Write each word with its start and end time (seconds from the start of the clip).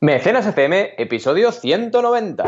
Mecenas 0.00 0.46
FM, 0.46 0.94
episodio 0.98 1.50
190. 1.50 2.44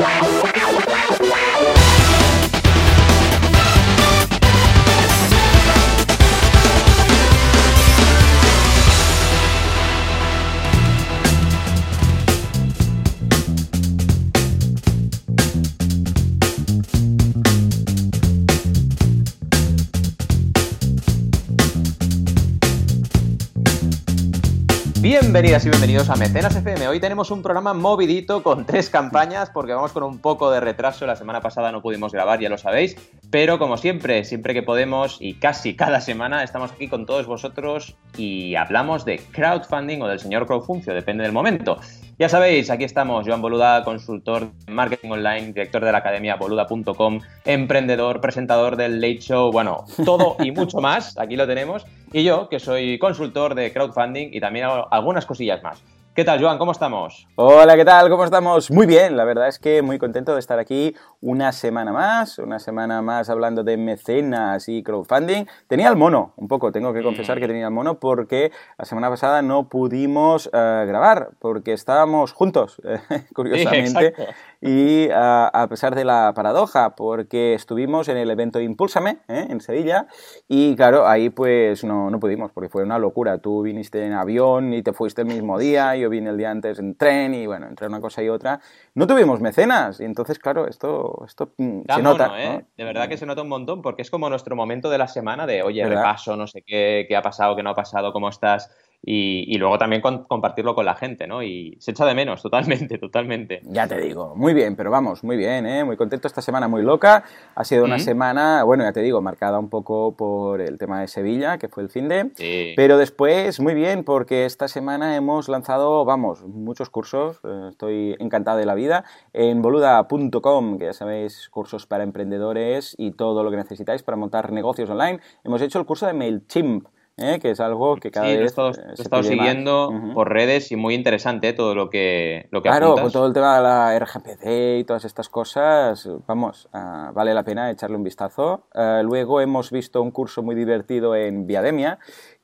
Bienvenidas 25.20 25.66
y 25.66 25.70
bienvenidos 25.70 26.10
a 26.10 26.16
Mecenas 26.16 26.54
FM. 26.54 26.86
Hoy 26.86 27.00
tenemos 27.00 27.32
un 27.32 27.42
programa 27.42 27.74
movidito 27.74 28.44
con 28.44 28.64
tres 28.64 28.88
campañas 28.88 29.50
porque 29.50 29.72
vamos 29.72 29.90
con 29.90 30.04
un 30.04 30.20
poco 30.20 30.48
de 30.52 30.60
retraso. 30.60 31.06
La 31.06 31.16
semana 31.16 31.40
pasada 31.40 31.72
no 31.72 31.82
pudimos 31.82 32.12
grabar, 32.12 32.38
ya 32.38 32.48
lo 32.48 32.56
sabéis. 32.56 32.96
Pero 33.28 33.58
como 33.58 33.76
siempre, 33.78 34.24
siempre 34.24 34.54
que 34.54 34.62
podemos 34.62 35.16
y 35.20 35.34
casi 35.34 35.74
cada 35.74 36.00
semana 36.00 36.44
estamos 36.44 36.70
aquí 36.70 36.86
con 36.86 37.04
todos 37.04 37.26
vosotros 37.26 37.96
y 38.16 38.54
hablamos 38.54 39.04
de 39.04 39.18
crowdfunding 39.18 40.02
o 40.02 40.08
del 40.08 40.20
señor 40.20 40.46
crowdfuncio, 40.46 40.94
depende 40.94 41.24
del 41.24 41.32
momento. 41.32 41.80
Ya 42.18 42.28
sabéis, 42.28 42.68
aquí 42.68 42.82
estamos, 42.82 43.26
Joan 43.26 43.40
Boluda, 43.40 43.84
consultor 43.84 44.50
de 44.66 44.72
marketing 44.72 45.10
online, 45.10 45.52
director 45.52 45.84
de 45.84 45.92
la 45.92 45.98
academia 45.98 46.34
boluda.com, 46.34 47.20
emprendedor, 47.44 48.20
presentador 48.20 48.74
del 48.74 49.00
Late 49.00 49.20
Show, 49.20 49.52
bueno, 49.52 49.84
todo 50.04 50.36
y 50.40 50.50
mucho 50.50 50.80
más, 50.80 51.16
aquí 51.16 51.36
lo 51.36 51.46
tenemos. 51.46 51.86
Y 52.12 52.24
yo, 52.24 52.48
que 52.48 52.58
soy 52.58 52.98
consultor 52.98 53.54
de 53.54 53.70
crowdfunding 53.72 54.30
y 54.32 54.40
también 54.40 54.64
hago 54.64 54.88
algunas 54.90 55.26
cosillas 55.26 55.62
más. 55.62 55.82
¿Qué 56.18 56.24
tal, 56.24 56.42
Joan? 56.42 56.58
¿Cómo 56.58 56.72
estamos? 56.72 57.28
Hola, 57.36 57.76
¿qué 57.76 57.84
tal? 57.84 58.08
¿Cómo 58.08 58.24
estamos? 58.24 58.72
Muy 58.72 58.86
bien, 58.86 59.16
la 59.16 59.24
verdad 59.24 59.46
es 59.46 59.60
que 59.60 59.82
muy 59.82 59.98
contento 59.98 60.34
de 60.34 60.40
estar 60.40 60.58
aquí 60.58 60.96
una 61.20 61.52
semana 61.52 61.92
más, 61.92 62.40
una 62.40 62.58
semana 62.58 63.02
más 63.02 63.30
hablando 63.30 63.62
de 63.62 63.76
mecenas 63.76 64.68
y 64.68 64.82
crowdfunding. 64.82 65.44
Tenía 65.68 65.88
el 65.88 65.94
mono, 65.94 66.32
un 66.34 66.48
poco, 66.48 66.72
tengo 66.72 66.92
que 66.92 67.04
confesar 67.04 67.38
que 67.38 67.46
tenía 67.46 67.66
el 67.66 67.72
mono 67.72 68.00
porque 68.00 68.50
la 68.76 68.84
semana 68.84 69.10
pasada 69.10 69.42
no 69.42 69.68
pudimos 69.68 70.50
eh, 70.52 70.84
grabar 70.88 71.28
porque 71.38 71.72
estábamos 71.72 72.32
juntos, 72.32 72.82
curiosamente. 73.32 74.12
Y 74.60 75.08
a 75.12 75.66
pesar 75.68 75.94
de 75.94 76.04
la 76.04 76.32
paradoja, 76.34 76.96
porque 76.96 77.54
estuvimos 77.54 78.08
en 78.08 78.16
el 78.16 78.30
evento 78.30 78.60
Impúlsame 78.60 79.18
¿eh? 79.28 79.46
en 79.48 79.60
Sevilla 79.60 80.06
y 80.48 80.74
claro, 80.74 81.06
ahí 81.06 81.30
pues 81.30 81.84
no, 81.84 82.10
no 82.10 82.18
pudimos 82.18 82.50
porque 82.52 82.68
fue 82.68 82.82
una 82.82 82.98
locura. 82.98 83.38
Tú 83.38 83.62
viniste 83.62 84.04
en 84.04 84.12
avión 84.12 84.74
y 84.74 84.82
te 84.82 84.92
fuiste 84.92 85.22
el 85.22 85.28
mismo 85.28 85.58
día, 85.58 85.94
yo 85.96 86.10
vine 86.10 86.30
el 86.30 86.36
día 86.36 86.50
antes 86.50 86.78
en 86.78 86.96
tren 86.96 87.34
y 87.34 87.46
bueno, 87.46 87.68
entre 87.68 87.86
una 87.86 88.00
cosa 88.00 88.22
y 88.22 88.28
otra. 88.28 88.60
No 88.94 89.06
tuvimos 89.06 89.40
mecenas 89.40 90.00
y 90.00 90.04
entonces 90.04 90.38
claro, 90.38 90.66
esto, 90.66 91.22
esto 91.24 91.52
mm, 91.56 91.80
se 91.94 92.02
nota. 92.02 92.32
¿eh? 92.42 92.64
De 92.76 92.84
verdad 92.84 93.08
que 93.08 93.16
se 93.16 93.26
nota 93.26 93.42
un 93.42 93.48
montón 93.48 93.80
porque 93.82 94.02
es 94.02 94.10
como 94.10 94.28
nuestro 94.28 94.56
momento 94.56 94.90
de 94.90 94.98
la 94.98 95.08
semana 95.08 95.46
de, 95.46 95.62
oye, 95.62 95.86
repaso, 95.86 96.36
no 96.36 96.46
sé 96.46 96.62
qué, 96.62 97.06
qué 97.08 97.16
ha 97.16 97.22
pasado, 97.22 97.54
qué 97.54 97.62
no 97.62 97.70
ha 97.70 97.74
pasado, 97.74 98.12
cómo 98.12 98.28
estás 98.28 98.70
y, 99.00 99.56
luego 99.58 99.78
también 99.78 100.02
compartirlo 100.02 100.74
con 100.74 100.84
la 100.84 100.94
gente, 100.94 101.26
¿no? 101.26 101.42
Y 101.42 101.76
se 101.80 101.92
echa 101.92 102.04
de 102.04 102.14
menos, 102.14 102.42
totalmente, 102.48 102.98
totalmente. 102.98 103.60
Ya 103.64 103.86
te 103.86 103.98
digo, 104.00 104.34
muy 104.36 104.54
bien, 104.54 104.76
pero 104.76 104.90
vamos, 104.90 105.24
muy 105.24 105.36
bien, 105.36 105.66
¿eh? 105.66 105.84
Muy 105.84 105.96
contento 105.96 106.26
esta 106.26 106.42
semana, 106.42 106.68
muy 106.68 106.82
loca. 106.82 107.24
Ha 107.54 107.64
sido 107.64 107.84
una 107.84 107.98
semana, 107.98 108.64
bueno, 108.64 108.84
ya 108.84 108.92
te 108.92 109.00
digo, 109.00 109.22
marcada 109.22 109.58
un 109.58 109.70
poco 109.70 110.16
por 110.16 110.60
el 110.60 110.78
tema 110.78 111.00
de 111.00 111.08
Sevilla, 111.08 111.58
que 111.58 111.68
fue 111.68 111.82
el 111.84 111.88
fin 111.88 112.08
de. 112.08 112.74
Pero 112.76 112.98
después, 112.98 113.60
muy 113.60 113.74
bien, 113.74 114.04
porque 114.04 114.44
esta 114.44 114.68
semana 114.68 115.16
hemos 115.16 115.48
lanzado, 115.48 116.04
vamos, 116.04 116.42
muchos 116.44 116.90
cursos. 116.90 117.40
Eh, 117.44 117.66
estoy 117.70 118.16
encantado 118.18 118.58
de 118.58 118.66
la 118.66 118.74
vida. 118.74 119.04
En 119.32 119.62
boluda.com, 119.62 120.78
que 120.78 120.86
ya 120.86 120.92
sabéis, 120.92 121.48
cursos 121.50 121.86
para 121.86 122.04
emprendedores 122.04 122.94
y 122.98 123.12
todo 123.12 123.44
lo 123.44 123.50
que 123.50 123.56
necesitáis 123.56 124.02
para 124.02 124.16
montar 124.16 124.52
negocios 124.52 124.90
online. 124.90 125.20
Hemos 125.44 125.62
hecho 125.62 125.78
el 125.78 125.86
curso 125.86 126.06
de 126.06 126.14
MailChimp 126.14 126.88
¿eh? 127.18 127.38
que 127.40 127.50
es 127.50 127.60
algo 127.60 127.96
que 127.96 128.10
cada 128.10 128.26
vez. 128.26 128.36
Lo 128.36 128.42
he 128.42 128.94
estado, 128.94 129.22
siguiendo 129.22 129.92
por 130.14 130.30
redes 130.30 130.72
y 130.72 130.76
muy 130.76 130.94
interesante 130.94 131.52
todo 131.52 131.74
lo 131.74 131.90
que, 131.90 132.48
lo 132.50 132.62
que 132.62 132.68
Claro, 132.68 132.94
con 132.96 133.12
todo 133.12 133.26
el 133.26 133.32
tema 133.32 133.56
de 133.56 133.62
la 133.62 133.98
RGPD 133.98 134.78
y 134.78 134.84
todas 134.84 135.04
estas 135.04 135.28
cosas, 135.28 136.08
vamos, 136.26 136.68
ah, 136.72 137.10
vale 137.14 137.34
la 137.34 137.44
pena 137.44 137.70
echarle 137.70 137.96
un 137.96 138.04
vistazo. 138.04 138.66
Ah, 138.74 139.02
luego 139.04 139.40
hemos 139.40 139.70
visto 139.70 140.02
un 140.02 140.10
curso 140.10 140.42
muy 140.42 140.54
divertido 140.54 141.14
en 141.14 141.46
Viademia 141.46 141.98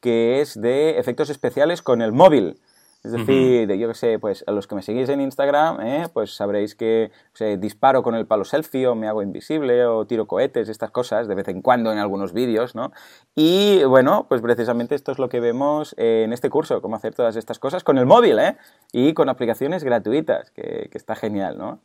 que 0.04 0.42
es 0.42 0.60
de 0.60 0.98
efectos 0.98 1.30
especiales 1.30 1.80
con 1.80 2.02
el 2.02 2.12
móvil. 2.12 2.60
Es 3.04 3.12
decir, 3.12 3.70
yo 3.76 3.87
que 3.87 3.94
sé, 3.94 4.19
pues 4.19 4.44
a 4.47 4.50
los 4.50 4.66
que 4.66 4.75
me 4.75 4.81
seguís 4.81 5.10
en 5.10 5.20
Instagram, 5.20 5.78
¿eh? 5.82 6.06
pues 6.10 6.34
sabréis 6.34 6.75
que 6.75 7.10
disparo 7.59 8.03
con 8.03 8.15
el 8.15 8.26
palo 8.26 8.47
selfie 8.47 8.87
o 8.87 8.94
me 8.94 9.09
hago 9.09 9.20
invisible 9.20 9.84
o 9.84 10.06
tiro 10.06 10.26
cohetes, 10.26 10.70
estas 10.70 10.91
cosas, 10.91 11.28
de 11.28 11.34
vez 11.34 11.47
en 11.48 11.60
cuando 11.60 11.92
en 11.92 11.98
algunos 11.98 12.32
vídeos, 12.32 12.75
¿no? 12.75 12.92
Y 13.34 13.84
bueno, 13.84 14.25
pues 14.26 14.41
precisamente 14.41 14.94
esto 14.94 15.12
es 15.12 15.19
lo 15.19 15.28
que 15.28 15.41
vemos 15.41 15.94
en 15.98 16.32
este 16.32 16.48
curso, 16.48 16.81
cómo 16.81 16.97
hacer 16.97 17.15
todas 17.15 17.37
estas 17.37 17.59
cosas 17.59 17.84
con 17.84 17.98
el 17.98 18.06
móvil, 18.06 18.38
¿eh? 18.38 18.56
Y 18.91 19.12
con 19.12 19.28
aplicaciones 19.28 19.84
gratuitas, 19.84 20.50
que, 20.53 20.88
que 20.91 20.97
está 20.97 21.15
genial, 21.15 21.59
¿no? 21.59 21.81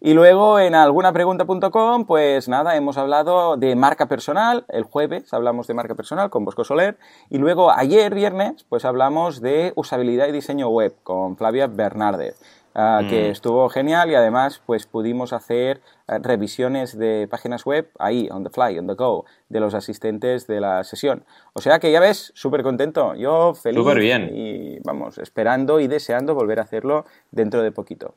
Y 0.00 0.14
luego 0.14 0.58
en 0.58 0.74
algunapregunta.com, 0.74 2.06
pues 2.06 2.48
nada, 2.48 2.76
hemos 2.76 2.96
hablado 2.96 3.58
de 3.58 3.76
marca 3.76 4.06
personal, 4.06 4.64
el 4.68 4.84
jueves 4.84 5.32
hablamos 5.34 5.66
de 5.66 5.74
marca 5.74 5.94
personal 5.94 6.30
con 6.30 6.46
Bosco 6.46 6.64
Soler, 6.64 6.96
y 7.28 7.36
luego 7.38 7.70
ayer, 7.70 8.14
viernes, 8.14 8.64
pues 8.68 8.86
hablamos 8.86 9.42
de 9.42 9.72
usabilidad 9.76 10.28
y 10.28 10.32
diseño 10.32 10.61
web 10.68 10.94
con 11.02 11.36
Flavia 11.36 11.66
Bernárdez. 11.66 12.36
Ah, 12.74 13.02
que 13.06 13.28
mm. 13.28 13.32
estuvo 13.32 13.68
genial 13.68 14.10
y 14.10 14.14
además 14.14 14.62
pues 14.64 14.86
pudimos 14.86 15.34
hacer 15.34 15.82
eh, 16.08 16.18
revisiones 16.22 16.96
de 16.96 17.28
páginas 17.30 17.66
web 17.66 17.90
ahí, 17.98 18.30
on 18.30 18.44
the 18.44 18.50
fly, 18.50 18.78
on 18.78 18.86
the 18.86 18.94
go, 18.94 19.26
de 19.50 19.60
los 19.60 19.74
asistentes 19.74 20.46
de 20.46 20.60
la 20.60 20.82
sesión. 20.82 21.24
O 21.52 21.60
sea 21.60 21.78
que 21.80 21.92
ya 21.92 22.00
ves, 22.00 22.32
súper 22.34 22.62
contento, 22.62 23.14
yo 23.14 23.52
feliz 23.52 23.84
bien. 23.96 24.30
y 24.32 24.78
vamos, 24.84 25.18
esperando 25.18 25.80
y 25.80 25.86
deseando 25.86 26.34
volver 26.34 26.60
a 26.60 26.62
hacerlo 26.62 27.04
dentro 27.30 27.62
de 27.62 27.72
poquito. 27.72 28.14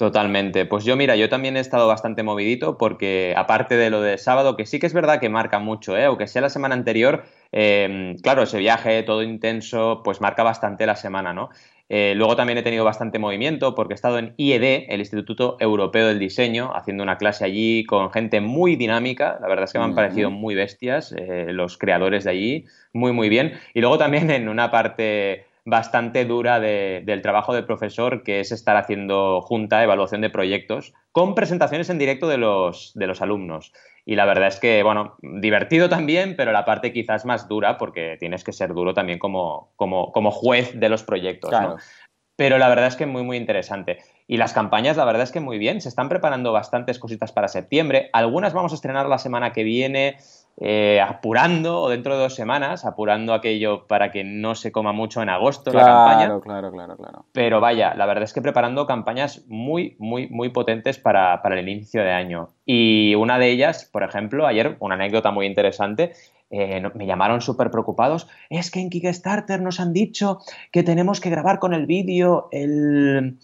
Totalmente. 0.00 0.64
Pues 0.64 0.84
yo, 0.84 0.96
mira, 0.96 1.14
yo 1.14 1.28
también 1.28 1.58
he 1.58 1.60
estado 1.60 1.86
bastante 1.86 2.22
movidito 2.22 2.78
porque 2.78 3.34
aparte 3.36 3.76
de 3.76 3.90
lo 3.90 4.00
de 4.00 4.16
sábado, 4.16 4.56
que 4.56 4.64
sí 4.64 4.78
que 4.78 4.86
es 4.86 4.94
verdad 4.94 5.20
que 5.20 5.28
marca 5.28 5.58
mucho, 5.58 5.94
¿eh? 5.94 6.06
aunque 6.06 6.26
sea 6.26 6.40
la 6.40 6.48
semana 6.48 6.74
anterior, 6.74 7.24
em, 7.52 8.16
claro, 8.16 8.44
ese 8.44 8.56
viaje 8.56 9.02
todo 9.02 9.22
intenso, 9.22 10.00
pues 10.02 10.22
marca 10.22 10.42
bastante 10.42 10.86
la 10.86 10.96
semana, 10.96 11.34
¿no? 11.34 11.50
Eh, 11.90 12.14
luego 12.16 12.34
también 12.34 12.56
he 12.56 12.62
tenido 12.62 12.82
bastante 12.82 13.18
movimiento 13.18 13.74
porque 13.74 13.92
he 13.92 13.94
estado 13.94 14.18
en 14.18 14.32
IED, 14.38 14.86
el 14.88 15.00
Instituto 15.00 15.58
Europeo 15.60 16.06
del 16.06 16.18
Diseño, 16.18 16.74
haciendo 16.74 17.02
una 17.02 17.18
clase 17.18 17.44
allí 17.44 17.84
con 17.84 18.10
gente 18.10 18.40
muy 18.40 18.76
dinámica. 18.76 19.36
La 19.42 19.48
verdad 19.48 19.64
es 19.64 19.72
que 19.74 19.80
me 19.80 19.84
han 19.84 19.94
parecido 19.94 20.30
muy 20.30 20.54
bestias 20.54 21.12
eh, 21.12 21.48
los 21.52 21.76
creadores 21.76 22.24
de 22.24 22.30
allí, 22.30 22.64
muy, 22.94 23.12
muy 23.12 23.28
bien. 23.28 23.52
Y 23.74 23.82
luego 23.82 23.98
también 23.98 24.30
en 24.30 24.48
una 24.48 24.70
parte 24.70 25.44
bastante 25.64 26.24
dura 26.24 26.60
del 26.60 27.22
trabajo 27.22 27.54
del 27.54 27.64
profesor, 27.64 28.22
que 28.22 28.40
es 28.40 28.52
estar 28.52 28.76
haciendo 28.76 29.40
junta, 29.42 29.82
evaluación 29.82 30.20
de 30.20 30.30
proyectos, 30.30 30.92
con 31.12 31.34
presentaciones 31.34 31.90
en 31.90 31.98
directo 31.98 32.28
de 32.28 32.38
los, 32.38 32.92
de 32.94 33.06
los 33.06 33.22
alumnos. 33.22 33.72
Y 34.04 34.16
la 34.16 34.24
verdad 34.24 34.48
es 34.48 34.58
que, 34.58 34.82
bueno, 34.82 35.16
divertido 35.20 35.88
también, 35.88 36.34
pero 36.36 36.52
la 36.52 36.64
parte 36.64 36.92
quizás 36.92 37.24
más 37.24 37.48
dura, 37.48 37.76
porque 37.78 38.16
tienes 38.18 38.44
que 38.44 38.52
ser 38.52 38.74
duro 38.74 38.94
también 38.94 39.18
como, 39.18 39.72
como, 39.76 40.12
como 40.12 40.30
juez 40.30 40.78
de 40.78 40.88
los 40.88 41.02
proyectos. 41.02 41.52
Pero 42.36 42.56
la 42.56 42.68
verdad 42.68 42.86
es 42.86 42.96
que 42.96 43.04
muy, 43.04 43.22
muy 43.22 43.36
interesante. 43.36 43.98
Y 44.30 44.36
las 44.36 44.52
campañas, 44.52 44.96
la 44.96 45.04
verdad 45.04 45.24
es 45.24 45.32
que 45.32 45.40
muy 45.40 45.58
bien. 45.58 45.80
Se 45.80 45.88
están 45.88 46.08
preparando 46.08 46.52
bastantes 46.52 47.00
cositas 47.00 47.32
para 47.32 47.48
septiembre. 47.48 48.10
Algunas 48.12 48.52
vamos 48.52 48.70
a 48.70 48.76
estrenar 48.76 49.08
la 49.08 49.18
semana 49.18 49.52
que 49.52 49.64
viene. 49.64 50.18
Eh, 50.62 51.00
apurando, 51.00 51.80
o 51.80 51.88
dentro 51.88 52.14
de 52.14 52.22
dos 52.22 52.34
semanas, 52.34 52.84
apurando 52.84 53.32
aquello 53.32 53.86
para 53.86 54.12
que 54.12 54.22
no 54.22 54.54
se 54.54 54.70
coma 54.70 54.92
mucho 54.92 55.22
en 55.22 55.30
agosto 55.30 55.72
la 55.72 55.84
campaña. 55.84 56.26
Claro, 56.26 56.40
claro, 56.42 56.70
claro, 56.70 56.96
claro. 56.96 57.24
Pero 57.32 57.60
vaya, 57.60 57.94
la 57.94 58.04
verdad 58.06 58.24
es 58.24 58.32
que 58.32 58.42
preparando 58.42 58.86
campañas 58.86 59.42
muy, 59.48 59.96
muy, 59.98 60.28
muy 60.28 60.50
potentes 60.50 60.98
para, 60.98 61.40
para 61.42 61.58
el 61.58 61.68
inicio 61.68 62.02
de 62.02 62.12
año. 62.12 62.50
Y 62.66 63.14
una 63.16 63.38
de 63.38 63.50
ellas, 63.50 63.88
por 63.90 64.02
ejemplo, 64.02 64.46
ayer, 64.46 64.76
una 64.80 64.96
anécdota 64.96 65.30
muy 65.30 65.46
interesante, 65.46 66.12
eh, 66.50 66.82
me 66.94 67.06
llamaron 67.06 67.40
súper 67.40 67.70
preocupados. 67.70 68.28
Es 68.48 68.70
que 68.70 68.80
en 68.80 68.90
Kickstarter 68.90 69.60
nos 69.60 69.80
han 69.80 69.92
dicho 69.92 70.40
que 70.70 70.82
tenemos 70.82 71.20
que 71.20 71.30
grabar 71.30 71.58
con 71.58 71.74
el 71.74 71.86
vídeo 71.86 72.48
el, 72.52 73.38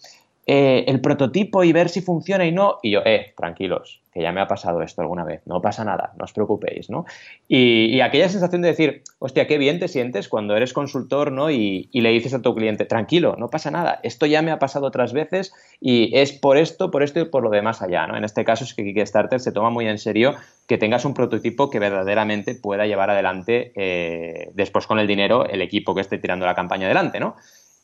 eh, 0.49 0.85
el 0.87 1.01
prototipo 1.01 1.65
y 1.65 1.73
ver 1.73 1.89
si 1.89 1.99
funciona 1.99 2.45
y 2.45 2.53
no. 2.53 2.77
Y 2.81 2.91
yo, 2.91 3.01
eh, 3.03 3.33
tranquilos, 3.35 4.01
que 4.13 4.21
ya 4.21 4.31
me 4.31 4.39
ha 4.39 4.47
pasado 4.47 4.81
esto 4.81 5.01
alguna 5.01 5.25
vez, 5.25 5.41
no 5.45 5.61
pasa 5.61 5.83
nada, 5.83 6.13
no 6.17 6.23
os 6.23 6.31
preocupéis, 6.31 6.89
¿no? 6.89 7.05
Y, 7.49 7.99
aquella 7.99 8.29
sensación 8.29 8.61
de 8.61 8.69
decir, 8.69 9.03
hostia, 9.19 9.45
qué 9.45 9.57
bien 9.57 9.77
te 9.77 9.89
sientes 9.89 10.29
cuando 10.29 10.55
eres 10.55 10.71
consultor, 10.71 11.33
¿no? 11.33 11.51
Y, 11.51 11.89
le 11.91 12.09
dices 12.11 12.33
a 12.33 12.41
tu 12.41 12.55
cliente, 12.55 12.85
tranquilo, 12.85 13.35
no 13.37 13.49
pasa 13.49 13.71
nada, 13.71 13.99
esto 14.03 14.25
ya 14.25 14.41
me 14.41 14.51
ha 14.51 14.57
pasado 14.57 14.87
otras 14.87 15.11
veces 15.11 15.51
y 15.81 16.17
es 16.17 16.31
por 16.31 16.57
esto, 16.57 16.91
por 16.91 17.03
esto 17.03 17.19
y 17.19 17.25
por 17.25 17.43
lo 17.43 17.49
demás 17.49 17.81
allá, 17.81 18.07
¿no? 18.07 18.15
En 18.15 18.23
este 18.23 18.45
caso 18.45 18.63
es 18.63 18.73
que 18.73 18.85
Kickstarter 18.85 19.41
se 19.41 19.51
toma 19.51 19.69
muy 19.69 19.85
en 19.87 19.97
serio 19.97 20.33
que 20.65 20.77
tengas 20.77 21.03
un 21.03 21.13
prototipo 21.13 21.69
que 21.69 21.79
verdaderamente 21.79 22.55
pueda 22.55 22.87
llevar 22.87 23.09
adelante 23.09 23.73
eh, 23.75 24.49
después 24.53 24.87
con 24.87 24.99
el 24.99 25.07
dinero 25.07 25.45
el 25.45 25.61
equipo 25.61 25.93
que 25.93 26.01
esté 26.01 26.17
tirando 26.17 26.45
la 26.45 26.55
campaña 26.55 26.85
adelante, 26.85 27.19
¿no? 27.19 27.35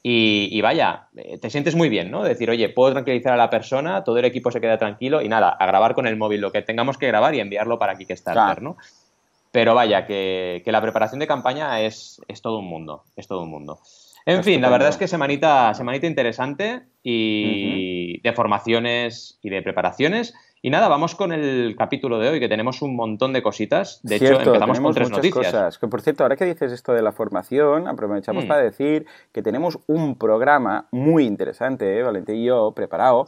Y, 0.05 0.59
vaya, 0.59 1.07
eh, 1.15 1.38
te 1.38 1.50
sientes 1.50 1.75
muy 1.75 1.88
bien, 1.88 2.11
¿no? 2.11 2.23
Decir, 2.23 2.50
oye, 2.50 2.67
puedo 2.67 2.91
tranquilizar 2.91 3.31
a 3.31 3.38
la 3.38 3.50
persona, 3.50 4.03
todo 4.03 4.17
el 4.17 4.25
equipo 4.25 4.51
se 4.51 4.59
queda 4.59 4.77
tranquilo 4.77 5.21
y 5.21 5.29
nada, 5.29 5.50
a 5.50 5.65
grabar 5.65 5.95
con 5.95 6.07
el 6.07 6.17
móvil 6.17 6.41
lo 6.41 6.51
que 6.51 6.61
tengamos 6.61 6.97
que 6.97 7.07
grabar 7.07 7.33
y 7.33 7.39
enviarlo 7.39 7.79
para 7.79 7.95
Kickstarter, 7.95 8.61
¿no? 8.61 8.75
Pero 9.53 9.75
vaya, 9.75 10.05
que, 10.05 10.61
la 10.65 10.81
preparación 10.81 11.19
de 11.19 11.27
campaña 11.27 11.79
es, 11.79 12.19
es, 12.27 12.41
todo 12.41 12.59
un 12.59 12.65
mundo, 12.65 13.03
es 13.15 13.27
todo 13.27 13.44
un 13.44 13.50
mundo. 13.50 13.79
En 14.25 14.44
fin, 14.44 14.61
la 14.61 14.69
verdad 14.69 14.89
es 14.89 14.97
que 14.97 15.07
semanita, 15.07 15.73
semanita 15.73 16.05
interesante 16.05 16.81
y 17.01 18.19
de 18.21 18.33
formaciones 18.33 19.39
y 19.41 19.50
de 19.50 19.61
preparaciones. 19.61 20.33
Y 20.65 20.69
nada, 20.69 20.88
vamos 20.88 21.13
con 21.13 21.33
el 21.33 21.75
capítulo 21.77 22.19
de 22.19 22.30
hoy, 22.30 22.39
que 22.39 22.48
tenemos 22.48 22.81
un 22.81 22.95
montón 22.95 23.33
de 23.33 23.44
cositas. 23.44 24.00
De 24.01 24.15
hecho, 24.15 24.39
empezamos 24.39 24.80
con 24.80 24.94
tres 24.94 25.10
noticias. 25.10 25.48
Cosas. 25.48 25.77
Que 25.77 25.89
por 25.89 26.00
cierto, 26.01 26.24
ahora 26.24 26.38
que 26.38 26.45
dices 26.45 26.71
esto 26.71 26.94
de 26.94 27.01
la 27.01 27.12
formación, 27.12 27.86
aprovechamos 27.86 28.45
mm. 28.45 28.48
para 28.48 28.62
decir 28.62 29.06
que 29.33 29.42
tenemos 29.42 29.80
un 29.88 30.18
programa 30.18 30.88
muy 30.89 31.25
interesante, 31.25 32.00
¿eh? 32.00 32.01
Valentín 32.01 32.38
y 32.38 32.45
yo, 32.45 32.71
preparado, 32.71 33.25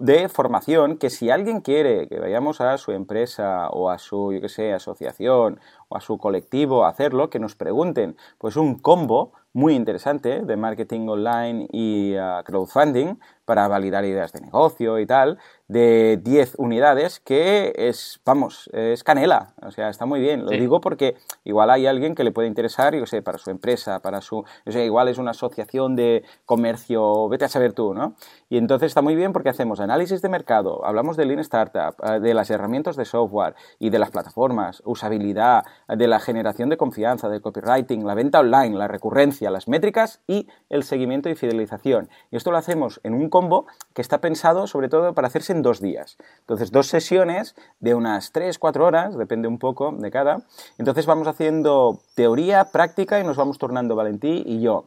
de 0.00 0.28
formación, 0.28 0.98
que 0.98 1.08
si 1.08 1.30
alguien 1.30 1.62
quiere 1.62 2.06
que 2.06 2.20
vayamos 2.20 2.60
a 2.60 2.76
su 2.76 2.92
empresa 2.92 3.70
o 3.70 3.88
a 3.88 3.96
su, 3.96 4.34
yo 4.34 4.42
qué 4.42 4.50
sé, 4.50 4.74
asociación 4.74 5.60
o 5.88 5.96
a 5.96 6.02
su 6.02 6.18
colectivo 6.18 6.84
a 6.84 6.90
hacerlo, 6.90 7.30
que 7.30 7.38
nos 7.38 7.54
pregunten, 7.54 8.14
pues 8.36 8.56
un 8.56 8.78
combo 8.78 9.32
muy 9.54 9.74
interesante 9.74 10.42
de 10.42 10.56
marketing 10.56 11.06
online 11.08 11.68
y 11.72 12.16
uh, 12.16 12.42
crowdfunding 12.44 13.18
para 13.44 13.68
validar 13.68 14.04
ideas 14.04 14.32
de 14.32 14.40
negocio 14.40 14.98
y 14.98 15.06
tal, 15.06 15.38
de 15.74 16.20
10 16.22 16.54
unidades, 16.58 17.18
que 17.18 17.72
es, 17.74 18.20
vamos, 18.24 18.70
es 18.72 19.02
canela, 19.02 19.54
o 19.60 19.72
sea, 19.72 19.88
está 19.88 20.06
muy 20.06 20.20
bien. 20.20 20.44
Lo 20.44 20.52
digo 20.52 20.80
porque 20.80 21.16
igual 21.42 21.68
hay 21.68 21.88
alguien 21.88 22.14
que 22.14 22.22
le 22.22 22.30
puede 22.30 22.46
interesar, 22.46 22.94
yo 22.94 23.06
sé, 23.06 23.22
para 23.22 23.38
su 23.38 23.50
empresa, 23.50 23.98
para 23.98 24.20
su, 24.20 24.44
yo 24.64 24.72
sé, 24.72 24.84
igual 24.84 25.08
es 25.08 25.18
una 25.18 25.32
asociación 25.32 25.96
de 25.96 26.22
comercio, 26.44 27.28
vete 27.28 27.46
a 27.46 27.48
saber 27.48 27.72
tú, 27.72 27.92
¿no? 27.92 28.14
Y 28.48 28.56
entonces 28.56 28.86
está 28.86 29.02
muy 29.02 29.16
bien 29.16 29.32
porque 29.32 29.48
hacemos 29.48 29.80
análisis 29.80 30.22
de 30.22 30.28
mercado, 30.28 30.86
hablamos 30.86 31.16
de 31.16 31.26
Lean 31.26 31.40
Startup, 31.40 31.96
uh, 31.98 32.20
de 32.20 32.34
las 32.34 32.50
herramientas 32.50 32.94
de 32.94 33.04
software 33.04 33.56
y 33.80 33.90
de 33.90 33.98
las 33.98 34.12
plataformas, 34.12 34.80
usabilidad, 34.84 35.64
de 35.88 36.06
la 36.06 36.20
generación 36.20 36.68
de 36.68 36.76
confianza, 36.76 37.28
del 37.28 37.42
copywriting, 37.42 38.06
la 38.06 38.14
venta 38.14 38.38
online, 38.38 38.78
la 38.78 38.86
recurrencia, 38.86 39.50
las 39.50 39.66
métricas 39.66 40.20
y 40.28 40.46
el 40.68 40.84
seguimiento 40.84 41.28
y 41.30 41.34
fidelización. 41.34 42.10
Y 42.30 42.36
esto 42.36 42.52
lo 42.52 42.58
hacemos 42.58 43.00
en 43.02 43.14
un 43.14 43.28
combo 43.28 43.66
que 43.92 44.02
está 44.02 44.20
pensado 44.20 44.68
sobre 44.68 44.88
todo 44.88 45.14
para 45.14 45.26
hacerse 45.26 45.52
en 45.52 45.63
dos 45.64 45.80
días. 45.80 46.16
Entonces, 46.38 46.70
dos 46.70 46.86
sesiones 46.86 47.56
de 47.80 47.94
unas 47.94 48.30
3, 48.30 48.56
4 48.60 48.86
horas, 48.86 49.18
depende 49.18 49.48
un 49.48 49.58
poco 49.58 49.90
de 49.90 50.12
cada. 50.12 50.42
Entonces 50.78 51.06
vamos 51.06 51.26
haciendo 51.26 51.98
teoría, 52.14 52.66
práctica 52.66 53.18
y 53.18 53.24
nos 53.24 53.36
vamos 53.36 53.58
tornando 53.58 53.96
Valentí 53.96 54.44
y 54.46 54.60
yo. 54.60 54.84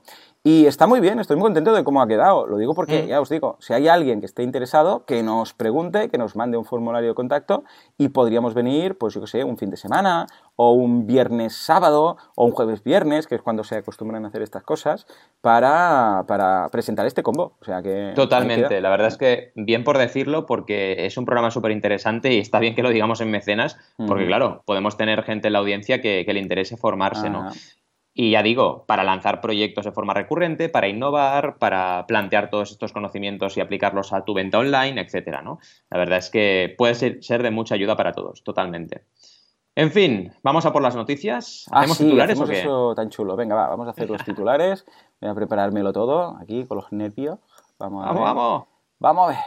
Y 0.50 0.66
está 0.66 0.88
muy 0.88 1.02
bien, 1.02 1.20
estoy 1.20 1.36
muy 1.36 1.44
contento 1.44 1.74
de 1.74 1.84
cómo 1.84 2.02
ha 2.02 2.08
quedado. 2.08 2.48
Lo 2.48 2.58
digo 2.58 2.74
porque, 2.74 3.04
mm. 3.04 3.08
ya 3.08 3.20
os 3.20 3.28
digo, 3.28 3.58
si 3.60 3.74
hay 3.74 3.90
alguien 3.90 4.22
que 4.22 4.26
esté 4.26 4.44
interesado, 4.44 5.04
que 5.04 5.22
nos 5.22 5.54
pregunte, 5.54 6.08
que 6.08 6.18
nos 6.18 6.38
mande 6.38 6.56
un 6.56 6.64
formulario 6.64 7.10
de 7.10 7.16
contacto 7.16 7.66
y 7.98 8.08
podríamos 8.08 8.54
venir, 8.54 8.98
pues 8.98 9.14
yo 9.14 9.20
qué 9.20 9.28
sé, 9.28 9.44
un 9.44 9.58
fin 9.58 9.72
de 9.72 9.76
semana 9.76 10.26
o 10.56 10.72
un 10.72 11.06
viernes 11.06 11.54
sábado 11.54 12.16
o 12.38 12.46
un 12.46 12.52
jueves 12.52 12.82
viernes, 12.82 13.28
que 13.28 13.36
es 13.36 13.42
cuando 13.42 13.66
se 13.66 13.76
acostumbran 13.76 14.24
a 14.24 14.30
hacer 14.30 14.42
estas 14.42 14.64
cosas, 14.64 15.06
para, 15.42 16.24
presentar 16.72 17.06
este 17.06 17.24
combo. 17.24 17.58
O 17.60 17.66
sea 17.66 17.82
que... 17.82 18.14
Totalmente, 18.16 18.80
la 18.80 18.90
verdad 18.90 19.10
es 19.10 19.18
que 19.18 19.52
bien 19.56 19.84
por 19.84 19.98
decirlo 19.98 20.46
porque 20.46 21.06
es 21.06 21.18
un 21.18 21.26
programa 21.26 21.52
súper 21.52 21.72
interesante 21.72 22.34
y 22.34 22.40
está 22.40 22.60
bien 22.60 22.74
que 22.74 22.84
lo 22.84 22.92
digamos 22.92 23.20
en 23.20 23.32
mecenas, 23.32 23.78
porque 24.08 24.26
claro, 24.28 24.64
podemos 24.66 24.96
tener 24.96 25.24
gente 25.24 25.48
en 25.48 25.54
la 25.54 25.60
audiencia 25.60 26.00
que, 26.00 26.24
le 26.26 26.40
interese 26.40 26.78
formarse, 26.78 27.30
¿no? 27.30 27.50
Y 28.20 28.32
ya 28.32 28.42
digo, 28.42 28.84
para 28.88 29.04
lanzar 29.04 29.42
proyectos 29.42 29.86
de 29.86 29.92
forma 29.92 30.16
recurrente, 30.16 30.70
para 30.70 30.88
innovar, 30.88 31.60
para 31.60 32.08
plantear 32.08 32.50
todos 32.50 32.72
estos 32.72 32.92
conocimientos 32.92 33.56
y 33.56 33.62
aplicarlos 33.62 34.12
a 34.12 34.26
tu 34.26 34.34
venta 34.34 34.58
online, 34.58 35.00
etcétera, 35.00 35.44
¿no? 35.44 35.60
La 35.92 36.00
verdad 36.00 36.18
es 36.18 36.32
que 36.32 36.74
puede 36.80 36.96
ser, 36.96 37.44
de 37.44 37.52
mucha 37.52 37.76
ayuda 37.76 37.96
para 37.96 38.14
todos, 38.14 38.44
totalmente. 38.44 39.04
En 39.76 39.92
fin, 39.92 40.34
vamos 40.42 40.66
a 40.66 40.74
por 40.74 40.82
las 40.82 40.96
noticias. 40.96 41.68
Ah, 41.72 41.82
¿Hacemos 41.82 42.00
titulares 42.00 42.42
o 42.42 42.46
qué? 42.48 42.62
eso 42.62 42.96
tan 42.96 43.12
chulo. 43.12 43.36
Venga, 43.36 43.54
va, 43.54 43.68
vamos 43.68 43.86
a 43.86 43.92
hacer 43.92 44.10
los 44.10 44.24
titulares. 44.26 44.84
Voy 45.22 45.30
a 45.30 45.36
preparármelo 45.36 45.94
todo 45.94 46.38
aquí 46.42 46.66
con 46.66 46.78
los 46.78 46.92
nervios. 46.92 47.38
Vamos 47.78 48.04
a 48.04 48.08
vamos, 48.08 48.24
ver. 48.24 48.34
Vamos, 48.34 48.68
vamos 48.98 49.26
a 49.26 49.30
ver. 49.30 49.40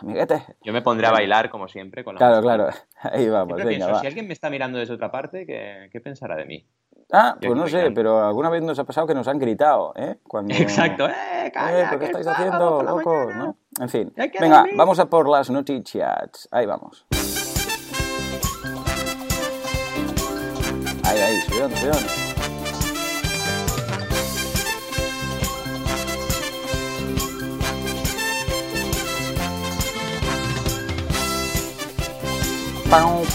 Amiguete. 0.00 0.42
Yo 0.62 0.72
me 0.72 0.80
pondré 0.80 1.06
a 1.06 1.10
bailar 1.10 1.50
como 1.50 1.68
siempre. 1.68 2.02
Con 2.02 2.16
claro, 2.16 2.40
claro. 2.40 2.70
Ahí 3.02 3.28
vamos. 3.28 3.62
Venga, 3.62 4.00
Si 4.00 4.06
alguien 4.06 4.26
me 4.26 4.32
está 4.32 4.48
mirando 4.48 4.78
desde 4.78 4.94
otra 4.94 5.10
parte, 5.10 5.44
¿qué 5.44 6.00
pensará 6.00 6.34
de 6.36 6.46
mí? 6.46 6.66
Ah, 7.12 7.36
pues 7.40 7.54
no 7.54 7.68
sé, 7.68 7.92
pero 7.92 8.24
alguna 8.24 8.50
vez 8.50 8.62
nos 8.62 8.78
ha 8.78 8.84
pasado 8.84 9.06
que 9.06 9.14
nos 9.14 9.28
han 9.28 9.38
gritado, 9.38 9.92
¿eh? 9.94 10.18
Cuando... 10.26 10.54
Exacto, 10.58 11.08
¡eh, 11.08 11.50
calla, 11.52 11.98
¿Qué 11.98 12.04
estáis 12.06 12.26
haciendo, 12.26 12.82
loco? 12.82 13.32
¿no? 13.32 13.56
En 13.80 13.88
fin, 13.88 14.12
venga, 14.40 14.64
vamos 14.76 14.98
a 14.98 15.06
por 15.06 15.28
las 15.28 15.50
noticias. 15.50 16.48
Ahí 16.50 16.66
vamos. 16.66 17.06
Ahí, 21.04 21.20
ahí, 21.20 21.40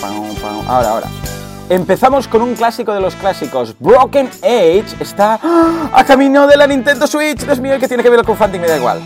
pau, 0.02 0.36
pau. 0.42 0.64
Ahora, 0.68 0.90
ahora. 0.90 1.21
Empezamos 1.72 2.28
con 2.28 2.42
un 2.42 2.54
clásico 2.54 2.94
de 2.94 3.00
los 3.00 3.16
clásicos. 3.16 3.74
Broken 3.80 4.30
Age 4.44 4.84
está 5.00 5.40
¡ah! 5.42 5.90
a 5.94 6.04
camino 6.04 6.46
de 6.46 6.58
la 6.58 6.68
Nintendo 6.68 7.08
Switch. 7.08 7.46
Dios 7.46 7.62
mío, 7.62 7.80
¿qué 7.80 7.88
tiene 7.88 8.04
que 8.04 8.10
ver 8.10 8.20
el 8.20 8.26
crowdfunding? 8.26 8.60
Me 8.60 8.68
da 8.68 8.76
igual. 8.76 9.00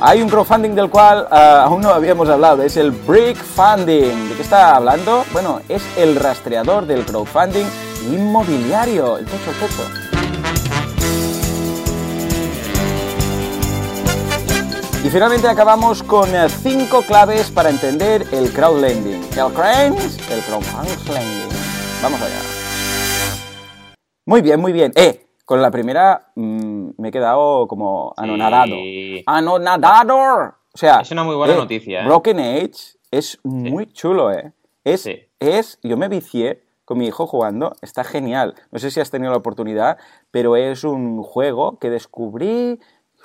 Hay 0.00 0.20
un 0.20 0.28
crowdfunding 0.28 0.74
del 0.74 0.90
cual 0.90 1.28
ah, 1.30 1.62
aún 1.66 1.80
no 1.80 1.90
habíamos 1.90 2.28
hablado, 2.28 2.64
es 2.64 2.76
el 2.76 2.90
Brick 2.90 3.36
Funding. 3.36 4.30
¿De 4.30 4.34
qué 4.34 4.42
está 4.42 4.74
hablando? 4.74 5.24
Bueno, 5.32 5.60
es 5.68 5.84
el 5.96 6.16
rastreador 6.16 6.84
del 6.84 7.04
crowdfunding 7.06 7.66
inmobiliario. 8.10 9.16
El 9.18 9.26
techo, 9.26 9.48
el 9.48 9.56
techo. 9.58 10.11
Y 15.04 15.10
finalmente 15.10 15.48
acabamos 15.48 16.00
con 16.04 16.32
eh, 16.32 16.48
cinco 16.48 17.02
claves 17.02 17.50
para 17.50 17.70
entender 17.70 18.24
el 18.30 18.52
crowdlending. 18.52 19.20
El 19.36 19.52
cranes, 19.52 20.16
el 20.30 20.40
crowdfunding. 20.42 21.48
Vamos 22.00 22.22
allá. 22.22 22.38
Muy 24.24 24.42
bien, 24.42 24.60
muy 24.60 24.72
bien. 24.72 24.92
Eh, 24.94 25.26
con 25.44 25.60
la 25.60 25.72
primera 25.72 26.30
mm, 26.36 26.90
me 26.98 27.08
he 27.08 27.10
quedado 27.10 27.66
como 27.66 28.14
anonadado. 28.16 28.76
¡Anonadador! 29.26 30.54
O 30.72 30.78
sea, 30.78 31.00
es 31.00 31.10
una 31.10 31.24
muy 31.24 31.34
buena 31.34 31.54
eh, 31.54 31.56
noticia. 31.56 32.02
¿eh? 32.02 32.04
Broken 32.04 32.38
Age 32.38 32.96
es 33.10 33.40
muy 33.42 33.86
chulo, 33.92 34.30
¿eh? 34.30 34.52
Es, 34.84 35.08
es, 35.40 35.80
yo 35.82 35.96
me 35.96 36.08
vicié 36.08 36.62
con 36.84 36.98
mi 36.98 37.06
hijo 37.06 37.26
jugando, 37.26 37.72
está 37.82 38.04
genial. 38.04 38.54
No 38.70 38.78
sé 38.78 38.92
si 38.92 39.00
has 39.00 39.10
tenido 39.10 39.32
la 39.32 39.38
oportunidad, 39.38 39.98
pero 40.30 40.56
es 40.56 40.84
un 40.84 41.22
juego 41.22 41.78
que 41.78 41.90
descubrí 41.90 42.78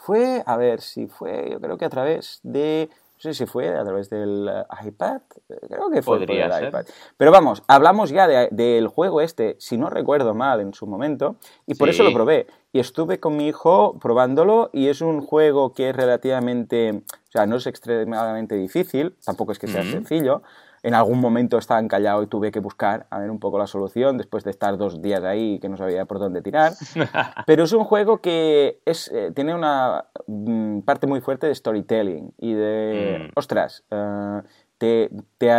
fue, 0.08 0.42
a 0.46 0.56
ver 0.56 0.80
si 0.80 1.08
fue, 1.08 1.50
yo 1.52 1.60
creo 1.60 1.78
que 1.78 1.84
a 1.84 1.90
través 1.90 2.40
de, 2.42 2.90
no 2.90 3.20
sé 3.20 3.34
si 3.34 3.46
fue 3.46 3.78
a 3.78 3.84
través 3.84 4.10
del 4.10 4.48
eh, 4.50 4.88
iPad, 4.88 5.20
creo 5.68 5.90
que 5.92 6.02
fue 6.02 6.20
Podría 6.20 6.46
el 6.46 6.70
iPad. 6.70 6.86
Pero 7.18 7.30
vamos, 7.30 7.62
hablamos 7.68 8.10
ya 8.12 8.26
del 8.26 8.88
juego 8.88 9.20
este, 9.20 9.58
si 9.60 9.78
no 9.78 9.90
recuerdo 9.90 10.34
mal 10.34 10.62
en 10.62 10.74
su 10.74 10.88
momento, 10.88 11.36
y 11.66 11.76
por 11.76 11.90
eso 11.90 12.04
lo 12.04 12.14
probé. 12.14 12.48
Y 12.72 12.80
estuve 12.80 13.20
con 13.20 13.36
mi 13.36 13.48
hijo 13.50 14.00
probándolo 14.00 14.70
y 14.72 14.88
es 14.88 15.02
un 15.02 15.20
juego 15.20 15.74
que 15.74 15.90
es 15.90 15.96
relativamente, 15.96 16.92
o 16.94 17.32
sea, 17.32 17.46
no 17.46 17.58
es 17.58 17.68
extremadamente 17.68 18.56
difícil, 18.56 19.14
tampoco 19.26 19.52
es 19.52 19.60
que 19.60 19.68
sea 19.68 19.84
sencillo, 19.84 20.42
en 20.84 20.94
algún 20.94 21.20
momento 21.20 21.58
estaba 21.58 21.80
encallado 21.80 22.24
y 22.24 22.28
tuve 22.28 22.52
que 22.52 22.60
buscar 22.60 23.08
a 23.10 23.20
ver 23.20 23.32
un 23.32 23.40
poco 23.40 23.58
la 23.58 23.68
solución 23.68 24.18
después 24.18 24.44
de 24.44 24.52
estar 24.52 24.78
dos 24.78 25.02
días 25.02 25.24
ahí 25.24 25.60
que 25.60 25.70
no 25.70 25.78
sabía 25.78 26.06
por 26.06 26.20
dónde 26.20 26.42
tirar. 26.42 26.74
Pero 27.46 27.64
es 27.64 27.74
un 27.74 27.84
juego 27.84 28.22
que 28.22 28.80
es, 28.86 29.12
eh, 29.14 29.32
tiene 29.36 29.56
una 29.56 30.06
mm, 30.28 30.82
parte 30.82 31.08
muy 31.08 31.22
fuerte 31.22 31.48
de 31.48 31.56
storytelling 31.56 32.34
y 32.38 32.54
de, 32.54 33.28
mm. 33.28 33.32
ostras, 33.36 33.84
uh, 33.92 34.42
te, 34.78 35.10
te, 35.38 35.50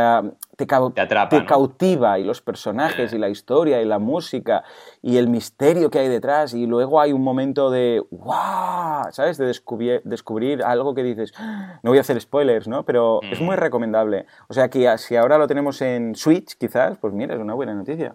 te, 0.56 0.66
cautiva 1.46 2.18
y 2.18 2.25
los 2.25 2.40
personajes 2.40 3.12
y 3.12 3.18
la 3.18 3.28
historia 3.28 3.82
y 3.82 3.84
la 3.84 3.98
música 3.98 4.62
y 5.02 5.16
el 5.16 5.28
misterio 5.28 5.90
que 5.90 5.98
hay 5.98 6.08
detrás 6.08 6.54
y 6.54 6.66
luego 6.66 7.00
hay 7.00 7.12
un 7.12 7.22
momento 7.22 7.70
de 7.70 8.02
¡wow! 8.10 9.10
¿Sabes? 9.10 9.38
De 9.38 9.46
descubrir, 9.46 10.02
descubrir 10.04 10.62
algo 10.62 10.94
que 10.94 11.02
dices, 11.02 11.32
ah, 11.37 11.80
no 11.82 11.90
voy 11.90 11.98
a 11.98 12.02
hacer 12.02 12.20
spoilers, 12.20 12.68
¿no? 12.68 12.84
Pero 12.84 13.20
es 13.22 13.40
muy 13.40 13.56
mm. 13.56 13.60
recomendable. 13.60 14.26
O 14.48 14.54
sea 14.54 14.68
que 14.68 14.96
si 14.98 15.16
ahora 15.16 15.38
lo 15.38 15.48
tenemos 15.48 15.80
en 15.82 16.14
Switch, 16.14 16.56
quizás, 16.56 16.98
pues 16.98 17.12
mira, 17.12 17.34
es 17.34 17.40
una 17.40 17.54
buena 17.54 17.75
noticia. 17.75 18.14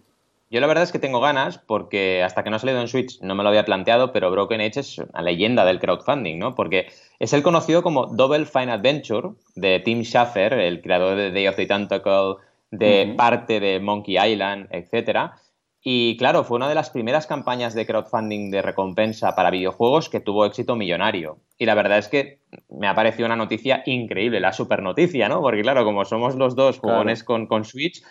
Yo 0.53 0.59
la 0.59 0.67
verdad 0.67 0.83
es 0.83 0.91
que 0.91 0.99
tengo 0.99 1.19
ganas 1.19 1.57
porque 1.57 2.21
hasta 2.21 2.43
que 2.43 2.51
no 2.51 2.57
ha 2.57 2.59
salido 2.59 2.79
en 2.79 2.87
Switch 2.87 3.19
no 3.21 3.33
me 3.33 3.41
lo 3.41 3.49
había 3.49 3.65
planteado, 3.65 4.13
pero 4.13 4.29
Broken 4.29 4.61
Age 4.61 4.81
es 4.81 4.99
una 4.99 5.23
leyenda 5.23 5.65
del 5.65 5.79
crowdfunding, 5.79 6.37
¿no? 6.37 6.53
Porque 6.53 6.89
es 7.17 7.33
el 7.33 7.41
conocido 7.41 7.81
como 7.81 8.05
Double 8.05 8.45
Fine 8.45 8.71
Adventure 8.71 9.29
de 9.55 9.79
Tim 9.79 10.03
Schafer, 10.03 10.53
el 10.53 10.83
creador 10.83 11.15
de 11.15 11.31
Day 11.31 11.47
of 11.47 11.55
the 11.55 11.65
Tentacle, 11.65 12.35
de 12.69 13.15
parte 13.17 13.59
de 13.59 13.79
Monkey 13.79 14.15
Island, 14.15 14.67
etcétera. 14.69 15.33
Y 15.81 16.17
claro, 16.17 16.43
fue 16.43 16.57
una 16.57 16.69
de 16.69 16.75
las 16.75 16.91
primeras 16.91 17.25
campañas 17.25 17.73
de 17.73 17.87
crowdfunding 17.87 18.51
de 18.51 18.61
recompensa 18.61 19.33
para 19.33 19.49
videojuegos 19.49 20.07
que 20.07 20.19
tuvo 20.19 20.45
éxito 20.45 20.75
millonario. 20.75 21.39
Y 21.57 21.65
la 21.65 21.73
verdad 21.73 21.97
es 21.97 22.09
que 22.09 22.41
me 22.69 22.87
ha 22.87 22.93
parecido 22.93 23.25
una 23.25 23.35
noticia 23.35 23.81
increíble, 23.87 24.39
la 24.39 24.53
super 24.53 24.83
noticia, 24.83 25.27
¿no? 25.29 25.41
Porque 25.41 25.63
claro, 25.63 25.83
como 25.83 26.05
somos 26.05 26.35
los 26.35 26.55
dos 26.55 26.77
jugones 26.77 27.23
con, 27.23 27.47
con 27.47 27.65
Switch, 27.65 28.03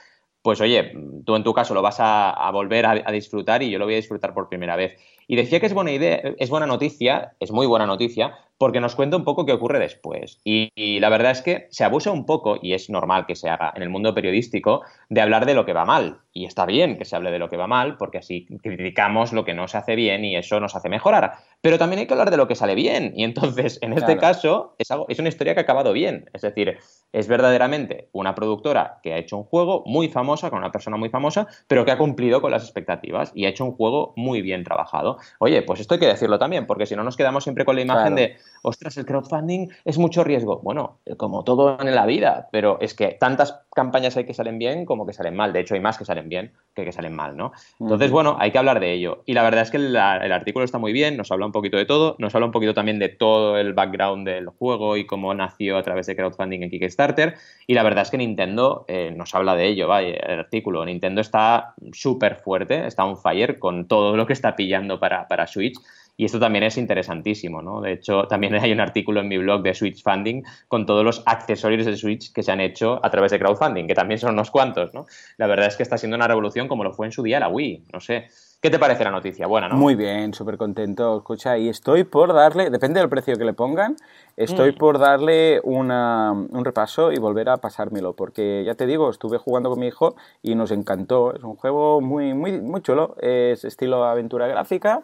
pues 0.42 0.60
oye, 0.60 0.92
tú 1.24 1.36
en 1.36 1.44
tu 1.44 1.54
caso 1.54 1.72
lo 1.72 1.82
vas 1.82 1.96
a, 1.98 2.50
volver 2.52 2.84
a, 2.86 3.12
disfrutar 3.12 3.62
y 3.62 3.70
yo 3.70 3.78
lo 3.78 3.84
voy 3.84 3.94
a 3.94 3.98
disfrutar 3.98 4.34
por 4.34 4.48
primera 4.48 4.76
vez. 4.76 4.96
Y 5.28 5.36
decía 5.36 5.60
que 5.60 5.66
es 5.66 5.74
buena 5.74 5.92
idea, 5.92 6.20
es 6.38 6.50
buena 6.50 6.66
noticia, 6.66 7.34
es 7.38 7.52
muy 7.52 7.66
buena 7.66 7.86
noticia, 7.86 8.36
porque 8.62 8.78
nos 8.78 8.94
cuenta 8.94 9.16
un 9.16 9.24
poco 9.24 9.44
qué 9.44 9.50
ocurre 9.50 9.80
después. 9.80 10.38
Y, 10.44 11.00
la 11.00 11.08
verdad 11.08 11.32
es 11.32 11.42
que 11.42 11.66
se 11.72 11.82
abusa 11.82 12.12
un 12.12 12.26
poco, 12.26 12.60
y 12.62 12.74
es 12.74 12.90
normal 12.90 13.26
que 13.26 13.34
se 13.34 13.48
haga 13.50 13.72
en 13.74 13.82
el 13.82 13.90
mundo 13.90 14.14
periodístico, 14.14 14.82
de 15.08 15.20
hablar 15.20 15.46
de 15.46 15.54
lo 15.54 15.66
que 15.66 15.72
va 15.72 15.84
mal. 15.84 16.20
Y 16.32 16.44
está 16.44 16.64
bien 16.64 16.96
que 16.96 17.04
se 17.04 17.16
hable 17.16 17.32
de 17.32 17.40
lo 17.40 17.50
que 17.50 17.56
va 17.56 17.66
mal, 17.66 17.96
porque 17.96 18.18
así 18.18 18.46
criticamos 18.62 19.32
lo 19.32 19.44
que 19.44 19.52
no 19.52 19.66
se 19.66 19.78
hace 19.78 19.96
bien 19.96 20.24
y 20.24 20.36
eso 20.36 20.60
nos 20.60 20.76
hace 20.76 20.88
mejorar. 20.88 21.32
Pero 21.60 21.76
también 21.76 22.00
hay 22.00 22.06
que 22.06 22.14
hablar 22.14 22.30
de 22.30 22.36
lo 22.36 22.46
que 22.46 22.54
sale 22.54 22.76
bien. 22.76 23.12
Y 23.16 23.24
entonces, 23.24 23.80
en 23.82 23.94
este 23.94 24.16
caso, 24.16 24.76
es, 24.78 24.90
algo, 24.92 25.06
es 25.08 25.18
una 25.18 25.28
historia 25.28 25.54
que 25.54 25.60
ha 25.60 25.64
acabado 25.64 25.92
bien. 25.92 26.30
Es 26.32 26.42
decir, 26.42 26.78
es 27.12 27.28
verdaderamente 27.28 28.08
una 28.12 28.34
productora 28.34 29.00
que 29.02 29.12
ha 29.12 29.18
hecho 29.18 29.36
un 29.36 29.44
juego 29.44 29.82
muy 29.86 30.08
famosa, 30.08 30.50
con 30.50 30.60
una 30.60 30.72
persona 30.72 30.96
muy 30.96 31.10
famosa, 31.10 31.48
pero 31.66 31.84
que 31.84 31.90
ha 31.90 31.98
cumplido 31.98 32.40
con 32.40 32.52
las 32.52 32.62
expectativas 32.62 33.32
y 33.34 33.44
ha 33.44 33.48
hecho 33.48 33.64
un 33.64 33.72
juego 33.72 34.14
muy 34.16 34.40
bien 34.40 34.64
trabajado. 34.64 35.18
Oye, 35.40 35.62
pues 35.62 35.80
esto 35.80 35.94
hay 35.94 36.00
que 36.00 36.06
decirlo 36.06 36.38
también, 36.38 36.66
porque 36.66 36.86
si 36.86 36.96
no 36.96 37.04
nos 37.04 37.16
quedamos 37.16 37.44
siempre 37.44 37.64
con 37.64 37.76
la 37.76 37.82
imagen 37.82 38.14
de 38.14 38.36
ostras, 38.62 38.96
el 38.96 39.06
crowdfunding 39.06 39.68
es 39.84 39.98
mucho 39.98 40.24
riesgo. 40.24 40.60
Bueno, 40.62 40.98
como 41.16 41.44
todo 41.44 41.78
en 41.80 41.94
la 41.94 42.06
vida, 42.06 42.48
pero 42.52 42.78
es 42.80 42.94
que 42.94 43.08
tantas 43.08 43.62
campañas 43.74 44.16
hay 44.16 44.24
que 44.24 44.34
salen 44.34 44.58
bien 44.58 44.86
como 44.86 45.06
que 45.06 45.12
salen 45.12 45.36
mal. 45.36 45.52
De 45.52 45.60
hecho, 45.60 45.74
hay 45.74 45.80
más 45.80 45.98
que 45.98 46.04
salen 46.04 46.28
bien 46.28 46.52
que 46.74 46.84
que 46.84 46.92
salen 46.92 47.14
mal, 47.14 47.36
¿no? 47.36 47.52
Entonces, 47.80 48.10
bueno, 48.10 48.36
hay 48.38 48.50
que 48.50 48.58
hablar 48.58 48.80
de 48.80 48.92
ello. 48.92 49.22
Y 49.26 49.34
la 49.34 49.42
verdad 49.42 49.62
es 49.62 49.70
que 49.70 49.76
el, 49.76 49.96
artículo 49.96 50.64
está 50.64 50.78
muy 50.78 50.92
bien, 50.92 51.16
nos 51.16 51.30
habla 51.30 51.46
un 51.46 51.52
poquito 51.52 51.76
de 51.76 51.84
todo, 51.84 52.16
nos 52.18 52.34
habla 52.34 52.46
un 52.46 52.52
poquito 52.52 52.74
también 52.74 52.98
de 52.98 53.08
todo 53.08 53.58
el 53.58 53.74
background 53.74 54.26
del 54.26 54.48
juego 54.48 54.96
y 54.96 55.06
cómo 55.06 55.34
nació 55.34 55.76
a 55.76 55.82
través 55.82 56.06
de 56.06 56.16
crowdfunding 56.16 56.62
en 56.62 56.70
Kickstarter. 56.70 57.34
Y 57.66 57.74
la 57.74 57.82
verdad 57.82 58.02
es 58.02 58.10
que 58.10 58.18
Nintendo 58.18 58.84
eh, 58.88 59.12
nos 59.14 59.34
habla 59.34 59.54
de 59.54 59.66
ello, 59.66 59.88
vaya, 59.88 60.08
el 60.08 60.40
artículo. 60.40 60.84
Nintendo 60.84 61.20
está 61.20 61.74
súper 61.92 62.36
fuerte, 62.36 62.86
está 62.86 63.04
on 63.04 63.18
fire 63.18 63.58
con 63.58 63.86
todo 63.86 64.16
lo 64.16 64.26
que 64.26 64.32
está 64.32 64.56
pillando 64.56 64.98
para, 64.98 65.28
para 65.28 65.46
Switch. 65.46 65.78
Y 66.16 66.26
esto 66.26 66.38
también 66.38 66.64
es 66.64 66.76
interesantísimo, 66.76 67.62
¿no? 67.62 67.80
De 67.80 67.92
hecho, 67.92 68.24
también 68.28 68.54
hay 68.60 68.72
un 68.72 68.80
artículo 68.80 69.20
en 69.20 69.28
mi 69.28 69.38
blog 69.38 69.62
de 69.62 69.74
Switch 69.74 70.02
Funding 70.02 70.42
con 70.68 70.86
todos 70.86 71.04
los 71.04 71.22
accesorios 71.26 71.86
de 71.86 71.96
Switch 71.96 72.32
que 72.32 72.42
se 72.42 72.52
han 72.52 72.60
hecho 72.60 73.00
a 73.04 73.10
través 73.10 73.32
de 73.32 73.38
crowdfunding, 73.38 73.86
que 73.86 73.94
también 73.94 74.18
son 74.18 74.34
unos 74.34 74.50
cuantos, 74.50 74.92
¿no? 74.94 75.06
La 75.36 75.46
verdad 75.46 75.66
es 75.66 75.76
que 75.76 75.82
está 75.82 75.98
siendo 75.98 76.16
una 76.16 76.28
revolución 76.28 76.68
como 76.68 76.84
lo 76.84 76.92
fue 76.92 77.06
en 77.06 77.12
su 77.12 77.22
día 77.22 77.40
la 77.40 77.48
Wii, 77.48 77.86
no 77.92 78.00
sé. 78.00 78.28
¿Qué 78.62 78.70
te 78.70 78.78
parece 78.78 79.02
la 79.02 79.10
noticia? 79.10 79.48
Buena, 79.48 79.68
¿no? 79.68 79.74
Muy 79.74 79.96
bien, 79.96 80.32
súper 80.34 80.56
contento. 80.56 81.16
Escucha, 81.16 81.58
y 81.58 81.68
estoy 81.68 82.04
por 82.04 82.32
darle, 82.32 82.70
depende 82.70 83.00
del 83.00 83.08
precio 83.08 83.34
que 83.34 83.44
le 83.44 83.54
pongan, 83.54 83.96
estoy 84.36 84.70
mm. 84.70 84.76
por 84.76 85.00
darle 85.00 85.60
un 85.64 86.64
repaso 86.64 87.10
y 87.10 87.18
volver 87.18 87.48
a 87.48 87.56
pasármelo, 87.56 88.12
porque 88.12 88.62
ya 88.64 88.76
te 88.76 88.86
digo, 88.86 89.10
estuve 89.10 89.38
jugando 89.38 89.68
con 89.68 89.80
mi 89.80 89.88
hijo 89.88 90.14
y 90.42 90.54
nos 90.54 90.70
encantó. 90.70 91.34
Es 91.34 91.42
un 91.42 91.56
juego 91.56 92.00
muy, 92.00 92.34
muy, 92.34 92.60
muy 92.60 92.82
chulo, 92.82 93.16
es 93.20 93.64
estilo 93.64 94.04
aventura 94.04 94.46
gráfica, 94.46 95.02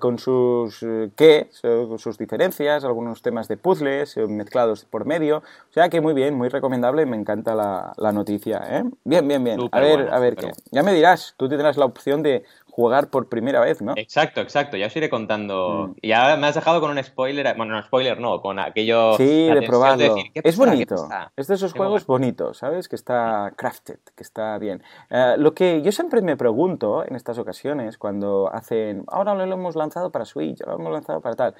con 0.00 0.18
sus 0.18 0.82
eh, 0.82 1.10
qué, 1.14 1.48
sus 1.52 2.18
diferencias, 2.18 2.84
algunos 2.84 3.22
temas 3.22 3.46
de 3.46 3.56
puzzles 3.56 4.16
eh, 4.16 4.26
mezclados 4.26 4.84
por 4.84 5.04
medio. 5.04 5.38
O 5.38 5.72
sea 5.72 5.88
que 5.88 6.00
muy 6.00 6.14
bien, 6.14 6.34
muy 6.34 6.48
recomendable, 6.48 7.06
me 7.06 7.16
encanta 7.16 7.54
la, 7.54 7.92
la 7.96 8.12
noticia. 8.12 8.60
Bien, 9.04 9.28
bien, 9.28 9.44
bien. 9.44 9.60
a 9.70 9.80
ver, 9.80 10.08
a 10.12 10.18
ver 10.18 10.34
qué. 10.34 10.50
Ya 10.72 10.82
me 10.82 10.92
dirás, 10.92 11.34
tú 11.36 11.48
tendrás 11.48 11.76
la 11.76 11.84
opción 11.84 12.22
de 12.24 12.44
jugar 12.78 13.10
por 13.10 13.28
primera 13.28 13.58
vez, 13.58 13.82
¿no? 13.82 13.94
Exacto, 13.96 14.40
exacto. 14.40 14.76
Ya 14.76 14.86
os 14.86 14.94
iré 14.94 15.10
contando. 15.10 15.88
Mm. 15.88 15.94
Y 16.00 16.12
ahora 16.12 16.36
me 16.36 16.46
has 16.46 16.54
dejado 16.54 16.80
con 16.80 16.92
un 16.92 17.02
spoiler. 17.02 17.56
Bueno, 17.56 17.74
no 17.74 17.82
spoiler, 17.82 18.20
no, 18.20 18.40
con 18.40 18.60
aquello. 18.60 19.14
Sí, 19.14 19.48
de 19.48 19.62
probarlo. 19.62 20.14
es 20.32 20.56
bonito. 20.56 21.08
Es 21.34 21.48
de 21.48 21.56
esos 21.56 21.72
juegos 21.72 22.06
bonitos, 22.06 22.58
¿sabes? 22.58 22.88
Que 22.88 22.94
está 22.94 23.52
crafted, 23.56 23.98
que 24.14 24.22
está 24.22 24.56
bien. 24.58 24.84
Eh, 25.10 25.34
lo 25.38 25.54
que 25.54 25.82
yo 25.82 25.90
siempre 25.90 26.22
me 26.22 26.36
pregunto 26.36 27.04
en 27.04 27.16
estas 27.16 27.38
ocasiones, 27.38 27.98
cuando 27.98 28.48
hacen. 28.52 29.02
Ahora 29.08 29.34
lo 29.34 29.52
hemos 29.52 29.74
lanzado 29.74 30.12
para 30.12 30.24
Switch, 30.24 30.60
ahora 30.60 30.74
lo 30.74 30.80
hemos 30.82 30.92
lanzado 30.92 31.20
para 31.20 31.34
tal. 31.34 31.54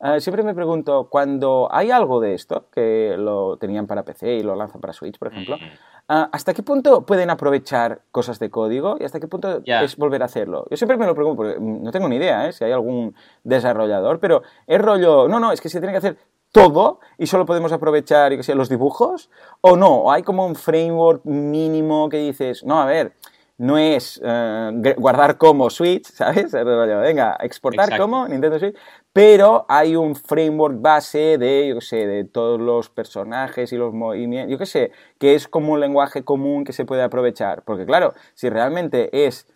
Eh, 0.00 0.20
siempre 0.20 0.42
me 0.42 0.54
pregunto, 0.54 1.08
cuando 1.08 1.68
hay 1.70 1.90
algo 1.92 2.20
de 2.20 2.34
esto, 2.34 2.66
que 2.70 3.14
lo 3.16 3.56
tenían 3.58 3.86
para 3.86 4.02
PC 4.02 4.34
y 4.34 4.42
lo 4.42 4.56
lanzan 4.56 4.80
para 4.80 4.92
Switch, 4.92 5.18
por 5.18 5.28
ejemplo, 5.28 5.56
Ah, 6.06 6.28
¿Hasta 6.32 6.52
qué 6.52 6.62
punto 6.62 7.06
pueden 7.06 7.30
aprovechar 7.30 8.02
cosas 8.10 8.38
de 8.38 8.50
código 8.50 8.98
y 9.00 9.04
hasta 9.04 9.20
qué 9.20 9.26
punto 9.26 9.62
es 9.64 9.96
volver 9.96 10.20
a 10.22 10.26
hacerlo? 10.26 10.66
Yo 10.70 10.76
siempre 10.76 10.98
me 10.98 11.06
lo 11.06 11.14
pregunto, 11.14 11.36
porque 11.36 11.56
no 11.58 11.90
tengo 11.92 12.08
ni 12.08 12.16
idea 12.16 12.46
¿eh? 12.46 12.52
si 12.52 12.62
hay 12.62 12.72
algún 12.72 13.14
desarrollador, 13.42 14.20
pero 14.20 14.42
es 14.66 14.80
rollo, 14.80 15.28
no, 15.28 15.40
no, 15.40 15.50
es 15.50 15.62
que 15.62 15.70
se 15.70 15.80
tiene 15.80 15.92
que 15.92 15.98
hacer 15.98 16.18
todo 16.52 17.00
y 17.16 17.26
solo 17.26 17.46
podemos 17.46 17.72
aprovechar 17.72 18.38
que 18.38 18.54
los 18.54 18.68
dibujos, 18.68 19.30
o 19.62 19.76
no, 19.76 20.12
hay 20.12 20.22
como 20.22 20.46
un 20.46 20.56
framework 20.56 21.24
mínimo 21.24 22.10
que 22.10 22.18
dices, 22.18 22.64
no, 22.64 22.82
a 22.82 22.84
ver, 22.84 23.14
no 23.56 23.78
es 23.78 24.20
eh, 24.22 24.94
guardar 24.98 25.38
como 25.38 25.70
Switch, 25.70 26.04
¿sabes? 26.12 26.52
Venga, 26.52 27.38
exportar 27.40 27.98
como 27.98 28.28
Nintendo 28.28 28.58
Switch, 28.58 28.76
pero 29.14 29.64
hay 29.68 29.94
un 29.94 30.16
framework 30.16 30.82
base 30.82 31.38
de, 31.38 31.68
yo 31.68 31.76
qué 31.76 31.80
sé, 31.80 32.06
de 32.08 32.24
todos 32.24 32.60
los 32.60 32.90
personajes 32.90 33.72
y 33.72 33.76
los 33.76 33.94
movimientos, 33.94 34.50
yo 34.50 34.58
qué 34.58 34.66
sé, 34.66 34.90
que 35.20 35.36
es 35.36 35.46
como 35.46 35.72
un 35.72 35.80
lenguaje 35.80 36.24
común 36.24 36.64
que 36.64 36.72
se 36.72 36.84
puede 36.84 37.04
aprovechar. 37.04 37.62
Porque 37.62 37.86
claro, 37.86 38.12
si 38.34 38.50
realmente 38.50 39.24
es 39.24 39.46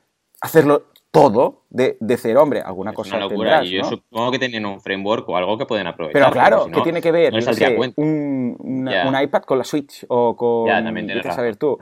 hacerlo 0.40 0.84
todo 1.10 1.64
de, 1.70 1.96
de 1.98 2.16
cero, 2.18 2.40
hombre, 2.40 2.60
alguna 2.60 2.92
cosa 2.92 3.16
una 3.16 3.26
locura. 3.26 3.64
y 3.64 3.70
yo 3.70 3.82
supongo 3.82 4.30
que 4.30 4.38
tienen 4.38 4.64
un 4.64 4.80
framework 4.80 5.28
o 5.28 5.36
algo 5.36 5.58
que 5.58 5.66
pueden 5.66 5.88
aprovechar. 5.88 6.22
Pero 6.22 6.32
claro, 6.32 6.68
¿qué 6.72 6.80
tiene 6.82 7.02
que 7.02 7.10
ver? 7.10 7.34
un, 7.96 8.56
un, 8.60 9.20
iPad 9.20 9.42
con 9.42 9.58
la 9.58 9.64
Switch 9.64 10.06
o 10.06 10.36
con... 10.36 10.68
Ya, 10.68 10.84
también 10.84 11.06
tienes 11.06 11.34
saber 11.34 11.56
tú. 11.56 11.76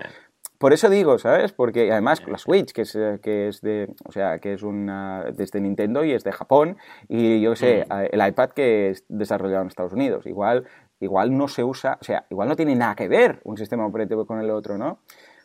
Por 0.58 0.72
eso 0.72 0.88
digo, 0.88 1.18
¿sabes? 1.18 1.52
Porque 1.52 1.90
además 1.92 2.22
la 2.26 2.38
Switch, 2.38 2.72
que 2.72 2.82
es, 2.82 2.98
que 3.22 3.48
es 3.48 3.60
de, 3.60 3.88
o 4.04 4.12
sea, 4.12 4.38
que 4.38 4.54
es 4.54 4.62
una 4.62 5.24
desde 5.34 5.60
Nintendo 5.60 6.04
y 6.04 6.12
es 6.12 6.24
de 6.24 6.32
Japón, 6.32 6.76
y 7.08 7.40
yo 7.40 7.56
sé, 7.56 7.84
mm. 7.88 8.14
el 8.14 8.26
iPad 8.26 8.50
que 8.50 8.90
es 8.90 9.04
desarrollado 9.08 9.62
en 9.62 9.68
Estados 9.68 9.92
Unidos, 9.92 10.26
igual, 10.26 10.64
igual 11.00 11.36
no 11.36 11.48
se 11.48 11.64
usa, 11.64 11.98
o 12.00 12.04
sea, 12.04 12.24
igual 12.30 12.48
no 12.48 12.56
tiene 12.56 12.74
nada 12.74 12.94
que 12.94 13.08
ver 13.08 13.40
un 13.44 13.56
sistema 13.56 13.86
operativo 13.86 14.26
con 14.26 14.40
el 14.40 14.50
otro, 14.50 14.78
¿no? 14.78 15.00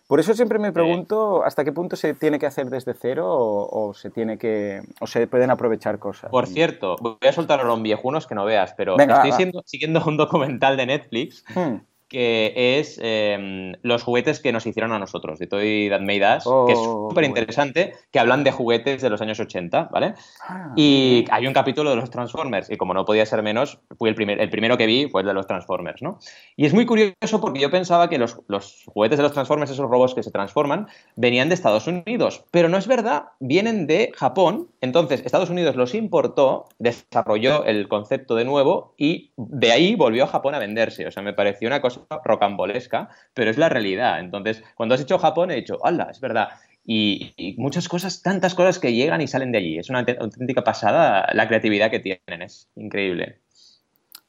Por 0.07 0.19
eso 0.19 0.33
siempre 0.33 0.59
me 0.59 0.73
pregunto 0.73 1.41
hasta 1.45 1.63
qué 1.63 1.71
punto 1.71 1.95
se 1.95 2.13
tiene 2.13 2.37
que 2.37 2.45
hacer 2.45 2.69
desde 2.69 2.93
cero 2.93 3.27
o, 3.29 3.93
se 3.93 4.09
tiene 4.09 4.37
que 4.37 4.81
o 4.99 5.07
se 5.07 5.25
pueden 5.27 5.51
aprovechar 5.51 5.99
cosas. 5.99 6.29
Por 6.29 6.47
cierto, 6.47 6.97
voy 6.99 7.15
a 7.21 7.31
soltar 7.31 7.61
a 7.61 7.73
un 7.73 7.81
viejunos 7.81 8.27
que 8.27 8.35
no 8.35 8.43
veas, 8.43 8.73
pero 8.73 8.99
estoy 8.99 9.53
siguiendo 9.63 10.03
un 10.05 10.17
documental 10.17 10.75
de 10.75 10.85
Netflix 10.85 11.45
hmm 11.55 11.90
que 12.11 12.51
es 12.77 12.99
em, 13.01 13.71
los 13.83 14.03
juguetes 14.03 14.41
que 14.41 14.51
nos 14.51 14.65
hicieron 14.65 14.91
a 14.91 14.99
nosotros, 14.99 15.39
de 15.39 15.47
Toy 15.47 15.87
That 15.89 16.01
Made 16.01 16.35
Us, 16.35 16.43
que 16.67 16.73
es 16.73 16.79
oh, 16.79 17.07
súper 17.09 17.23
interesante, 17.23 17.93
que 18.11 18.19
hablan 18.19 18.43
de 18.43 18.51
juguetes 18.51 19.01
de 19.01 19.09
los 19.09 19.21
años 19.21 19.39
80, 19.39 19.87
¿vale? 19.93 20.15
Ah, 20.45 20.73
y 20.75 21.23
hay 21.31 21.47
un 21.47 21.53
capítulo 21.53 21.89
de 21.89 21.95
los 21.95 22.09
Transformers, 22.09 22.69
y 22.69 22.75
como 22.75 22.93
no 22.93 23.05
podía 23.05 23.25
ser 23.25 23.41
menos, 23.43 23.79
fui 23.97 24.09
el, 24.09 24.15
primer, 24.15 24.41
el 24.41 24.49
primero 24.49 24.77
que 24.77 24.87
vi 24.87 25.07
fue 25.07 25.21
el 25.21 25.27
de 25.27 25.33
los 25.33 25.47
Transformers, 25.47 26.01
¿no? 26.01 26.19
Y 26.57 26.65
es 26.65 26.73
muy 26.73 26.85
curioso 26.85 27.39
porque 27.39 27.61
yo 27.61 27.71
pensaba 27.71 28.09
que 28.09 28.17
los, 28.17 28.41
los 28.49 28.83
juguetes 28.87 29.17
de 29.17 29.23
los 29.23 29.31
Transformers, 29.31 29.71
esos 29.71 29.89
robots 29.89 30.13
que 30.13 30.21
se 30.21 30.31
transforman, 30.31 30.87
venían 31.15 31.47
de 31.47 31.55
Estados 31.55 31.87
Unidos, 31.87 32.43
pero 32.51 32.67
no 32.67 32.77
es 32.77 32.87
verdad, 32.87 33.27
vienen 33.39 33.87
de 33.87 34.11
Japón, 34.17 34.67
entonces 34.81 35.21
Estados 35.23 35.49
Unidos 35.49 35.77
los 35.77 35.95
importó, 35.95 36.65
desarrolló 36.77 37.63
el 37.63 37.87
concepto 37.87 38.35
de 38.35 38.43
nuevo 38.43 38.95
y 38.97 39.31
de 39.37 39.71
ahí 39.71 39.95
volvió 39.95 40.25
a 40.25 40.27
Japón 40.27 40.55
a 40.55 40.59
venderse, 40.59 41.07
o 41.07 41.11
sea, 41.11 41.23
me 41.23 41.31
pareció 41.31 41.69
una 41.69 41.81
cosa 41.81 42.00
rocambolesca, 42.23 43.09
pero 43.33 43.51
es 43.51 43.57
la 43.57 43.69
realidad. 43.69 44.19
Entonces, 44.19 44.63
cuando 44.75 44.95
has 44.95 45.01
hecho 45.01 45.19
Japón, 45.19 45.51
he 45.51 45.55
dicho, 45.55 45.77
¡hala! 45.83 46.07
Es 46.11 46.19
verdad. 46.19 46.49
Y, 46.83 47.55
muchas 47.57 47.87
cosas, 47.87 48.21
tantas 48.21 48.55
cosas 48.55 48.79
que 48.79 48.93
llegan 48.93 49.21
y 49.21 49.27
salen 49.27 49.51
de 49.51 49.59
allí. 49.59 49.77
Es 49.77 49.89
una 49.89 49.99
auténtica 49.99 50.63
pasada 50.63 51.27
la 51.33 51.47
creatividad 51.47 51.91
que 51.91 51.99
tienen, 51.99 52.41
es 52.41 52.69
increíble. 52.75 53.39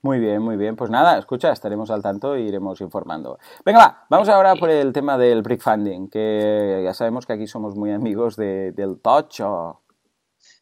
Muy 0.03 0.19
bien, 0.19 0.43
muy 0.43 0.57
bien. 0.57 0.75
Pues 0.75 0.91
nada, 0.91 1.17
escucha, 1.17 1.53
estaremos 1.53 1.91
al 1.91 2.03
tanto 2.03 2.35
e 2.35 2.43
iremos 2.43 2.81
informando. 2.81 3.39
Venga, 3.65 3.79
va, 3.79 4.07
vamos 4.11 4.29
ahora 4.29 4.57
por 4.57 4.69
el 4.69 4.93
tema 4.93 5.17
del 5.17 5.43
brick 5.43 5.61
funding, 5.61 6.09
que 6.09 6.83
ya 6.85 6.93
sabemos 6.93 7.25
que 7.25 7.35
aquí 7.35 7.47
somos 7.47 7.77
muy 7.77 7.93
amigos 7.93 8.37
del 8.37 9.01
tocho. 9.01 9.83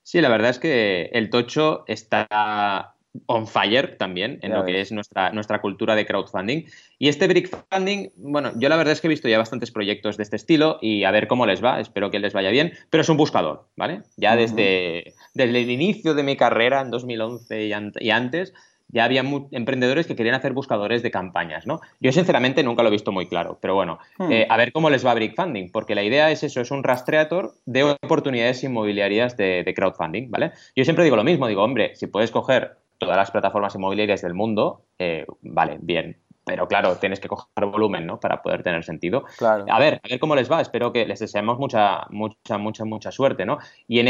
Sí, 0.03 0.21
la 0.21 0.29
verdad 0.29 0.51
es 0.51 0.59
que 0.59 1.11
el 1.13 1.31
tocho 1.31 1.85
está 1.87 2.97
on 3.27 3.47
fire 3.47 3.97
también 3.99 4.39
en 4.43 4.53
lo 4.53 4.65
que 4.65 4.81
es 4.81 4.93
nuestra, 4.93 5.33
nuestra 5.33 5.61
cultura 5.61 5.95
de 5.97 6.07
crowdfunding. 6.07 6.65
Y 6.99 7.09
este 7.09 7.27
brick 7.27 7.49
funding, 7.71 8.11
bueno, 8.17 8.53
yo 8.57 8.69
la 8.69 8.77
verdad 8.77 8.93
es 8.93 9.01
que 9.01 9.09
he 9.09 9.11
visto 9.11 9.29
ya 9.29 9.39
bastantes 9.39 9.71
proyectos 9.71 10.17
de 10.17 10.23
este 10.23 10.37
estilo 10.37 10.79
y 10.81 11.05
a 11.05 11.11
ver 11.11 11.27
cómo 11.27 11.47
les 11.47 11.63
va, 11.63 11.81
espero 11.81 12.11
que 12.11 12.21
les 12.21 12.33
vaya 12.33 12.51
bien, 12.51 12.73
pero 12.89 13.03
es 13.03 13.09
un 13.09 13.17
buscador, 13.17 13.69
¿vale? 13.77 14.03
Ya 14.17 14.37
desde, 14.37 15.15
desde 15.35 15.61
el 15.61 15.71
inicio 15.71 16.15
de 16.15 16.23
mi 16.23 16.37
carrera 16.37 16.81
en 16.81 16.91
2011 16.91 17.67
y, 18.01 18.11
antes, 18.11 18.55
ya 18.89 19.05
había 19.05 19.25
emprendedores 19.51 20.07
que 20.07 20.15
querían 20.15 20.37
hacer 20.37 20.53
buscadores 20.53 21.03
de 21.03 21.11
campañas, 21.11 21.67
¿no? 21.67 21.81
Yo 22.01 22.13
sinceramente 22.13 22.63
nunca 22.63 22.83
lo 22.83 22.89
he 22.89 22.93
visto 22.93 23.11
muy 23.11 23.27
claro, 23.27 23.59
pero 23.61 23.75
bueno, 23.75 23.99
hmm. 24.19 24.33
eh, 24.33 24.47
a 24.49 24.57
ver 24.57 24.73
cómo 24.73 24.89
les 24.89 25.05
va 25.05 25.13
a 25.13 25.15
Brickfunding, 25.15 25.71
porque 25.73 25.97
la 25.97 26.05
idea 26.05 26.31
es 26.31 26.45
eso, 26.45 26.61
es 26.61 26.71
un 26.71 26.85
rastreador 26.85 27.55
de 27.67 27.85
oportunidades 27.85 28.63
inmobiliarias 28.63 29.37
de, 29.37 29.65
de 29.65 29.75
crowdfunding, 29.75 30.31
¿vale? 30.31 30.53
Yo 30.77 30.85
siempre 30.85 31.05
digo 31.05 31.17
lo 31.17 31.25
mismo, 31.25 31.49
digo, 31.49 31.63
hombre, 31.65 31.97
si 31.97 32.07
puedes 32.07 32.31
coger 32.31 32.80
todas 33.01 33.17
las 33.17 33.31
plataformas 33.31 33.75
inmobiliarias 33.75 34.23
del 34.23 34.35
mundo, 34.35 34.85
eh, 34.99 35.27
vale, 35.41 35.79
bien. 35.81 36.19
Pero 36.45 36.69
claro, 36.69 36.97
tienes 36.97 37.21
que 37.21 37.29
coger 37.29 37.67
volumen, 37.67 38.07
¿no? 38.07 38.19
Para 38.21 38.43
poder 38.43 38.63
tener 38.63 38.85
sentido. 38.85 39.25
A 39.41 39.79
ver, 39.79 40.01
a 40.03 40.09
ver 40.09 40.19
cómo 40.21 40.35
les 40.35 40.51
va. 40.51 40.61
Espero 40.61 40.93
que 40.93 41.07
les 41.07 41.19
deseemos 41.19 41.59
mucha, 41.59 42.07
mucha, 42.11 42.59
mucha, 42.59 42.85
mucha 42.85 43.13
suerte, 43.13 43.45
¿no? 43.47 43.59
Y 43.87 44.01
en 44.01 44.09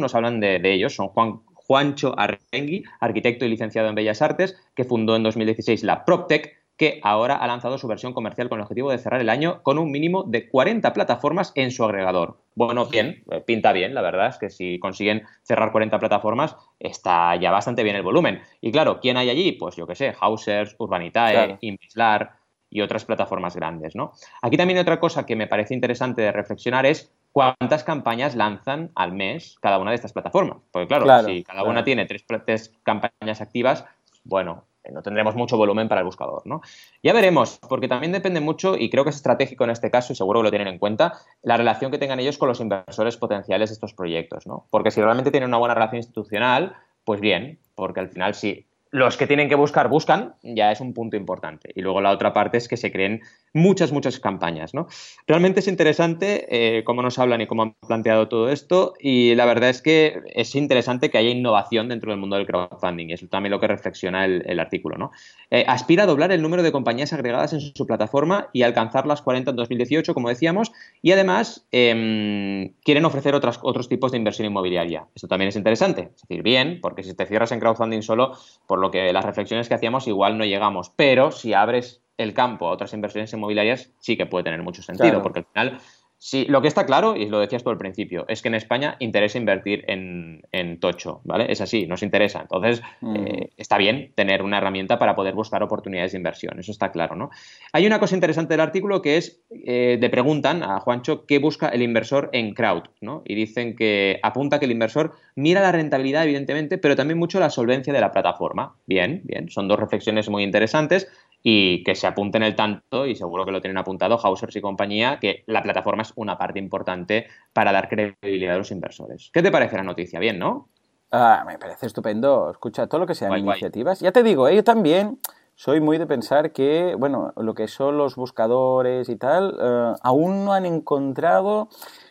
nos 0.00 0.14
hablan 0.14 0.40
de, 0.40 0.58
de 0.58 0.72
ellos. 0.72 0.94
Son 0.94 1.08
Juan, 1.08 1.40
Juancho 1.54 2.14
Arrengui, 2.18 2.84
arquitecto 3.00 3.44
y 3.44 3.48
licenciado 3.48 3.88
en 3.88 3.94
Bellas 3.94 4.22
Artes, 4.22 4.56
que 4.74 4.84
fundó 4.84 5.16
en 5.16 5.22
2016 5.22 5.82
la 5.84 6.04
PropTech, 6.04 6.59
que 6.80 6.98
ahora 7.02 7.36
ha 7.36 7.46
lanzado 7.46 7.76
su 7.76 7.86
versión 7.86 8.14
comercial 8.14 8.48
con 8.48 8.58
el 8.58 8.62
objetivo 8.62 8.90
de 8.90 8.96
cerrar 8.96 9.20
el 9.20 9.28
año 9.28 9.62
con 9.62 9.76
un 9.76 9.90
mínimo 9.90 10.22
de 10.22 10.48
40 10.48 10.94
plataformas 10.94 11.52
en 11.54 11.72
su 11.72 11.84
agregador. 11.84 12.38
Bueno, 12.54 12.86
bien, 12.86 13.22
eh, 13.30 13.42
pinta 13.46 13.74
bien, 13.74 13.92
la 13.92 14.00
verdad 14.00 14.28
es 14.28 14.38
que 14.38 14.48
si 14.48 14.78
consiguen 14.78 15.24
cerrar 15.42 15.72
40 15.72 15.98
plataformas, 15.98 16.56
está 16.78 17.36
ya 17.36 17.50
bastante 17.50 17.82
bien 17.82 17.96
el 17.96 18.02
volumen. 18.02 18.40
Y 18.62 18.72
claro, 18.72 18.98
¿quién 18.98 19.18
hay 19.18 19.28
allí? 19.28 19.52
Pues 19.52 19.76
yo 19.76 19.86
qué 19.86 19.94
sé, 19.94 20.14
Hausers, 20.22 20.74
Urbanitae, 20.78 21.58
claro. 21.92 22.30
y 22.70 22.80
otras 22.80 23.04
plataformas 23.04 23.54
grandes, 23.54 23.94
¿no? 23.94 24.12
Aquí 24.40 24.56
también 24.56 24.78
otra 24.78 24.98
cosa 25.00 25.26
que 25.26 25.36
me 25.36 25.46
parece 25.46 25.74
interesante 25.74 26.22
de 26.22 26.32
reflexionar 26.32 26.86
es 26.86 27.12
cuántas 27.30 27.84
campañas 27.84 28.36
lanzan 28.36 28.90
al 28.94 29.12
mes 29.12 29.58
cada 29.60 29.78
una 29.78 29.90
de 29.90 29.96
estas 29.96 30.14
plataformas. 30.14 30.56
Porque 30.72 30.88
claro, 30.88 31.26
si 31.26 31.44
cada 31.44 31.62
una 31.62 31.84
tiene 31.84 32.06
tres, 32.06 32.24
tres 32.46 32.72
campañas 32.84 33.42
activas, 33.42 33.84
bueno, 34.24 34.64
no 34.92 35.02
tendremos 35.02 35.34
mucho 35.34 35.56
volumen 35.56 35.88
para 35.88 36.00
el 36.00 36.04
buscador, 36.04 36.42
¿no? 36.46 36.62
Ya 37.02 37.12
veremos, 37.12 37.58
porque 37.68 37.88
también 37.88 38.12
depende 38.12 38.40
mucho, 38.40 38.76
y 38.76 38.90
creo 38.90 39.04
que 39.04 39.10
es 39.10 39.16
estratégico 39.16 39.64
en 39.64 39.70
este 39.70 39.90
caso, 39.90 40.12
y 40.12 40.16
seguro 40.16 40.40
que 40.40 40.44
lo 40.44 40.50
tienen 40.50 40.68
en 40.68 40.78
cuenta, 40.78 41.14
la 41.42 41.56
relación 41.56 41.90
que 41.90 41.98
tengan 41.98 42.20
ellos 42.20 42.38
con 42.38 42.48
los 42.48 42.60
inversores 42.60 43.16
potenciales 43.16 43.70
de 43.70 43.74
estos 43.74 43.94
proyectos, 43.94 44.46
¿no? 44.46 44.66
Porque 44.70 44.90
si 44.90 45.00
realmente 45.00 45.30
tienen 45.30 45.48
una 45.48 45.58
buena 45.58 45.74
relación 45.74 45.98
institucional, 45.98 46.76
pues 47.04 47.20
bien, 47.20 47.58
porque 47.74 48.00
al 48.00 48.08
final 48.08 48.34
si 48.34 48.66
los 48.90 49.16
que 49.16 49.26
tienen 49.26 49.48
que 49.48 49.54
buscar 49.54 49.88
buscan, 49.88 50.34
ya 50.42 50.72
es 50.72 50.80
un 50.80 50.92
punto 50.92 51.16
importante. 51.16 51.70
Y 51.74 51.82
luego 51.82 52.00
la 52.00 52.10
otra 52.10 52.32
parte 52.32 52.58
es 52.58 52.66
que 52.66 52.76
se 52.76 52.90
creen 52.90 53.20
muchas, 53.52 53.92
muchas 53.92 54.18
campañas, 54.18 54.74
¿no? 54.74 54.88
Realmente 55.26 55.60
es 55.60 55.68
interesante 55.68 56.46
eh, 56.50 56.84
cómo 56.84 57.02
nos 57.02 57.18
hablan 57.18 57.40
y 57.40 57.46
cómo 57.46 57.62
han 57.62 57.74
planteado 57.86 58.28
todo 58.28 58.50
esto 58.50 58.94
y 58.98 59.34
la 59.34 59.44
verdad 59.44 59.70
es 59.70 59.82
que 59.82 60.20
es 60.34 60.54
interesante 60.54 61.10
que 61.10 61.18
haya 61.18 61.30
innovación 61.30 61.88
dentro 61.88 62.10
del 62.10 62.20
mundo 62.20 62.36
del 62.36 62.46
crowdfunding 62.46 63.10
y 63.10 63.12
eso 63.14 63.26
también 63.28 63.50
lo 63.50 63.60
que 63.60 63.68
reflexiona 63.68 64.24
el, 64.24 64.60
artículo, 64.60 64.98
¿no? 64.98 65.10
Eh, 65.50 65.64
aspira 65.66 66.04
a 66.04 66.06
doblar 66.06 66.32
el 66.32 66.42
número 66.42 66.62
de 66.62 66.70
compañías 66.70 67.12
agregadas 67.12 67.52
en 67.52 67.60
su 67.60 67.86
plataforma 67.86 68.48
y 68.52 68.62
alcanzar 68.62 69.06
las 69.06 69.22
40 69.22 69.50
en 69.50 69.56
2018, 69.56 70.14
como 70.14 70.28
decíamos, 70.28 70.70
y 71.00 71.12
además 71.12 71.66
em, 71.72 72.74
quieren 72.84 73.04
ofrecer 73.04 73.34
otros 73.34 73.88
tipos 73.88 74.12
de 74.12 74.18
inversión 74.18 74.46
inmobiliaria. 74.46 75.06
Esto 75.14 75.28
también 75.28 75.48
es 75.48 75.56
interesante, 75.56 76.10
es 76.14 76.22
decir, 76.22 76.42
bien, 76.42 76.80
porque 76.82 77.02
si 77.02 77.14
te 77.14 77.26
cierras 77.26 77.52
en 77.52 77.60
crowdfunding 77.60 78.02
solo, 78.02 78.36
por 78.66 78.79
lo 78.80 78.90
que 78.90 79.12
las 79.12 79.24
reflexiones 79.24 79.68
que 79.68 79.74
hacíamos 79.74 80.06
igual 80.08 80.38
no 80.38 80.44
llegamos, 80.44 80.92
pero 80.96 81.30
si 81.30 81.54
abres 81.54 82.02
el 82.16 82.34
campo 82.34 82.68
a 82.68 82.72
otras 82.72 82.92
inversiones 82.92 83.32
inmobiliarias 83.32 83.92
sí 83.98 84.16
que 84.16 84.26
puede 84.26 84.44
tener 84.44 84.62
mucho 84.62 84.82
sentido, 84.82 85.22
porque 85.22 85.40
al 85.40 85.46
final 85.46 85.80
Sí, 86.22 86.44
lo 86.50 86.60
que 86.60 86.68
está 86.68 86.84
claro, 86.84 87.16
y 87.16 87.30
lo 87.30 87.40
decías 87.40 87.64
tú 87.64 87.70
al 87.70 87.78
principio, 87.78 88.26
es 88.28 88.42
que 88.42 88.48
en 88.48 88.54
España 88.54 88.96
interesa 88.98 89.38
invertir 89.38 89.86
en, 89.88 90.78
tocho, 90.78 91.22
¿vale? 91.24 91.50
Es 91.50 91.62
así, 91.62 91.86
nos 91.86 92.02
interesa. 92.02 92.42
Entonces, 92.42 92.82
mm. 93.00 93.16
eh, 93.16 93.50
está 93.56 93.78
bien 93.78 94.12
tener 94.14 94.42
una 94.42 94.58
herramienta 94.58 94.98
para 94.98 95.16
poder 95.16 95.32
buscar 95.34 95.62
oportunidades 95.62 96.12
de 96.12 96.18
inversión, 96.18 96.58
eso 96.58 96.72
está 96.72 96.92
claro, 96.92 97.16
¿no? 97.16 97.30
Hay 97.72 97.86
una 97.86 97.98
cosa 97.98 98.16
interesante 98.16 98.52
del 98.52 98.60
artículo 98.60 99.00
que 99.00 99.16
es, 99.16 99.40
eh, 99.64 99.96
le 99.98 100.10
preguntan 100.10 100.62
a 100.62 100.78
Juancho 100.80 101.24
qué 101.24 101.38
busca 101.38 101.70
el 101.70 101.80
inversor 101.80 102.28
en 102.34 102.52
crowd, 102.52 102.82
¿no? 103.00 103.22
Y 103.24 103.34
dicen 103.34 103.74
que 103.74 104.20
apunta 104.22 104.58
que 104.58 104.66
el 104.66 104.72
inversor 104.72 105.14
mira 105.36 105.62
la 105.62 105.72
rentabilidad, 105.72 106.24
evidentemente, 106.24 106.76
pero 106.76 106.96
también 106.96 107.18
mucho 107.18 107.40
la 107.40 107.48
solvencia 107.48 107.94
de 107.94 108.00
la 108.02 108.12
plataforma. 108.12 108.76
Bien, 108.84 109.22
bien, 109.24 109.48
son 109.48 109.68
dos 109.68 109.80
reflexiones 109.80 110.28
muy 110.28 110.42
interesantes 110.42 111.08
y 111.42 111.82
que 111.84 111.94
se 111.94 112.06
apunten 112.06 112.42
el 112.42 112.54
tanto, 112.54 113.06
y 113.06 113.16
seguro 113.16 113.44
que 113.44 113.52
lo 113.52 113.60
tienen 113.60 113.78
apuntado 113.78 114.18
Hausers 114.18 114.56
y 114.56 114.60
compañía, 114.60 115.18
que 115.20 115.44
la 115.46 115.62
plataforma 115.62 116.02
es 116.02 116.12
una 116.16 116.36
parte 116.36 116.58
importante 116.58 117.26
para 117.52 117.72
dar 117.72 117.88
credibilidad 117.88 118.54
a 118.54 118.58
los 118.58 118.70
inversores. 118.70 119.30
¿Qué 119.32 119.42
te 119.42 119.50
parece 119.50 119.76
la 119.76 119.82
noticia? 119.82 120.18
Bien, 120.20 120.38
¿no? 120.38 120.68
Ah, 121.10 121.44
me 121.46 121.58
parece 121.58 121.86
estupendo. 121.86 122.50
Escucha, 122.50 122.86
todo 122.86 123.00
lo 123.00 123.06
que 123.06 123.14
sean 123.14 123.36
iniciativas. 123.36 124.00
Ya 124.00 124.12
te 124.12 124.22
digo, 124.22 124.48
¿eh? 124.48 124.56
yo 124.56 124.64
también 124.64 125.18
soy 125.54 125.80
muy 125.80 125.98
de 125.98 126.06
pensar 126.06 126.52
que, 126.52 126.94
bueno, 126.98 127.32
lo 127.36 127.54
que 127.54 127.68
son 127.68 127.98
los 127.98 128.16
buscadores 128.16 129.08
y 129.08 129.16
tal, 129.16 129.56
eh, 129.60 129.92
aún 130.02 130.44
no 130.44 130.52
han 130.52 130.66
encontrado 130.66 131.68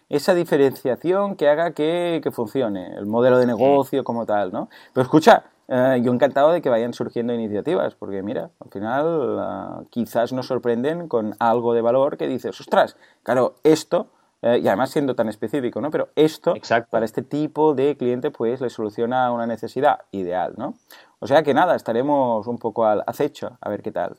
esa 0.10 0.34
diferenciación 0.34 1.36
que 1.36 1.47
haga 1.47 1.71
que, 1.73 2.19
que 2.23 2.32
funcione, 2.32 2.93
el 2.95 3.06
modelo 3.06 3.38
de 3.38 3.45
negocio 3.45 4.04
como 4.04 4.25
tal, 4.25 4.51
¿no? 4.51 4.69
Pero 4.93 5.04
escucha, 5.04 5.45
eh, 5.71 6.01
yo 6.01 6.12
encantado 6.12 6.51
de 6.51 6.63
que 6.63 6.69
vayan 6.69 6.93
surgiendo 6.93 7.32
iniciativas, 7.32 7.93
porque 7.93 8.23
mira, 8.23 8.49
al 8.60 8.71
final 8.71 9.38
eh, 9.84 9.88
quizás 9.91 10.34
nos 10.34 10.47
sorprenden 10.47 11.08
con 11.08 11.36
algo 11.38 11.75
de 11.75 11.82
valor 11.82 12.17
que 12.17 12.27
dices, 12.27 12.60
ostras, 12.60 12.97
claro, 13.21 13.53
esto, 13.63 14.08
eh, 14.41 14.60
y 14.63 14.67
además 14.67 14.89
siendo 14.89 15.13
tan 15.13 15.29
específico, 15.29 15.79
¿no? 15.79 15.91
Pero 15.91 16.10
esto, 16.15 16.55
para 16.89 17.05
este 17.05 17.21
tipo 17.21 17.75
de 17.75 17.95
cliente, 17.97 18.32
pues 18.32 18.62
le 18.62 18.71
soluciona 18.71 19.32
una 19.32 19.45
necesidad 19.45 19.99
ideal, 20.10 20.53
¿no? 20.58 20.73
O 21.19 21.27
sea 21.27 21.43
que 21.43 21.53
nada, 21.53 21.75
estaremos 21.75 22.47
un 22.47 22.58
poco 22.58 22.86
al 22.86 23.03
acecho, 23.05 23.58
a 23.62 23.69
ver 23.69 23.84
qué 23.84 23.91
tal. 23.91 24.17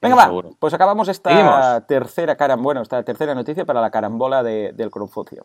Venga, 0.00 0.14
va, 0.14 0.30
pues 0.58 0.72
acabamos 0.72 1.08
esta 1.08 1.84
tercera 1.86 2.36
cara, 2.36 2.56
bueno, 2.56 2.80
esta 2.80 3.02
tercera 3.02 3.34
noticia 3.34 3.66
para 3.66 3.82
la 3.82 3.90
carambola 3.90 4.42
del 4.42 4.90
Confucio. 4.90 5.44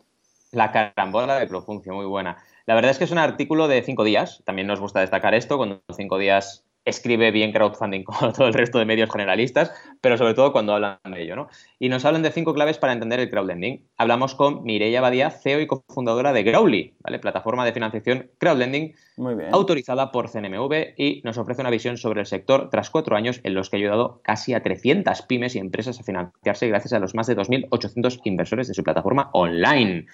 La 0.52 0.70
carambola 0.70 1.36
de 1.36 1.46
Profuncio, 1.46 1.92
muy 1.94 2.06
buena. 2.06 2.38
La 2.66 2.74
verdad 2.74 2.90
es 2.90 2.98
que 2.98 3.04
es 3.04 3.10
un 3.10 3.18
artículo 3.18 3.68
de 3.68 3.82
cinco 3.82 4.04
días. 4.04 4.42
También 4.44 4.66
nos 4.66 4.80
gusta 4.80 5.00
destacar 5.00 5.34
esto, 5.34 5.56
cuando 5.56 5.82
cinco 5.96 6.18
días 6.18 6.64
escribe 6.84 7.30
bien 7.30 7.52
crowdfunding 7.52 8.02
como 8.04 8.32
todo 8.32 8.46
el 8.46 8.54
resto 8.54 8.78
de 8.78 8.84
medios 8.84 9.10
generalistas, 9.10 9.72
pero 10.00 10.16
sobre 10.16 10.34
todo 10.34 10.52
cuando 10.52 10.74
hablan 10.74 10.98
de 11.10 11.22
ello, 11.22 11.36
¿no? 11.36 11.48
Y 11.78 11.88
nos 11.88 12.04
hablan 12.04 12.22
de 12.22 12.30
cinco 12.30 12.54
claves 12.54 12.78
para 12.78 12.92
entender 12.92 13.20
el 13.20 13.30
crowdlending. 13.30 13.86
Hablamos 13.96 14.34
con 14.34 14.64
Mireia 14.64 15.00
Badía, 15.00 15.30
CEO 15.30 15.60
y 15.60 15.66
cofundadora 15.66 16.32
de 16.32 16.42
Growly, 16.42 16.96
¿vale? 17.00 17.18
Plataforma 17.18 17.64
de 17.64 17.72
financiación 17.72 18.30
crowdlending 18.38 18.94
autorizada 19.52 20.10
por 20.10 20.28
CNMV 20.28 20.94
y 20.96 21.20
nos 21.24 21.38
ofrece 21.38 21.60
una 21.60 21.70
visión 21.70 21.98
sobre 21.98 22.20
el 22.20 22.26
sector 22.26 22.70
tras 22.70 22.90
cuatro 22.90 23.16
años 23.16 23.40
en 23.44 23.54
los 23.54 23.70
que 23.70 23.76
ha 23.76 23.78
ayudado 23.78 24.20
casi 24.22 24.54
a 24.54 24.62
300 24.62 25.22
pymes 25.22 25.54
y 25.54 25.58
empresas 25.58 26.00
a 26.00 26.02
financiarse 26.02 26.68
gracias 26.68 26.92
a 26.94 26.98
los 26.98 27.14
más 27.14 27.26
de 27.26 27.36
2.800 27.36 28.20
inversores 28.24 28.68
de 28.68 28.74
su 28.74 28.82
plataforma 28.82 29.30
online 29.32 30.06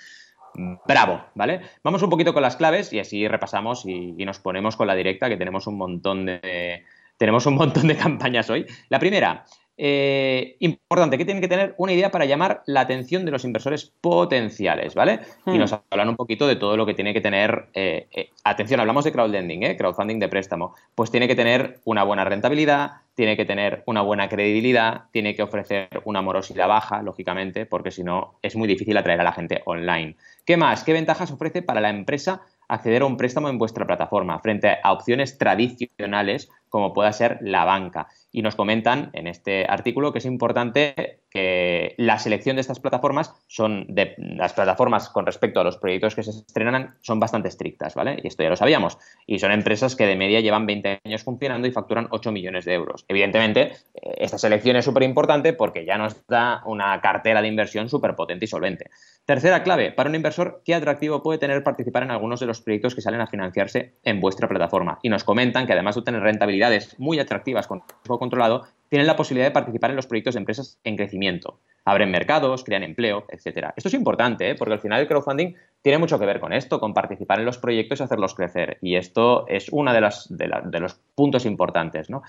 bravo, 0.87 1.25
¿vale? 1.35 1.61
Vamos 1.83 2.03
un 2.03 2.11
poquito 2.11 2.33
con 2.33 2.43
las 2.43 2.57
claves 2.57 2.93
y 2.93 2.99
así 2.99 3.27
repasamos 3.29 3.85
y, 3.87 4.13
nos 4.25 4.39
ponemos 4.39 4.77
con 4.77 4.87
la 4.87 4.95
directa, 4.95 5.29
que 5.29 5.37
tenemos 5.37 5.67
un 5.67 5.77
montón 5.77 6.27
de. 6.27 6.85
Tenemos 7.17 7.47
un 7.47 7.55
montón 7.55 7.89
de 7.89 7.97
campañas 7.97 8.51
hoy. 8.51 8.67
La 8.89 8.99
primera, 8.99 9.45
eh, 9.81 10.57
importante, 10.59 11.17
que 11.17 11.25
tienen 11.25 11.41
que 11.41 11.47
tener 11.47 11.75
una 11.79 11.93
idea 11.93 12.11
para 12.11 12.25
llamar 12.25 12.63
la 12.67 12.81
atención 12.81 13.25
de 13.25 13.31
los 13.31 13.45
inversores 13.45 13.93
potenciales, 14.01 14.95
¿vale? 14.95 15.21
Y 15.47 15.53
hmm. 15.53 15.59
nos 15.59 15.73
hablan 15.73 16.09
un 16.09 16.17
poquito 16.17 16.49
de 16.49 16.57
todo 16.57 16.77
lo 16.77 16.85
que 16.85 16.95
tiene 16.95 17.15
que 17.15 17.21
tener. 17.21 17.69
Eh, 17.75 18.09
eh, 18.11 18.31
atención, 18.43 18.81
hablamos 18.81 19.05
de 19.05 19.13
crowdlending, 19.13 19.63
¿eh? 19.63 19.77
crowdfunding 19.77 20.19
de 20.19 20.29
préstamo. 20.29 20.75
Pues 20.97 21.13
tiene 21.13 21.29
que 21.29 21.37
tener 21.37 21.79
una 21.85 22.03
buena 22.03 22.25
rentabilidad, 22.25 22.91
tiene 23.15 23.37
que 23.37 23.45
tener 23.45 23.83
una 23.87 24.03
buena 24.03 24.29
credibilidad, 24.29 25.05
tiene 25.13 25.35
que 25.35 25.43
ofrecer 25.43 25.89
una 26.05 26.23
morosidad 26.23 26.67
baja, 26.67 27.03
lógicamente, 27.03 27.65
porque 27.65 27.93
si 27.93 28.03
no 28.03 28.35
es 28.43 28.57
muy 28.57 28.67
difícil 28.67 28.97
atraer 28.97 29.21
a 29.21 29.25
la 29.25 29.33
gente 29.33 29.63
online. 29.65 30.17
¿Qué 30.45 30.57
más? 30.57 30.83
¿Qué 30.83 30.93
ventajas 30.93 31.31
ofrece 31.31 31.63
para 31.63 31.81
la 31.81 31.91
empresa 31.91 32.43
acceder 32.69 33.03
a 33.03 33.07
un 33.07 33.17
préstamo 33.17 33.49
en 33.49 33.59
vuestra 33.59 33.87
plataforma 33.87 34.39
frente 34.41 34.77
a 34.83 34.93
opciones 34.93 35.39
tradicionales 35.39 36.49
como 36.69 36.93
pueda 36.93 37.13
ser 37.13 37.39
la 37.41 37.65
banca? 37.65 38.09
Y 38.31 38.43
nos 38.43 38.57
comentan 38.57 39.11
en 39.15 39.27
este 39.27 39.65
artículo 39.69 40.13
que 40.13 40.19
es 40.19 40.27
importante 40.27 41.21
que 41.31 41.95
la 41.99 42.19
selección 42.19 42.57
de 42.57 42.61
estas 42.61 42.81
plataformas 42.81 43.35
son 43.47 43.87
de 43.89 44.15
las 44.17 44.53
plataformas 44.55 45.09
con 45.09 45.27
respecto 45.27 45.61
a 45.61 45.65
los 45.65 45.77
proyectos 45.77 46.15
que 46.15 46.23
se 46.23 46.31
estrenan 46.31 46.97
son 47.03 47.21
bastante 47.21 47.49
estrictas, 47.49 47.95
¿vale? 47.95 48.19
Y 48.23 48.29
esto 48.29 48.43
ya 48.43 48.51
lo 48.51 48.57
sabíamos. 48.57 48.99
Y 49.27 49.39
son 49.39 49.53
empresas 49.53 49.95
que 49.95 50.07
de 50.07 50.17
media 50.17 50.41
llevan 50.41 50.67
20 50.67 51.01
años 51.05 51.23
funcionando 51.23 51.69
y 51.69 51.73
facturan 51.73 52.09
8 52.11 52.33
millones 52.33 52.65
de 52.65 52.75
euros. 52.75 53.05
Evidentemente, 53.09 53.73
eh, 53.95 54.15
esta 54.19 54.39
selección 54.39 54.77
es 54.77 54.85
súper 54.85 55.03
importante 55.03 55.53
porque 55.53 55.85
ya 55.85 55.99
nos 55.99 56.27
da 56.27 56.63
una 56.65 57.01
cartera 57.01 57.43
de 57.43 57.49
inversión 57.49 57.89
súper 57.89 58.15
potente 58.15 58.47
y 58.47 58.49
solvente. 58.49 58.91
Tercera 59.25 59.63
clave, 59.63 59.93
para 59.93 60.09
un 60.09 60.17
inversor, 60.17 60.63
¿qué 60.65 60.75
atractivo 60.75 61.23
puede 61.23 61.39
tener 61.39 61.63
participar 61.63 62.03
en 62.03 62.11
algunos 62.11 62.41
de 62.41 62.47
los 62.47 62.63
proyectos 62.63 62.95
que 62.95 63.03
salen 63.03 63.21
a 63.21 63.27
financiarse 63.27 63.97
en 64.03 64.21
vuestra 64.21 64.49
plataforma? 64.49 64.99
Y 65.03 65.11
nos 65.11 65.25
comentan 65.25 65.67
que 65.67 65.75
además 65.75 65.97
de 65.97 66.03
tener 66.03 66.23
rentabilidades 66.23 66.99
muy 66.99 67.19
atractivas 67.19 67.67
con 67.67 67.81
riesgo 67.81 68.18
controlado, 68.19 68.67
tienen 68.89 69.07
la 69.07 69.17
posibilidad 69.17 69.49
de 69.49 69.53
participar 69.53 69.91
en 69.91 69.97
los 69.97 70.07
proyectos 70.07 70.35
de 70.35 70.41
empresas 70.41 70.79
en 70.85 70.97
crecimiento. 70.97 71.61
abren 71.85 72.11
mercados, 72.11 72.65
crean 72.65 72.83
empleo, 72.83 73.25
etcétera. 73.31 73.73
Esto 73.77 73.89
es 73.89 73.95
importante, 73.95 74.51
¿eh? 74.51 74.55
porque 74.55 74.75
al 74.75 74.81
final 74.81 75.01
el 75.01 75.09
crowdfunding 75.09 75.55
tiene 75.81 75.99
mucho 75.99 76.19
que 76.19 76.27
ver 76.27 76.39
con 76.39 76.53
esto, 76.53 76.81
con 76.81 76.93
participar 76.93 77.39
en 77.39 77.47
los 77.47 77.57
proyectos 77.57 78.01
y 78.01 78.03
hacerlos 78.03 78.35
crecer. 78.35 78.79
Y 78.83 78.97
esto 78.97 79.47
es 79.49 79.69
uno 79.71 79.93
de, 79.93 80.11
de 80.31 80.81
los 80.81 80.95
puntos 81.15 81.47
importantes, 81.47 82.11
¿no? 82.11 82.23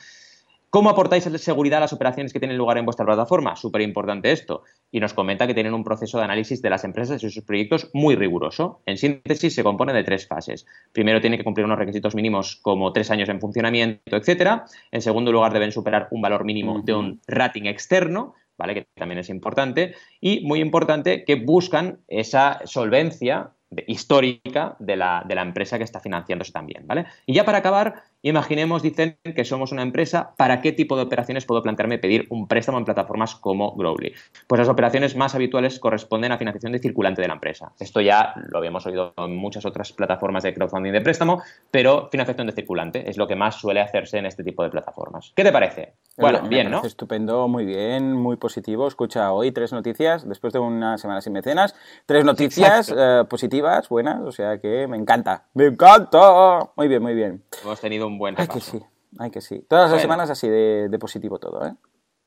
¿Cómo 0.72 0.92
aportáis 0.92 1.24
seguridad 1.24 1.78
a 1.78 1.82
las 1.82 1.94
operaciones 1.94 2.32
que 2.32 2.40
tienen 2.40 2.58
lugar 2.58 2.78
en 2.78 2.86
vuestra 2.86 3.06
plataforma? 3.06 3.56
Súper 3.56 3.82
importante 3.82 4.32
esto. 4.32 4.64
Y 4.92 5.00
nos 5.00 5.16
comenta 5.16 5.48
que 5.48 5.56
tienen 5.56 5.74
un 5.74 5.84
proceso 5.84 6.20
de 6.20 6.26
análisis 6.26 6.62
de 6.62 6.70
las 6.70 6.84
empresas 6.84 7.24
y 7.24 7.30
sus 7.32 7.44
proyectos 7.44 7.90
muy 7.94 8.16
riguroso. 8.16 8.82
En 8.86 8.98
síntesis, 8.98 9.56
se 9.56 9.64
compone 9.64 9.94
de 9.94 10.04
tres 10.04 10.28
fases. 10.28 10.68
Primero, 10.92 11.22
tiene 11.22 11.38
que 11.38 11.44
cumplir 11.44 11.66
unos 11.66 11.80
requisitos 11.80 12.14
mínimos 12.14 12.58
como 12.62 12.94
tres 12.94 13.10
años 13.10 13.30
en 13.30 13.42
funcionamiento, 13.42 14.16
etcétera. 14.16 14.66
En 14.92 15.02
segundo 15.02 15.32
lugar, 15.32 15.54
deben 15.54 15.72
superar 15.72 16.08
un 16.12 16.22
valor 16.22 16.46
mínimo 16.46 16.82
de 16.84 16.94
un 16.94 17.20
rating 17.26 17.64
externo, 17.64 18.36
¿vale? 18.56 18.76
Que 18.76 18.88
también 18.94 19.20
es 19.20 19.30
importante. 19.30 19.96
Y 20.22 20.42
muy 20.42 20.60
importante, 20.60 21.26
que 21.26 21.34
buscan 21.34 22.02
esa 22.08 22.62
solvencia 22.66 23.54
histórica 23.88 24.76
de 24.80 24.96
la, 24.96 25.24
de 25.28 25.36
la, 25.36 25.44
empresa 25.44 25.78
que 25.78 25.84
está 25.84 26.00
financiándose 26.00 26.52
también, 26.52 26.88
¿vale? 26.88 27.06
Y 27.26 27.34
ya 27.34 27.46
para 27.46 27.60
acabar, 27.60 28.04
imaginemos, 28.22 28.82
dicen 28.82 29.18
que 29.24 29.46
somos 29.46 29.72
una 29.72 29.82
empresa, 29.82 30.34
¿para 30.38 30.62
qué 30.62 30.72
tipo 30.72 30.96
de 30.96 31.04
operaciones 31.04 31.46
puedo 31.46 31.62
plantearme 31.62 31.98
pedir 31.98 32.28
un 32.30 32.48
préstamo 32.48 32.78
en 32.78 32.86
plataformas 32.86 33.36
como 33.36 33.76
Growly? 33.76 34.14
Pues 34.48 34.60
las 34.60 34.70
operaciones 34.70 35.16
más 35.16 35.36
habituales 35.36 35.80
corresponden 35.80 36.32
a 36.32 36.38
financiación 36.38 36.72
de 36.72 36.80
circulante 36.80 37.22
de 37.22 37.28
la 37.28 37.36
empresa. 37.36 37.72
Esto 37.80 38.02
ya 38.02 38.34
lo 38.50 38.58
habíamos 38.58 38.86
oído 38.86 39.14
en 39.18 39.36
muchas 39.36 39.66
otras 39.66 39.94
plataformas 39.94 40.44
de 40.44 40.54
crowdfunding 40.54 40.92
de 40.92 41.02
préstamo, 41.02 41.42
pero 41.72 42.10
financiación 42.12 42.48
de 42.48 42.54
circulante 42.54 43.10
es 43.10 43.18
lo 43.18 43.28
que 43.28 43.36
más 43.36 43.56
suele 43.56 43.82
hacerse 43.82 44.18
en 44.18 44.26
este 44.26 44.44
tipo 44.44 44.64
de 44.64 44.70
plataformas. 44.70 45.32
¿Qué 45.36 45.44
te 45.44 45.52
parece? 45.52 45.94
Bueno, 46.18 46.42
bien, 46.50 46.70
¿no? 46.70 46.84
Estupendo, 46.84 47.48
muy 47.48 47.66
bien, 47.66 48.14
muy 48.14 48.36
positivo. 48.36 48.88
Escucha, 48.88 49.32
hoy 49.32 49.52
tres 49.52 49.72
noticias, 49.72 50.28
después 50.28 50.52
de 50.52 50.60
una 50.60 50.98
semana 50.98 51.22
sin 51.22 51.34
mecenas, 51.34 51.76
tres 52.06 52.26
noticias 52.26 52.94
eh, 52.96 53.24
positivas, 53.30 53.88
buenas, 53.88 54.22
o 54.22 54.32
sea 54.32 54.60
que 54.60 54.88
me 54.88 54.98
encanta. 54.98 55.46
¡Me 55.54 55.68
encanta! 55.68 56.72
Muy 56.76 56.88
bien, 56.88 57.02
muy 57.02 57.14
bien. 57.14 57.44
Hemos 57.64 57.80
tenido 57.80 58.09
un 58.10 58.18
buen 58.18 58.36
repaso. 58.36 58.60
Que 58.60 58.80
sí, 58.80 58.86
hay 59.18 59.32
que 59.32 59.42
sí. 59.42 59.66
Todas 59.68 59.92
las 59.92 60.02
semanas 60.02 60.30
así 60.30 60.48
de, 60.48 60.98
positivo 61.00 61.40
todo, 61.40 61.66
¿eh? 61.66 61.74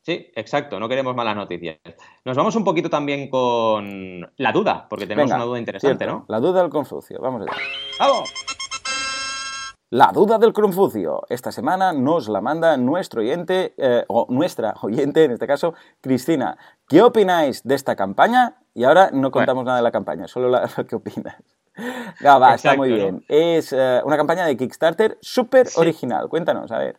Sí, 0.00 0.32
exacto, 0.34 0.80
no 0.80 0.88
queremos 0.88 1.14
malas 1.14 1.36
noticias. 1.36 1.78
Nos 2.24 2.36
vamos 2.36 2.56
un 2.56 2.64
poquito 2.64 2.90
también 2.90 3.30
con 3.30 4.32
la 4.36 4.50
duda, 4.50 4.86
porque 4.88 5.06
tenemos 5.06 5.30
una 5.30 5.44
duda 5.44 5.58
interesante, 5.58 6.06
¿no? 6.06 6.24
La 6.28 6.40
duda 6.40 6.62
del 6.62 6.70
Confucio, 6.70 7.20
vamos 7.20 7.42
allá. 7.42 7.52
¡Vamos! 8.00 8.32
La 9.92 10.10
duda 10.10 10.38
del 10.38 10.54
Confucio. 10.54 11.20
Esta 11.28 11.52
semana 11.52 11.92
nos 11.92 12.26
la 12.30 12.40
manda 12.40 12.78
nuestro 12.78 13.20
oyente, 13.20 13.74
eh, 13.76 14.04
o 14.08 14.26
nuestra 14.30 14.74
oyente, 14.80 15.24
en 15.24 15.32
este 15.32 15.46
caso, 15.46 15.74
Cristina. 16.00 16.56
¿Qué 16.88 17.02
opináis 17.02 17.62
de 17.62 17.74
esta 17.74 17.94
campaña? 17.94 18.56
Y 18.72 18.84
ahora 18.84 19.10
no 19.12 19.30
contamos 19.30 19.66
nada 19.66 19.76
de 19.76 19.82
la 19.82 19.92
campaña, 19.92 20.26
solo 20.28 20.48
lo 20.48 20.60
que 20.88 20.96
opinas. 20.96 21.36
Ya, 22.20 22.38
va, 22.38 22.54
está 22.54 22.76
muy 22.76 22.92
bien. 22.92 23.24
Es 23.28 23.72
eh, 23.72 24.00
una 24.04 24.16
campaña 24.16 24.46
de 24.46 24.56
Kickstarter 24.56 25.18
súper 25.20 25.68
original. 25.76 26.28
Cuéntanos, 26.28 26.70
a 26.70 26.78
ver. 26.78 26.98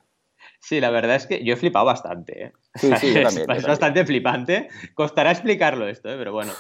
Sí, 0.60 0.80
la 0.80 0.90
verdad 0.90 1.16
es 1.16 1.28
que 1.28 1.44
yo 1.44 1.54
he 1.54 1.58
flipado 1.58 1.86
bastante. 1.86 2.46
¿eh? 2.46 2.54
Sí, 2.76 2.92
sí, 2.98 3.14
yo 3.14 3.24
también. 3.24 3.52
Es, 3.52 3.68
bastante 3.68 4.06
flipante. 4.06 4.70
Costará 4.94 5.32
explicarlo 5.32 5.88
esto, 5.88 6.10
pero 6.18 6.32
bueno. 6.32 6.52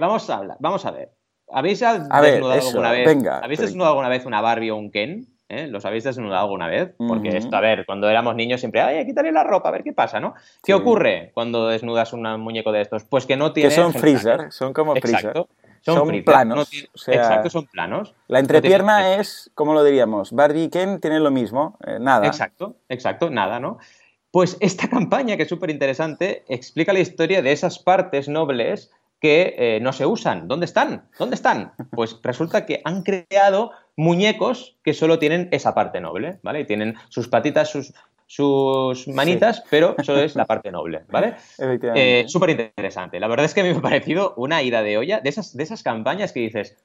vamos 0.00 0.28
a 0.28 0.36
hablar, 0.36 0.56
vamos 0.60 0.84
a 0.86 0.90
ver. 0.90 1.12
¿Habéis 1.52 1.80
desnudado 1.80 2.52
alguna 2.52 2.92
vez? 2.92 3.26
¿Habéis 3.42 3.60
desnudado 3.60 3.92
alguna 3.92 4.08
vez 4.08 4.26
una 4.26 4.40
Barbie 4.40 4.70
o 4.70 4.76
un 4.76 4.90
Ken? 4.90 5.26
¿eh? 5.50 5.66
¿Los 5.66 5.84
habéis 5.84 6.04
desnudado 6.04 6.44
alguna 6.44 6.68
vez? 6.68 6.94
Porque 6.96 7.36
esto, 7.36 7.54
a 7.56 7.60
ver, 7.60 7.84
cuando 7.84 8.08
éramos 8.08 8.34
niños 8.36 8.60
siempre, 8.60 8.80
ay, 8.80 9.04
quítale 9.04 9.32
la 9.32 9.44
ropa, 9.44 9.68
a 9.68 9.72
ver 9.72 9.82
qué 9.82 9.92
pasa, 9.92 10.20
¿no? 10.20 10.34
¿Qué 10.62 10.72
ocurre 10.72 11.32
cuando 11.34 11.68
desnudas 11.68 12.12
un 12.12 12.22
muñeco 12.40 12.72
de 12.72 12.80
estos? 12.80 13.04
Pues 13.04 13.26
que 13.26 13.36
no 13.36 13.52
tiene... 13.52 13.68
Que 13.68 13.74
son 13.74 13.92
freezer, 13.92 14.52
son 14.52 14.72
como 14.72 14.94
freezer. 14.94 15.46
Son, 15.82 16.22
planos. 16.24 16.70
exacto, 17.06 17.50
son 17.50 17.66
planos. 17.66 18.14
La 18.28 18.38
entrepierna 18.38 19.14
es, 19.14 19.50
¿cómo 19.54 19.72
lo 19.72 19.82
diríamos? 19.82 20.32
Barbie 20.32 20.64
y 20.64 20.68
Ken 20.70 21.00
tienen 21.00 21.24
lo 21.24 21.30
mismo, 21.30 21.78
eh, 21.86 21.98
nada. 22.00 22.26
Exacto, 22.26 22.76
exacto, 22.88 23.30
nada, 23.30 23.60
¿no? 23.60 23.78
Pues 24.30 24.56
esta 24.60 24.88
campaña, 24.90 25.36
que 25.36 25.44
es 25.44 25.48
súper 25.48 25.70
interesante, 25.70 26.44
explica 26.48 26.92
la 26.92 27.00
historia 27.00 27.42
de 27.42 27.52
esas 27.52 27.78
partes 27.78 28.28
nobles 28.28 28.90
que 29.20 29.54
eh, 29.58 29.80
no 29.80 29.92
se 29.92 30.06
usan. 30.06 30.48
¿Dónde 30.48 30.66
están? 30.66 31.08
¿Dónde 31.18 31.34
están? 31.34 31.72
Pues 31.90 32.18
resulta 32.22 32.66
que 32.66 32.80
han 32.84 33.02
creado 33.02 33.72
muñecos 33.96 34.78
que 34.82 34.94
solo 34.94 35.18
tienen 35.18 35.48
esa 35.52 35.74
parte 35.74 36.00
noble, 36.00 36.38
¿vale? 36.42 36.60
Y 36.60 36.66
tienen 36.66 36.94
sus 37.10 37.28
patitas, 37.28 37.70
sus, 37.70 37.92
sus 38.30 39.08
manitas, 39.08 39.64
pero 39.68 39.96
solo 40.04 40.20
es 40.20 40.36
la 40.36 40.44
parte 40.44 40.70
noble, 40.70 41.02
¿vale? 41.08 41.34
Eh, 41.96 42.24
Súper 42.28 42.50
interesante. 42.50 43.18
La 43.18 43.26
verdad 43.26 43.44
es 43.44 43.54
que 43.54 43.60
a 43.60 43.64
mí 43.64 43.72
me 43.72 43.78
ha 43.78 43.82
parecido 43.82 44.34
una 44.36 44.62
ida 44.62 44.84
de 44.84 44.98
olla 44.98 45.18
de 45.18 45.28
esas, 45.28 45.56
de 45.56 45.64
esas 45.64 45.82
campañas 45.82 46.32
que 46.32 46.38
dices, 46.38 46.76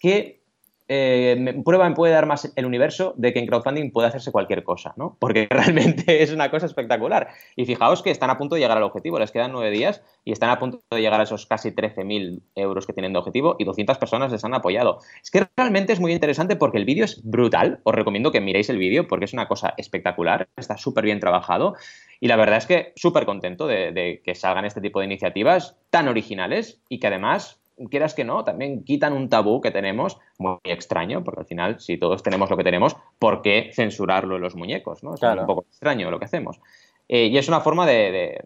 ¿qué 0.00 0.40
eh, 0.86 1.62
prueba 1.64 1.88
me 1.88 1.94
puede 1.94 2.12
dar 2.12 2.26
más 2.26 2.52
el 2.56 2.66
universo 2.66 3.14
de 3.16 3.32
que 3.32 3.38
en 3.38 3.46
crowdfunding 3.46 3.90
puede 3.90 4.08
hacerse 4.08 4.32
cualquier 4.32 4.64
cosa, 4.64 4.92
¿no? 4.96 5.16
Porque 5.20 5.46
realmente 5.50 6.22
es 6.22 6.32
una 6.32 6.50
cosa 6.50 6.66
espectacular. 6.66 7.28
Y 7.56 7.64
fijaos 7.64 8.02
que 8.02 8.10
están 8.10 8.30
a 8.30 8.38
punto 8.38 8.54
de 8.54 8.60
llegar 8.60 8.76
al 8.76 8.82
objetivo, 8.82 9.18
les 9.18 9.30
quedan 9.30 9.52
nueve 9.52 9.70
días 9.70 10.02
y 10.24 10.32
están 10.32 10.50
a 10.50 10.58
punto 10.58 10.80
de 10.90 11.00
llegar 11.00 11.20
a 11.20 11.24
esos 11.24 11.46
casi 11.46 11.70
13.000 11.70 12.42
euros 12.54 12.86
que 12.86 12.92
tienen 12.92 13.12
de 13.12 13.18
objetivo 13.18 13.56
y 13.58 13.64
200 13.64 13.98
personas 13.98 14.32
les 14.32 14.44
han 14.44 14.54
apoyado. 14.54 14.98
Es 15.22 15.30
que 15.30 15.46
realmente 15.56 15.92
es 15.92 16.00
muy 16.00 16.12
interesante 16.12 16.56
porque 16.56 16.78
el 16.78 16.84
vídeo 16.84 17.04
es 17.04 17.22
brutal. 17.24 17.80
Os 17.84 17.94
recomiendo 17.94 18.30
que 18.30 18.40
miréis 18.40 18.68
el 18.68 18.78
vídeo 18.78 19.08
porque 19.08 19.24
es 19.24 19.32
una 19.32 19.48
cosa 19.48 19.74
espectacular, 19.76 20.48
está 20.56 20.76
súper 20.76 21.04
bien 21.04 21.20
trabajado. 21.20 21.74
Y 22.20 22.28
la 22.28 22.36
verdad 22.36 22.58
es 22.58 22.66
que 22.66 22.92
súper 22.96 23.26
contento 23.26 23.66
de 23.66 24.22
que 24.24 24.34
salgan 24.34 24.64
este 24.64 24.80
tipo 24.80 25.00
de 25.00 25.06
iniciativas 25.06 25.76
tan 25.90 26.08
originales 26.08 26.80
y 26.88 26.98
que 26.98 27.08
además 27.08 27.63
quieras 27.90 28.14
que 28.14 28.24
no, 28.24 28.44
también 28.44 28.84
quitan 28.84 29.12
un 29.12 29.28
tabú 29.28 29.60
que 29.60 29.70
tenemos 29.70 30.18
muy 30.38 30.58
extraño, 30.64 31.24
porque 31.24 31.40
al 31.40 31.46
final, 31.46 31.80
si 31.80 31.96
todos 31.96 32.22
tenemos 32.22 32.50
lo 32.50 32.56
que 32.56 32.64
tenemos, 32.64 32.96
¿por 33.18 33.42
qué 33.42 33.70
censurarlo 33.72 34.36
en 34.36 34.42
los 34.42 34.56
muñecos? 34.56 35.02
¿no? 35.02 35.14
Es 35.14 35.22
un 35.22 35.46
poco 35.46 35.64
extraño 35.68 36.10
lo 36.10 36.18
que 36.18 36.26
hacemos. 36.26 36.60
Eh, 37.08 37.26
y 37.26 37.38
es 37.38 37.48
una 37.48 37.60
forma 37.60 37.86
de, 37.86 38.42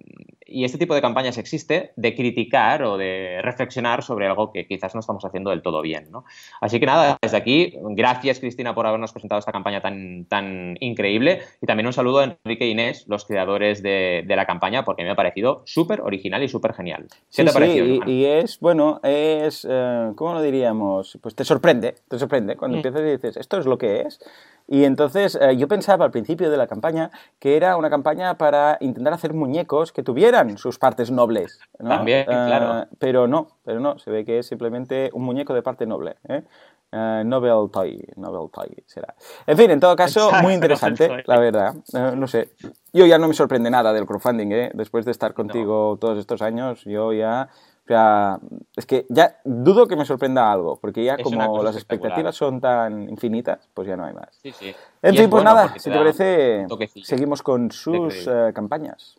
Y 0.47 0.64
este 0.64 0.79
tipo 0.79 0.94
de 0.94 1.03
campañas 1.03 1.37
existe, 1.38 1.92
de 1.97 2.14
criticar 2.14 2.83
o 2.83 2.97
de 2.97 3.40
reflexionar 3.42 4.03
sobre 4.03 4.27
algo 4.27 4.51
que 4.51 4.66
quizás 4.66 4.94
no 4.94 5.01
estamos 5.01 5.25
haciendo 5.25 5.51
del 5.51 5.62
todo 5.62 5.83
bien. 5.83 6.11
¿no? 6.11 6.25
Así 6.61 6.81
que 6.81 6.87
nada, 6.87 7.18
desde 7.21 7.37
aquí, 7.37 7.75
gracias 7.90 8.40
Cristina 8.40 8.75
por 8.75 8.87
habernos 8.87 9.12
presentado 9.12 9.38
esta 9.38 9.53
campaña 9.53 9.81
tan, 9.81 10.25
tan 10.25 10.77
increíble. 10.81 11.40
Y 11.61 11.66
también 11.66 11.87
un 11.87 11.92
saludo 11.92 12.21
a 12.21 12.25
Enrique 12.25 12.64
e 12.64 12.68
Inés, 12.68 13.05
los 13.09 13.27
creadores 13.27 13.83
de, 13.83 14.25
la 14.27 14.47
campaña, 14.47 14.85
porque 14.85 15.03
me 15.03 15.11
ha 15.11 15.16
parecido 15.16 15.62
súper 15.66 16.01
original 16.01 16.42
y 16.42 16.49
súper 16.49 16.73
genial. 16.73 17.07
¿Qué 17.35 17.44
te 17.44 17.51
ha 17.51 17.53
parecido? 17.53 17.87
Sí, 17.87 18.01
y, 18.07 18.25
es, 18.25 18.59
bueno, 18.61 19.01
es. 19.03 19.66
Eh, 19.68 20.12
¿Cómo 20.14 20.35
lo 20.35 20.42
diríamos? 20.42 21.18
Pues 21.21 21.35
te 21.35 21.44
sorprende, 21.44 21.97
te 22.09 22.18
sorprende. 22.18 22.57
Cuando 22.57 22.77
mm. 22.77 22.79
empiezas 22.79 23.01
y 23.03 23.11
dices, 23.11 23.37
esto 23.37 23.59
es 23.59 23.66
lo 23.66 23.79
que 23.79 24.03
es. 24.03 24.21
Y 24.68 24.85
entonces 24.85 25.37
eh, 25.40 25.57
yo 25.57 25.66
pensaba 25.66 26.05
al 26.05 26.11
principio 26.11 26.51
de 26.51 26.59
la 26.59 26.66
campaña 26.66 27.11
que 27.38 27.57
era 27.57 27.77
una 27.77 27.88
campaña 27.88 28.37
para 28.37 28.47
intentar 28.80 29.12
hacer 29.12 29.34
muñecos 29.34 29.92
que 29.92 30.02
tuvieran 30.02 30.58
sus 30.58 30.78
partes 30.78 31.11
nobles. 31.11 31.58
También, 31.78 32.24
claro. 32.24 32.80
Eh, 32.80 32.87
pero 32.98 33.26
no, 33.26 33.48
pero 33.64 33.80
no, 33.80 33.98
se 33.98 34.11
ve 34.11 34.24
que 34.24 34.38
es 34.38 34.46
simplemente 34.46 35.11
un 35.12 35.24
muñeco 35.24 35.54
de 35.54 35.62
parte 35.62 35.87
noble. 35.87 36.16
¿eh? 36.28 36.42
Uh, 36.90 37.22
Nobel 37.22 37.70
Toy, 37.70 38.02
Nobel 38.16 38.50
Toy 38.50 38.74
será. 38.87 39.14
En 39.46 39.56
fin, 39.58 39.70
en 39.70 39.78
todo 39.78 39.94
caso, 39.94 40.30
muy 40.42 40.54
interesante, 40.54 41.22
la 41.26 41.38
verdad. 41.38 41.74
no 42.16 42.26
sé, 42.26 42.52
yo 42.94 43.04
ya 43.04 43.18
no 43.18 43.28
me 43.28 43.34
sorprende 43.34 43.70
nada 43.70 43.92
del 43.92 44.06
crowdfunding, 44.06 44.52
¿eh? 44.52 44.70
Después 44.72 45.04
de 45.04 45.11
estar 45.11 45.34
contigo 45.34 45.98
todos 46.00 46.18
estos 46.18 46.40
años, 46.40 46.84
yo 46.84 47.12
ya 47.12 47.50
o 47.88 47.94
sea, 47.94 48.38
es 48.77 48.85
que 48.85 49.07
ya 49.09 49.40
dudo 49.44 49.87
que 49.87 49.96
me 49.96 50.05
sorprenda 50.05 50.53
algo, 50.53 50.79
porque 50.79 51.03
ya 51.03 51.16
como 51.16 51.62
las 51.62 51.74
expectativas 51.74 52.37
son 52.37 52.61
tan 52.61 53.09
infinitas, 53.09 53.66
pues 53.72 53.88
ya 53.88 53.96
no 53.96 54.05
hay 54.05 54.12
más. 54.12 54.29
Sí, 54.42 54.53
sí. 54.53 54.74
En 55.01 55.16
fin, 55.16 55.31
pues 55.31 55.42
nada, 55.42 55.72
si 55.79 55.90
te 55.90 55.96
parece, 55.96 56.66
seguimos 57.03 57.42
con 57.42 57.70
sus 57.70 58.27
eh, 58.27 58.53
campañas. 58.55 59.16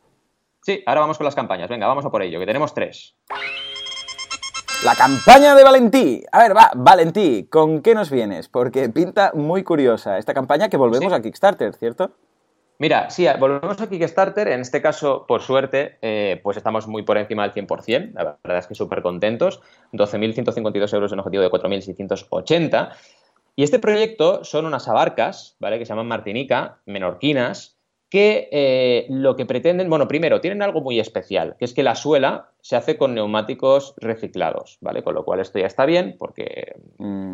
Sí, 0.61 0.83
ahora 0.85 1.01
vamos 1.01 1.17
con 1.17 1.25
las 1.25 1.33
campañas. 1.33 1.67
Venga, 1.67 1.87
vamos 1.87 2.05
a 2.05 2.11
por 2.11 2.21
ello, 2.21 2.39
que 2.39 2.45
tenemos 2.45 2.75
tres. 2.75 3.15
La 4.85 4.93
campaña 4.93 5.55
de 5.55 5.63
Valentí. 5.63 6.23
A 6.31 6.43
ver, 6.43 6.55
va, 6.55 6.71
Valentí, 6.75 7.47
¿con 7.49 7.81
qué 7.81 7.95
nos 7.95 8.11
vienes? 8.11 8.49
Porque 8.49 8.87
pinta 8.89 9.31
muy 9.33 9.63
curiosa 9.63 10.19
esta 10.19 10.35
campaña 10.35 10.69
que 10.69 10.77
volvemos 10.77 11.11
a 11.11 11.21
Kickstarter, 11.21 11.73
¿cierto? 11.73 12.11
Mira, 12.81 13.09
sí, 13.09 13.27
volvemos 13.37 13.81
a 13.81 13.89
Kickstarter. 13.89 14.47
En 14.47 14.61
este 14.61 14.81
caso, 14.81 15.25
por 15.27 15.41
suerte, 15.41 15.97
eh, 16.01 16.39
pues 16.41 16.55
estamos 16.55 16.87
muy 16.87 17.03
por 17.03 17.17
encima 17.17 17.43
del 17.43 17.51
100%. 17.51 18.13
La 18.13 18.39
verdad 18.41 18.59
es 18.59 18.67
que 18.67 18.73
súper 18.73 19.01
contentos. 19.01 19.59
12.152 19.91 20.93
euros 20.93 21.11
en 21.11 21.19
objetivo 21.19 21.43
de 21.43 21.49
4.680. 21.49 22.95
Y 23.57 23.63
este 23.63 23.79
proyecto 23.79 24.45
son 24.45 24.65
unas 24.65 24.87
abarcas, 24.87 25.57
¿vale? 25.59 25.77
Que 25.77 25.85
se 25.85 25.89
llaman 25.89 26.07
Martinica, 26.07 26.79
menorquinas, 26.85 27.77
que 28.09 28.47
eh, 28.53 29.05
lo 29.09 29.35
que 29.35 29.45
pretenden, 29.45 29.89
bueno, 29.89 30.07
primero, 30.07 30.39
tienen 30.39 30.61
algo 30.61 30.79
muy 30.79 31.01
especial, 31.01 31.57
que 31.59 31.65
es 31.65 31.73
que 31.73 31.83
la 31.83 31.95
suela 31.95 32.51
se 32.61 32.75
hace 32.75 32.97
con 32.97 33.15
neumáticos 33.15 33.93
reciclados, 33.97 34.77
¿vale? 34.81 35.03
Con 35.03 35.15
lo 35.15 35.23
cual 35.23 35.39
esto 35.39 35.59
ya 35.59 35.65
está 35.65 35.85
bien 35.85 36.15
porque 36.17 36.75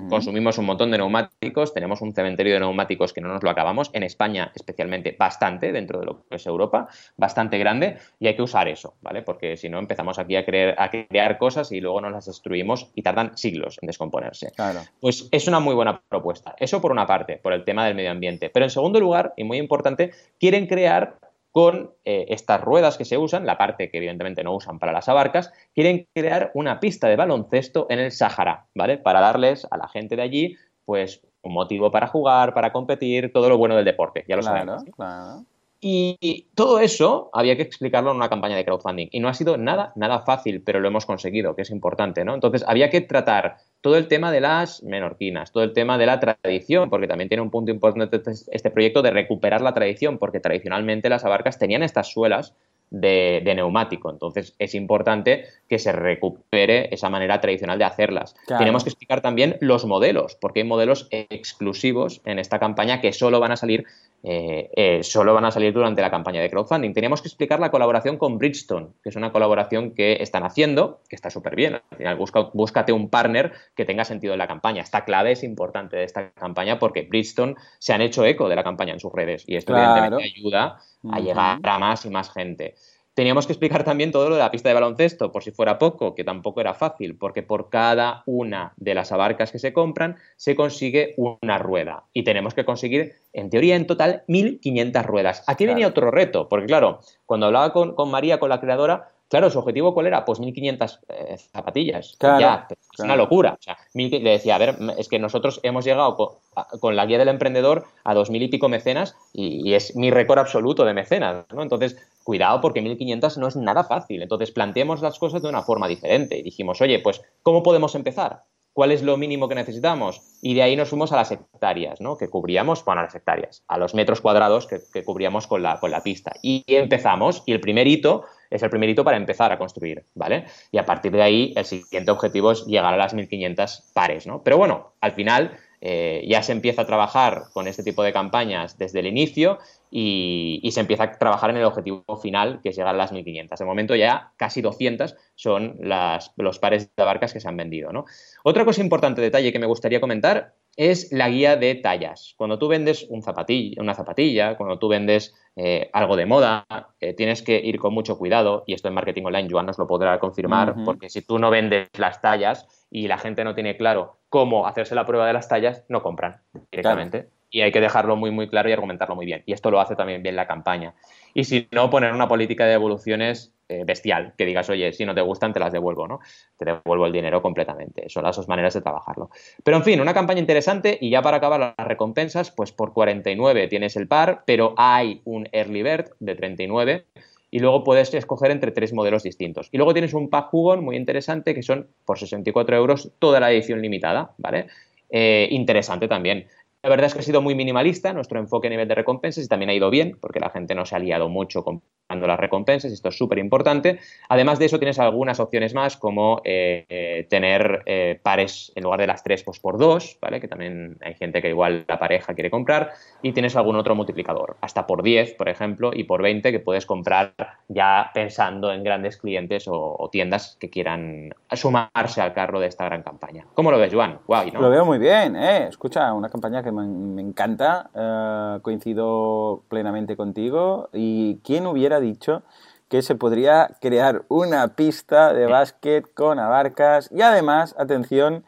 consumimos 0.10 0.58
un 0.58 0.66
montón 0.66 0.92
de 0.92 0.98
neumáticos, 0.98 1.74
tenemos 1.74 2.02
un 2.02 2.14
cementerio 2.14 2.54
de 2.54 2.60
neumáticos 2.60 3.14
que 3.14 3.22
no 3.22 3.30
nos 3.30 3.44
lo 3.44 3.50
acabamos, 3.50 3.90
en 3.94 4.04
España 4.04 4.52
especialmente 4.56 5.16
bastante, 5.18 5.72
dentro 5.72 6.00
de 6.00 6.06
lo 6.06 6.26
que 6.28 6.36
es 6.36 6.46
Europa, 6.46 6.88
bastante 7.18 7.58
grande, 7.58 7.98
y 8.20 8.28
hay 8.28 8.36
que 8.36 8.42
usar 8.42 8.68
eso, 8.68 8.96
¿vale? 9.02 9.22
Porque 9.22 9.58
si 9.58 9.70
no 9.70 9.80
empezamos 9.80 10.20
aquí 10.20 10.36
a, 10.36 10.46
creer, 10.46 10.76
a 10.78 10.90
crear 10.90 11.38
cosas 11.38 11.72
y 11.72 11.82
luego 11.82 12.02
nos 12.02 12.12
las 12.12 12.26
destruimos 12.26 12.92
y 12.96 13.02
tardan 13.02 13.38
siglos 13.38 13.78
en 13.82 13.88
descomponerse. 13.88 14.52
Claro. 14.56 14.82
Pues 15.00 15.28
es 15.32 15.48
una 15.48 15.60
muy 15.60 15.76
buena 15.76 16.02
propuesta. 16.08 16.56
Eso 16.60 16.82
por 16.82 16.92
una 16.92 17.06
parte, 17.06 17.38
por 17.38 17.54
el 17.54 17.64
tema 17.64 17.86
del 17.86 17.96
medio 17.96 18.12
ambiente. 18.12 18.50
Pero 18.50 18.66
en 18.66 18.70
segundo 18.70 19.00
lugar, 19.00 19.34
y 19.38 19.44
muy 19.44 19.58
importante, 19.58 20.12
quieren 20.40 20.68
crear 20.68 21.18
con 21.56 21.94
eh, 22.04 22.26
estas 22.28 22.60
ruedas 22.60 22.98
que 22.98 23.06
se 23.06 23.18
usan, 23.18 23.46
la 23.46 23.58
parte 23.58 23.90
que 23.90 23.96
evidentemente 23.96 24.44
no 24.44 24.54
usan 24.54 24.78
para 24.78 24.92
las 24.92 25.08
abarcas, 25.08 25.54
quieren 25.74 26.06
crear 26.14 26.52
una 26.54 26.82
pista 26.82 27.08
de 27.08 27.16
baloncesto 27.16 27.88
en 27.90 28.00
el 28.00 28.12
Sahara, 28.12 28.66
¿vale? 28.76 28.98
Para 28.98 29.22
darles 29.22 29.66
a 29.72 29.78
la 29.78 29.88
gente 29.88 30.18
de 30.18 30.22
allí, 30.22 30.58
pues, 30.84 31.26
un 31.44 31.54
motivo 31.54 31.92
para 31.92 32.08
jugar, 32.08 32.54
para 32.54 32.74
competir, 32.74 33.32
todo 33.32 33.48
lo 33.48 33.58
bueno 33.58 33.78
del 33.78 33.86
deporte, 33.86 34.26
ya 34.28 34.36
lo 34.36 34.44
sabemos. 34.44 34.84
Claro. 34.98 35.46
Y 35.88 36.48
todo 36.56 36.80
eso 36.80 37.30
había 37.32 37.56
que 37.56 37.62
explicarlo 37.62 38.10
en 38.10 38.18
una 38.18 38.28
campaña 38.28 38.56
de 38.56 38.66
crowdfunding. 38.66 39.08
Y 39.12 39.20
no 39.20 39.28
ha 39.28 39.36
sido 39.36 39.56
nada, 39.56 39.94
nada 39.96 40.22
fácil, 40.22 40.64
pero 40.64 40.80
lo 40.80 40.88
hemos 40.88 41.06
conseguido, 41.06 41.56
que 41.56 41.62
es 41.62 41.70
importante, 41.70 42.26
¿no? 42.26 42.34
Entonces 42.34 42.66
había 42.68 42.90
que 42.90 43.02
tratar 43.02 43.58
todo 43.82 43.96
el 43.96 44.08
tema 44.08 44.32
de 44.32 44.42
las 44.42 44.82
menorquinas, 44.82 45.52
todo 45.52 45.64
el 45.64 45.74
tema 45.74 46.00
de 46.00 46.08
la 46.08 46.20
tradición, 46.20 46.90
porque 46.90 47.08
también 47.08 47.30
tiene 47.30 47.44
un 47.44 47.52
punto 47.52 47.70
importante 47.70 48.18
este, 48.18 48.32
este 48.32 48.72
proyecto 48.72 49.04
de 49.04 49.12
recuperar 49.12 49.62
la 49.62 49.76
tradición, 49.76 50.18
porque 50.18 50.40
tradicionalmente 50.40 51.08
las 51.08 51.24
abarcas 51.24 51.60
tenían 51.60 51.84
estas 51.84 52.12
suelas 52.12 52.56
de, 52.90 53.54
neumático. 53.56 54.10
Entonces 54.10 54.56
es 54.60 54.76
importante 54.76 55.46
que 55.68 55.80
se 55.80 55.92
recupere 55.92 56.94
esa 56.94 57.10
manera 57.10 57.42
tradicional 57.42 57.78
de 57.78 57.86
hacerlas. 57.86 58.36
Tenemos 58.48 58.84
que 58.84 58.90
explicar 58.90 59.22
también 59.22 59.58
los 59.60 59.86
modelos, 59.86 60.36
porque 60.40 60.62
hay 60.62 60.68
modelos 60.68 61.08
exclusivos 61.12 62.22
en 62.26 62.40
esta 62.40 62.60
campaña 62.60 63.02
que 63.02 63.14
solo 63.14 63.40
van 63.40 63.52
a 63.52 63.58
salir 63.58 63.86
eh, 64.28 64.72
eh, 64.76 65.04
solo 65.04 65.36
van 65.36 65.46
a 65.46 65.52
salir 65.52 65.72
durante 65.72 66.02
la 66.02 66.10
campaña 66.10 66.42
de 66.42 66.50
crowdfunding. 66.50 66.94
Teníamos 66.94 67.22
que 67.22 67.28
explicar 67.28 67.60
la 67.60 67.70
colaboración 67.70 68.18
con 68.18 68.40
Bridgestone, 68.40 68.88
que 69.04 69.10
es 69.10 69.16
una 69.16 69.32
colaboración 69.32 69.92
que 69.92 70.18
están 70.20 70.44
haciendo, 70.44 71.02
que 71.08 71.16
está 71.16 71.30
súper 71.30 71.56
bien. 71.56 71.76
Al 71.76 71.98
final, 71.98 72.18
búscate 72.54 72.92
un 72.92 73.10
partner 73.12 73.54
que 73.76 73.86
tenga 73.86 74.04
sentido 74.04 74.34
en 74.34 74.40
la 74.40 74.48
campaña. 74.48 74.82
Esta 74.82 75.06
clave 75.06 75.34
es 75.34 75.44
importante 75.44 75.98
de 75.98 76.06
esta 76.06 76.32
campaña 76.32 76.80
porque 76.80 77.04
Bridgestone 77.04 77.54
se 77.78 77.94
han 77.94 78.02
hecho 78.02 78.26
eco 78.26 78.50
de 78.50 78.56
la 78.56 78.64
campaña 78.64 78.94
en 78.94 79.00
sus 79.00 79.14
redes 79.14 79.44
y 79.46 79.58
esto 79.58 79.78
evidentemente 79.78 80.24
ayuda 80.24 80.80
a 81.12 81.20
llegar 81.20 81.60
a 81.62 81.80
más 81.80 82.04
y 82.06 82.10
más 82.10 82.32
gente. 82.32 82.74
Teníamos 83.16 83.48
que 83.48 83.54
explicar 83.54 83.86
también 83.86 84.12
todo 84.12 84.28
lo 84.28 84.36
de 84.36 84.42
la 84.42 84.52
pista 84.52 84.68
de 84.68 84.76
baloncesto, 84.76 85.32
por 85.32 85.42
si 85.42 85.52
fuera 85.52 85.80
poco, 85.80 86.16
que 86.16 86.26
tampoco 86.26 86.60
era 86.60 86.74
fácil, 86.74 87.18
porque 87.18 87.44
por 87.44 87.70
cada 87.70 88.24
una 88.26 88.74
de 88.76 88.94
las 88.94 89.14
abarcas 89.14 89.54
que 89.54 89.60
se 89.60 89.72
compran 89.72 90.18
se 90.36 90.54
consigue 90.54 91.14
una 91.16 91.58
rueda. 91.58 92.04
Y 92.12 92.26
tenemos 92.26 92.54
que 92.54 92.66
conseguir, 92.66 93.14
en 93.32 93.50
teoría, 93.50 93.78
en 93.78 93.88
total, 93.88 94.26
1.500 94.28 95.06
ruedas. 95.06 95.44
Aquí 95.48 95.66
venía 95.66 95.88
otro 95.88 96.12
reto, 96.12 96.50
porque 96.50 96.66
claro, 96.66 97.00
cuando 97.26 97.46
hablaba 97.46 97.72
con, 97.72 97.96
con 97.96 98.12
María, 98.12 98.38
con 98.38 98.50
la 98.50 98.60
creadora, 98.60 99.15
Claro, 99.30 99.50
su 99.50 99.58
objetivo 99.58 99.94
cuál 99.94 100.08
era? 100.08 100.24
Pues 100.24 100.40
1500 100.40 101.00
eh, 101.10 101.38
zapatillas. 101.52 102.16
ya, 102.22 102.68
es 102.70 103.00
una 103.00 103.16
locura. 103.16 103.58
O 103.60 103.62
sea, 103.62 103.78
le 103.94 104.20
decía, 104.20 104.56
a 104.56 104.60
ver, 104.60 104.78
es 104.98 105.10
que 105.10 105.18
nosotros 105.18 105.60
hemos 105.64 105.84
llegado 105.84 106.40
con, 106.80 106.96
la 106.96 107.06
guía 107.06 107.18
del 107.18 107.30
emprendedor 107.30 107.86
a 108.04 108.14
dos 108.14 108.30
mil 108.30 108.44
y 108.44 108.50
pico 108.50 108.70
mecenas 108.70 109.16
y, 109.34 109.74
es 109.74 109.96
mi 109.96 110.12
récord 110.12 110.40
absoluto 110.40 110.86
de 110.86 110.94
mecenas, 110.94 111.46
¿no? 111.52 111.64
Entonces, 111.64 111.98
cuidado 112.24 112.62
porque 112.62 112.82
1500 112.82 113.38
no 113.40 113.48
es 113.48 113.56
nada 113.56 113.84
fácil. 113.84 114.22
Entonces, 114.22 114.52
planteemos 114.52 115.02
las 115.02 115.18
cosas 115.18 115.42
de 115.42 115.50
una 115.50 115.64
forma 115.64 115.88
diferente 115.88 116.38
y 116.38 116.44
dijimos, 116.44 116.80
oye, 116.82 117.00
pues, 117.00 117.22
¿cómo 117.42 117.64
podemos 117.64 117.96
empezar? 117.96 118.44
¿Cuál 118.74 118.92
es 118.92 119.02
lo 119.02 119.18
mínimo 119.18 119.48
que 119.48 119.56
necesitamos? 119.56 120.22
Y 120.42 120.54
de 120.54 120.62
ahí 120.62 120.76
nos 120.76 120.90
fuimos 120.90 121.12
a 121.14 121.16
las 121.16 121.32
hectáreas, 121.32 122.00
¿no? 122.00 122.18
Que 122.18 122.30
cubríamos, 122.30 122.86
bueno, 122.86 123.02
a 123.02 123.06
las 123.06 123.16
hectáreas, 123.16 123.64
a 123.68 123.78
los 123.78 123.96
metros 123.96 124.22
cuadrados 124.22 124.68
que, 124.68 124.82
que 124.94 125.04
cubríamos 125.04 125.48
con 125.48 125.64
la, 125.64 125.80
con 125.80 125.92
la 125.92 126.04
pista. 126.04 126.34
Y 126.44 126.64
empezamos, 126.68 127.42
y 127.46 127.54
el 127.54 127.62
primer 127.62 127.88
hito 127.88 128.26
es 128.56 128.64
el 128.64 128.70
primer 128.70 128.90
hito 128.90 129.04
para 129.04 129.18
empezar 129.18 129.52
a 129.52 129.58
construir, 129.58 130.04
¿vale? 130.14 130.46
Y 130.72 130.78
a 130.78 130.86
partir 130.86 131.12
de 131.12 131.22
ahí, 131.22 131.54
el 131.56 131.66
siguiente 131.66 132.12
objetivo 132.12 132.52
es 132.52 132.66
llegar 132.66 132.94
a 132.94 132.98
las 132.98 133.14
1500 133.14 133.92
pares, 133.94 134.28
¿no? 134.28 134.44
Pero 134.44 134.58
bueno, 134.58 134.94
al 135.02 135.12
final 135.12 135.58
eh, 135.82 136.26
ya 136.28 136.42
se 136.42 136.52
empieza 136.52 136.82
a 136.82 136.86
trabajar 136.88 137.44
con 137.54 137.68
este 137.68 137.84
tipo 137.84 138.02
de 138.02 138.12
campañas 138.12 138.78
desde 138.78 139.02
el 139.02 139.08
inicio 139.08 139.60
y, 139.92 140.68
se 140.72 140.80
empieza 140.80 141.04
a 141.04 141.12
trabajar 141.18 141.52
en 141.52 141.58
el 141.58 141.64
objetivo 141.64 142.04
final, 142.22 142.60
que 142.62 142.70
es 142.70 142.76
llegar 142.76 142.96
a 142.96 142.98
las 142.98 143.12
1500. 143.12 143.60
De 143.60 143.66
momento 143.66 143.96
ya 143.96 144.32
casi 144.36 144.62
200 144.62 145.16
son 145.36 145.78
los 145.80 146.60
pares 146.60 146.90
de 146.96 147.04
barcas 147.04 147.34
que 147.34 147.40
se 147.40 147.48
han 147.48 147.56
vendido, 147.56 147.94
¿no? 147.94 148.06
Otra 148.44 148.66
cosa 148.66 148.82
importante, 148.82 149.22
detalle 149.22 149.54
que 149.54 149.60
me 149.60 149.68
gustaría 149.68 150.02
comentar 150.02 150.56
es 150.76 151.12
la 151.12 151.30
guía 151.30 151.56
de 151.56 151.76
tallas. 151.76 152.34
Cuando 152.38 152.60
tú 152.60 152.68
vendes 152.68 153.06
un 153.10 153.22
zapatilla, 153.22 153.82
una 153.82 153.94
zapatilla, 153.94 154.58
cuando 154.58 154.78
tú 154.78 154.88
vendes 154.88 155.34
eh, 155.56 155.90
algo 155.94 156.16
de 156.16 156.26
moda, 156.26 156.66
eh, 157.00 157.14
tienes 157.14 157.42
que 157.42 157.60
ir 157.60 157.80
con 157.80 157.94
mucho 157.94 158.18
cuidado, 158.18 158.64
y 158.68 158.74
esto 158.74 158.88
en 158.88 158.94
marketing 158.94 159.24
online 159.24 159.48
Joan 159.50 159.66
nos 159.66 159.78
lo 159.78 159.88
podrá 159.88 160.20
confirmar, 160.20 160.76
porque 160.84 161.10
si 161.10 161.22
tú 161.22 161.40
no 161.40 161.50
vendes 161.50 161.90
las 161.98 162.22
tallas 162.22 162.88
y 162.90 163.08
la 163.08 163.18
gente 163.18 163.44
no 163.44 163.56
tiene 163.56 163.78
claro 163.78 164.18
cómo 164.30 164.68
hacerse 164.68 164.96
la 164.96 165.06
prueba 165.06 165.28
de 165.28 165.34
las 165.34 165.48
tallas, 165.48 165.84
no 165.88 166.02
compran 166.04 166.42
directamente 166.72 167.35
y 167.56 167.62
hay 167.62 167.72
que 167.72 167.80
dejarlo 167.80 168.18
muy, 168.18 168.32
muy 168.32 168.50
claro 168.50 168.68
y 168.68 168.74
argumentarlo 168.74 169.16
muy 169.16 169.26
bien. 169.26 169.42
Y 169.46 169.54
esto 169.54 169.72
lo 169.72 169.80
hace 169.80 169.96
también 169.96 170.22
bien 170.22 170.36
la 170.36 170.46
campaña. 170.46 170.94
Y 171.34 171.46
si 171.46 171.70
no, 171.72 171.90
poner 171.90 172.12
una 172.12 172.28
política 172.28 172.66
de 172.66 172.72
devoluciones 172.72 173.54
eh, 173.70 173.86
bestial, 173.86 174.34
que 174.38 174.46
digas, 174.46 174.70
oye, 174.70 174.92
si 174.92 175.06
no 175.06 175.16
te 175.16 175.22
gustan, 175.22 175.54
te 175.54 175.62
las 175.62 175.72
devuelvo, 175.72 176.06
¿no? 176.06 176.20
Te 176.58 176.66
devuelvo 176.66 177.06
el 177.06 177.14
dinero 177.14 177.42
completamente. 177.42 178.10
Son 178.10 178.26
las 178.26 178.36
dos 178.36 178.50
maneras 178.50 178.74
de 178.74 178.82
trabajarlo. 178.82 179.30
Pero 179.64 179.78
en 179.78 179.84
fin, 179.84 180.02
una 180.02 180.14
campaña 180.14 180.42
interesante 180.42 180.98
y 181.00 181.10
ya 181.10 181.22
para 181.22 181.38
acabar 181.38 181.62
las 181.78 181.88
recompensas, 181.88 182.52
pues 182.52 182.74
por 182.74 182.92
49 182.92 183.70
tienes 183.70 183.96
el 183.96 184.10
par, 184.10 184.44
pero 184.46 184.74
hay 184.76 185.22
un 185.24 185.48
early 185.54 185.82
bird 185.82 186.10
de 186.20 186.36
39 186.36 187.06
y 187.52 187.60
luego 187.60 187.86
puedes 187.86 188.14
escoger 188.14 188.52
entre 188.52 188.72
tres 188.72 188.92
modelos 188.92 189.24
distintos. 189.24 189.70
Y 189.72 189.78
luego 189.78 189.94
tienes 189.94 190.14
un 190.14 190.30
pack 190.30 190.50
jugón 190.50 190.84
muy 190.84 190.98
interesante 190.98 191.56
que 191.56 191.64
son 191.64 191.88
por 192.04 192.20
64 192.20 192.76
euros 192.76 193.12
toda 193.18 193.40
la 193.40 193.50
edición 193.50 193.82
limitada, 193.82 194.34
¿vale? 194.40 194.68
Eh, 195.10 195.48
interesante 195.52 196.10
también. 196.10 196.48
La 196.86 196.90
verdad 196.90 197.08
es 197.08 197.16
que 197.16 197.22
ha 197.22 197.24
sido 197.24 197.42
muy 197.42 197.56
minimalista 197.56 198.14
nuestro 198.14 198.38
enfoque 198.38 198.68
a 198.68 198.70
nivel 198.70 198.88
de 198.88 198.94
recompensas 198.94 199.44
y 199.44 199.48
también 199.48 199.72
ha 199.72 199.74
ido 199.74 199.90
bien 199.90 200.20
porque 200.22 200.40
la 200.40 200.52
gente 200.52 200.76
no 200.76 200.86
se 200.86 200.96
ha 200.96 201.00
liado 201.00 201.30
mucho 201.30 201.64
comprando 201.64 202.28
las 202.28 202.40
recompensas 202.40 202.92
esto 202.92 203.10
es 203.10 203.18
súper 203.18 203.40
importante. 203.40 204.00
Además 204.30 204.60
de 204.60 204.66
eso 204.66 204.78
tienes 204.78 205.00
algunas 205.00 205.40
opciones 205.40 205.74
más 205.74 205.98
como 205.98 206.42
eh, 206.44 206.86
eh, 206.88 207.26
tener 207.28 207.82
eh, 207.88 208.20
pares 208.22 208.72
en 208.76 208.84
lugar 208.84 209.00
de 209.00 209.08
las 209.08 209.24
tres 209.24 209.44
pues 209.44 209.60
por 209.60 209.80
dos, 209.80 210.20
¿vale? 210.22 210.40
Que 210.40 210.48
también 210.48 210.98
hay 211.02 211.16
gente 211.16 211.42
que 211.42 211.50
igual 211.50 211.86
la 211.88 211.98
pareja 211.98 212.36
quiere 212.36 212.52
comprar 212.52 212.92
y 213.24 213.32
tienes 213.32 213.56
algún 213.56 213.78
otro 213.78 213.96
multiplicador, 213.96 214.58
hasta 214.62 214.86
por 214.86 215.02
10 215.02 215.34
por 215.34 215.50
ejemplo 215.50 215.90
y 215.92 216.04
por 216.04 216.22
20 216.22 216.52
que 216.52 216.60
puedes 216.60 216.86
comprar 216.86 217.34
ya 217.68 218.12
pensando 218.14 218.72
en 218.72 218.84
grandes 218.84 219.18
clientes 219.18 219.66
o, 219.68 220.08
tiendas 220.12 220.56
que 220.60 220.70
quieran 220.70 221.34
sumarse 221.52 222.22
al 222.22 222.34
carro 222.34 222.60
de 222.60 222.68
esta 222.68 222.86
gran 222.86 223.02
campaña. 223.02 223.48
¿Cómo 223.56 223.72
lo 223.72 223.80
ves, 223.80 223.92
Juan? 223.92 224.20
Guay, 224.28 224.52
¿no? 224.52 224.62
Lo 224.62 224.70
veo 224.70 224.86
muy 224.86 225.00
bien, 225.00 225.36
¿eh? 225.36 225.68
Escucha, 225.68 226.14
una 226.14 226.30
campaña 226.30 226.62
que 226.62 226.72
me, 226.76 227.22
encanta, 227.22 227.90
eh, 227.96 228.60
coincido 228.62 229.64
plenamente 229.70 230.16
contigo. 230.16 230.90
¿Y 230.94 231.38
quién 231.44 231.66
hubiera 231.66 232.00
dicho 232.00 232.44
que 232.90 233.02
se 233.02 233.16
podría 233.16 233.72
crear 233.82 234.26
una 234.28 234.68
pista 234.76 235.34
de 235.34 235.48
básquet 235.48 236.14
con 236.14 236.40
abarcas 236.40 237.10
y 237.12 237.22
además, 237.22 237.76
atención, 237.80 238.44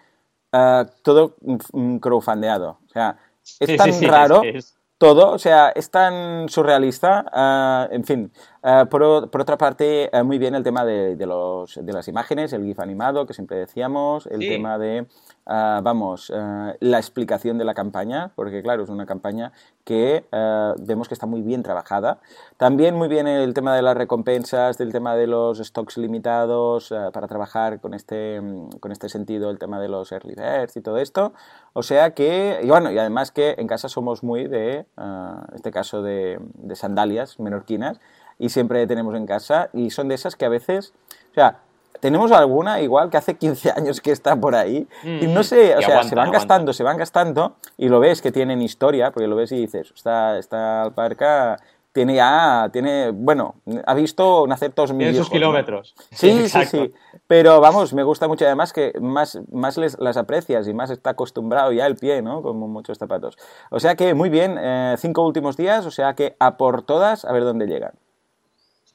eh, 0.52 0.86
todo 1.02 1.36
crowdfundeado? 2.02 2.80
O 2.86 2.90
sea, 2.90 3.18
es 3.60 3.78
tan 3.78 4.02
raro 4.04 4.42
todo, 4.98 5.32
o 5.32 5.40
sea, 5.40 5.70
es 5.70 5.92
tan 5.92 6.50
surrealista, 6.50 7.26
eh, 7.34 7.96
en 7.96 8.04
fin. 8.04 8.32
Por, 8.89 9.04
otra 9.04 9.58
parte, 9.58 10.10
muy 10.24 10.38
bien 10.38 10.56
el 10.56 10.63
tema 10.63 10.86
de, 10.86 11.15
los, 11.26 11.80
de 11.82 11.93
las 11.93 12.08
imágenes, 12.08 12.54
el 12.54 12.63
GIF 12.63 12.80
animado 12.80 13.26
que 13.26 13.34
siempre 13.34 13.58
decíamos, 13.58 14.28
el 14.28 14.39
tema 14.39 14.78
de 14.78 15.06
Ah, 15.50 15.80
vamos, 15.82 16.30
ah, 16.36 16.74
la 16.82 16.98
explicación 16.98 17.58
de 17.58 17.63
la 17.63 17.74
campaña, 17.74 18.32
porque 18.36 18.62
claro, 18.62 18.84
es 18.84 18.89
una 18.89 19.06
campaña 19.06 19.54
que 19.86 20.26
ah, 20.34 20.76
vemos 20.78 21.08
que 21.08 21.13
está 21.13 21.26
muy 21.26 21.41
bien 21.41 21.63
trabajada. 21.63 22.20
También 22.58 22.96
muy 22.96 23.08
bien 23.08 23.28
el 23.28 23.54
tema 23.54 23.74
de 23.74 23.82
las 23.82 23.96
recompensas, 23.96 24.78
del 24.78 24.91
tema 24.91 25.15
de 25.15 25.26
los 25.26 25.60
stocks 25.60 25.98
limitados, 25.98 26.93
para 27.13 27.28
trabajar 27.28 27.80
con 27.80 27.93
este, 27.93 28.41
con 28.82 28.91
este 28.91 29.08
sentido, 29.08 29.50
el 29.50 29.58
tema 29.58 29.80
de 29.80 29.88
los 29.88 30.12
early 30.12 30.36
birds 30.36 30.76
y 30.76 30.82
todo 30.82 30.98
esto. 30.98 31.32
O 31.72 31.82
sea 31.82 32.13
que, 32.13 32.60
y 32.62 32.67
bueno, 32.67 32.91
y 32.91 32.98
además 32.98 33.32
que 33.32 33.56
en 33.58 33.67
casa 33.67 33.88
somos 33.88 34.24
muy 34.24 34.48
de, 34.48 34.86
en 34.98 35.56
este 35.56 35.72
caso 35.72 36.02
de, 36.02 36.39
de 36.56 36.76
sandalias 36.76 37.39
menorquinas, 37.39 38.02
y 38.39 38.50
siempre 38.50 38.86
tenemos 38.88 39.15
en 39.15 39.26
casa, 39.26 39.69
y 39.73 39.89
son 39.89 40.08
de 40.08 40.15
esas 40.15 40.36
que 40.36 40.45
a 40.45 40.50
veces, 40.50 40.93
o 41.32 41.34
sea, 41.34 41.60
tenemos 42.00 42.32
alguna 42.32 42.82
igual 42.82 43.10
que 43.10 43.17
hace 43.17 43.36
15 43.36 43.71
años 43.71 44.02
que 44.02 44.12
está 44.12 44.36
por 44.36 44.56
ahí 44.56 44.88
y 45.04 45.28
no 45.28 45.41
mm. 45.41 45.43
sé, 45.43 45.76
o 45.76 45.82
sea, 45.82 46.04
se 46.04 46.15
van 46.15 46.32
gastando, 46.32 46.73
se 46.73 46.84
van 46.84 46.97
gastando 46.97 47.56
y 47.78 47.89
lo 47.89 48.00
ves 48.00 48.21
que 48.21 48.32
tienen 48.32 48.62
historia, 48.62 49.12
porque 49.12 49.28
lo 49.28 49.36
ves 49.36 49.52
y 49.52 49.58
dices, 49.58 49.91
esta, 49.95 50.38
esta 50.38 50.84
alparca 50.84 51.58
tiene 51.97 52.13
ya, 52.13 52.69
tiene, 52.71 53.10
bueno, 53.10 53.56
ha 53.88 53.95
visto 53.95 54.45
nacer 54.45 54.71
todos 54.71 54.93
mis 54.93 55.17
sus 55.17 55.32
kilómetros. 55.32 55.95
Sí, 56.12 56.47
sí, 56.47 56.65
sí, 56.69 56.93
Pero 57.26 57.60
vamos, 57.60 57.91
me 57.95 58.04
gusta 58.04 58.28
mucho 58.28 58.45
además 58.45 58.71
que 58.71 58.93
más, 59.02 59.39
más 59.52 59.78
les, 59.78 59.97
las 59.97 60.15
aprecias 60.15 60.67
y 60.67 60.76
más 60.76 60.91
está 60.91 61.12
acostumbrado 61.12 61.71
ya 61.71 61.88
el 61.88 61.95
pie, 61.95 62.21
¿no? 62.21 62.43
Como 62.43 62.67
muchos 62.67 63.00
zapatos. 63.00 63.36
O 63.71 63.80
sea 63.80 63.95
que 63.95 64.13
muy 64.13 64.30
bien, 64.30 64.58
eh, 64.60 64.93
cinco 65.00 65.26
últimos 65.26 65.58
días, 65.58 65.88
o 65.88 65.91
sea 65.91 66.13
que 66.13 66.36
a 66.39 66.58
por 66.58 66.84
todas, 66.84 67.26
a 67.26 67.32
ver 67.32 67.43
dónde 67.43 67.65
llegan. 67.65 67.93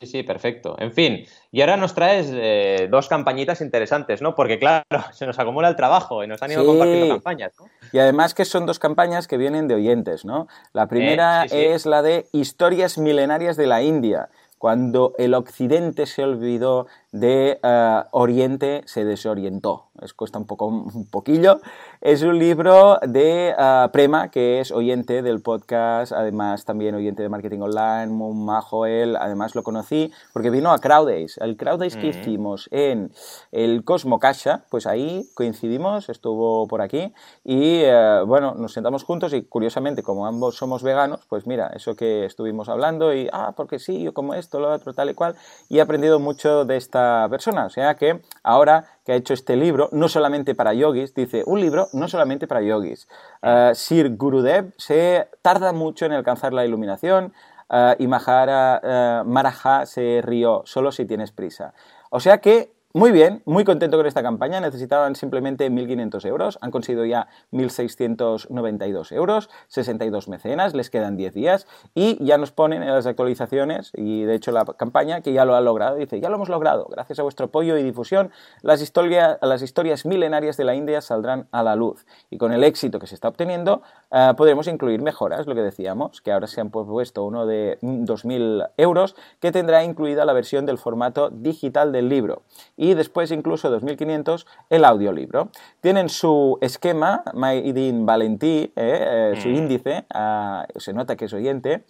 Sí, 0.02 0.08
sí, 0.08 0.22
perfecto. 0.24 0.74
En 0.80 0.92
fin, 0.92 1.24
y 1.52 1.60
ahora 1.60 1.76
nos 1.76 1.94
traes 1.94 2.28
eh, 2.32 2.88
dos 2.90 3.06
campañitas 3.06 3.60
interesantes, 3.60 4.20
¿no? 4.20 4.34
Porque 4.34 4.58
claro, 4.58 4.84
se 5.12 5.26
nos 5.26 5.38
acumula 5.38 5.68
el 5.68 5.76
trabajo 5.76 6.24
y 6.24 6.26
nos 6.26 6.42
han 6.42 6.50
ido 6.50 6.66
compartiendo 6.66 7.08
campañas, 7.08 7.52
¿no? 7.60 7.68
Y 7.92 8.00
además 8.00 8.34
que 8.34 8.44
son 8.44 8.66
dos 8.66 8.80
campañas 8.80 9.28
que 9.28 9.36
vienen 9.36 9.68
de 9.68 9.76
oyentes, 9.76 10.24
¿no? 10.24 10.48
La 10.72 10.88
primera 10.88 11.44
eh, 11.44 11.74
es 11.74 11.86
la 11.86 12.02
de 12.02 12.26
Historias 12.32 12.98
milenarias 12.98 13.56
de 13.56 13.68
la 13.68 13.82
India, 13.82 14.28
cuando 14.58 15.14
el 15.18 15.34
occidente 15.34 16.06
se 16.06 16.24
olvidó 16.24 16.88
de 17.12 17.61
eh, 17.62 18.03
Oriente, 18.11 18.83
se 18.87 19.05
desorientó 19.05 19.92
es, 20.01 20.14
cuesta 20.14 20.38
un, 20.38 20.46
poco, 20.46 20.66
un 20.66 21.07
poquillo. 21.11 21.61
Es 22.01 22.22
un 22.22 22.38
libro 22.38 22.98
de 23.07 23.55
uh, 23.57 23.90
Prema, 23.90 24.31
que 24.31 24.61
es 24.61 24.72
oyente 24.72 25.22
del 25.22 25.40
podcast, 25.40 26.12
además 26.12 26.64
también 26.64 26.94
oyente 26.94 27.22
de 27.22 27.29
marketing 27.29 27.61
online, 27.61 28.09
muy 28.09 28.35
majo 28.35 28.87
él, 28.87 29.16
además 29.16 29.55
lo 29.55 29.62
conocí 29.62 30.11
porque 30.33 30.51
vino 30.51 30.72
a 30.72 30.79
Crowdays. 30.79 31.38
El 31.38 31.57
Crowdays 31.57 31.96
que 31.96 32.09
hicimos 32.09 32.68
en 32.72 33.12
el 33.53 33.85
Cosmo 33.85 34.18
Cacha, 34.18 34.64
pues 34.70 34.87
ahí 34.87 35.29
coincidimos, 35.35 36.09
estuvo 36.09 36.66
por 36.66 36.83
aquí 36.83 37.12
y 37.44 37.85
uh, 37.85 38.27
bueno, 38.27 38.55
nos 38.55 38.72
sentamos 38.72 39.05
juntos 39.05 39.33
y 39.33 39.42
curiosamente, 39.42 40.03
como 40.03 40.27
ambos 40.27 40.57
somos 40.57 40.83
veganos, 40.83 41.20
pues 41.29 41.46
mira, 41.46 41.68
eso 41.75 41.94
que 41.94 42.25
estuvimos 42.25 42.68
hablando 42.68 43.14
y, 43.14 43.29
ah, 43.33 43.53
porque 43.57 43.79
sí, 43.79 44.03
yo 44.03 44.14
como 44.14 44.35
esto, 44.35 44.59
lo 44.59 44.72
otro, 44.72 44.94
tal 44.94 45.11
y 45.11 45.14
cual, 45.14 45.37
y 45.68 45.79
he 45.79 45.81
aprendido 45.81 46.18
mucho 46.18 46.64
de 46.64 46.77
esta 46.77 47.01
persona. 47.30 47.66
O 47.66 47.70
sea 47.70 47.94
que 47.94 48.20
ahora 48.42 48.84
que 49.04 49.12
ha 49.12 49.16
hecho 49.16 49.34
este 49.34 49.56
libro, 49.56 49.88
no 49.92 50.08
solamente 50.08 50.54
para 50.54 50.74
yogis, 50.74 51.14
dice, 51.14 51.42
un 51.46 51.60
libro 51.60 51.88
no 51.92 52.08
solamente 52.08 52.46
para 52.46 52.62
yogis. 52.62 53.08
Uh, 53.42 53.74
Sir 53.74 54.16
Gurudev 54.16 54.72
se 54.76 55.28
tarda 55.42 55.72
mucho 55.72 56.06
en 56.06 56.12
alcanzar 56.12 56.52
la 56.52 56.64
iluminación 56.64 57.32
uh, 57.70 57.94
y 57.98 58.06
Mahara, 58.06 59.22
uh, 59.22 59.28
Maraja 59.28 59.86
se 59.86 60.20
rió, 60.22 60.62
solo 60.64 60.92
si 60.92 61.04
tienes 61.04 61.32
prisa. 61.32 61.74
O 62.10 62.20
sea 62.20 62.38
que 62.38 62.71
muy 62.94 63.11
bien, 63.11 63.40
muy 63.46 63.64
contento 63.64 63.96
con 63.96 64.05
esta 64.05 64.22
campaña. 64.22 64.61
Necesitaban 64.61 65.14
simplemente 65.14 65.70
1.500 65.70 66.26
euros. 66.26 66.59
Han 66.61 66.70
conseguido 66.70 67.07
ya 67.07 67.26
1.692 67.50 69.12
euros, 69.12 69.48
62 69.68 70.28
mecenas, 70.28 70.74
les 70.74 70.90
quedan 70.90 71.16
10 71.16 71.33
días 71.33 71.66
y 71.94 72.22
ya 72.22 72.37
nos 72.37 72.52
ponen 72.52 72.83
en 72.83 72.90
las 72.90 73.07
actualizaciones 73.07 73.92
y 73.94 74.24
de 74.24 74.35
hecho 74.35 74.52
la 74.52 74.66
campaña 74.66 75.22
que 75.22 75.33
ya 75.33 75.46
lo 75.46 75.55
ha 75.55 75.62
logrado. 75.62 75.96
Dice, 75.96 76.20
ya 76.20 76.28
lo 76.28 76.37
hemos 76.37 76.50
logrado. 76.50 76.87
Gracias 76.90 77.18
a 77.18 77.22
vuestro 77.22 77.46
apoyo 77.46 77.78
y 77.78 77.83
difusión, 77.83 78.31
las, 78.61 78.83
historias 78.83 80.05
milenarias 80.05 80.59
de 80.59 80.64
la 80.64 80.74
India 80.74 81.00
saldrán 81.00 81.48
a 81.50 81.62
la 81.62 81.76
luz. 81.76 82.05
Y 82.28 82.37
con 82.37 82.52
el 82.52 82.62
éxito 82.62 82.98
que 82.98 83.07
se 83.07 83.14
está 83.14 83.28
obteniendo, 83.28 83.81
uh, 84.11 84.37
podremos 84.37 84.66
incluir 84.66 85.00
mejoras, 85.00 85.46
lo 85.46 85.55
que 85.55 85.62
decíamos, 85.62 86.20
que 86.20 86.31
ahora 86.31 86.46
se 86.46 86.61
han 86.61 86.68
puesto 86.68 87.24
uno 87.24 87.46
de 87.46 87.78
2.000 87.81 88.72
euros, 88.76 89.16
que 89.40 89.50
tendrá 89.50 89.83
incluida 89.83 90.26
la 90.26 90.35
versión 90.35 90.66
del 90.66 90.76
formato 90.76 91.31
digital 91.31 91.90
del 91.90 92.11
libro 92.11 92.42
y 92.83 92.95
después 92.95 93.31
incluso 93.31 93.71
2500 93.71 94.45
el 94.68 94.85
audiolibro. 94.85 95.51
Tienen 95.81 96.09
su 96.09 96.59
esquema, 96.61 97.23
Made 97.33 97.81
in 97.81 98.05
Valentí, 98.05 98.73
eh, 98.75 99.33
eh, 99.35 99.40
su 99.40 99.51
mm. 99.51 99.55
índice, 99.55 100.05
ah, 100.12 100.66
se 100.75 100.92
nota 100.92 101.14
que 101.14 101.27
es 101.27 101.33
oyente. 101.33 101.85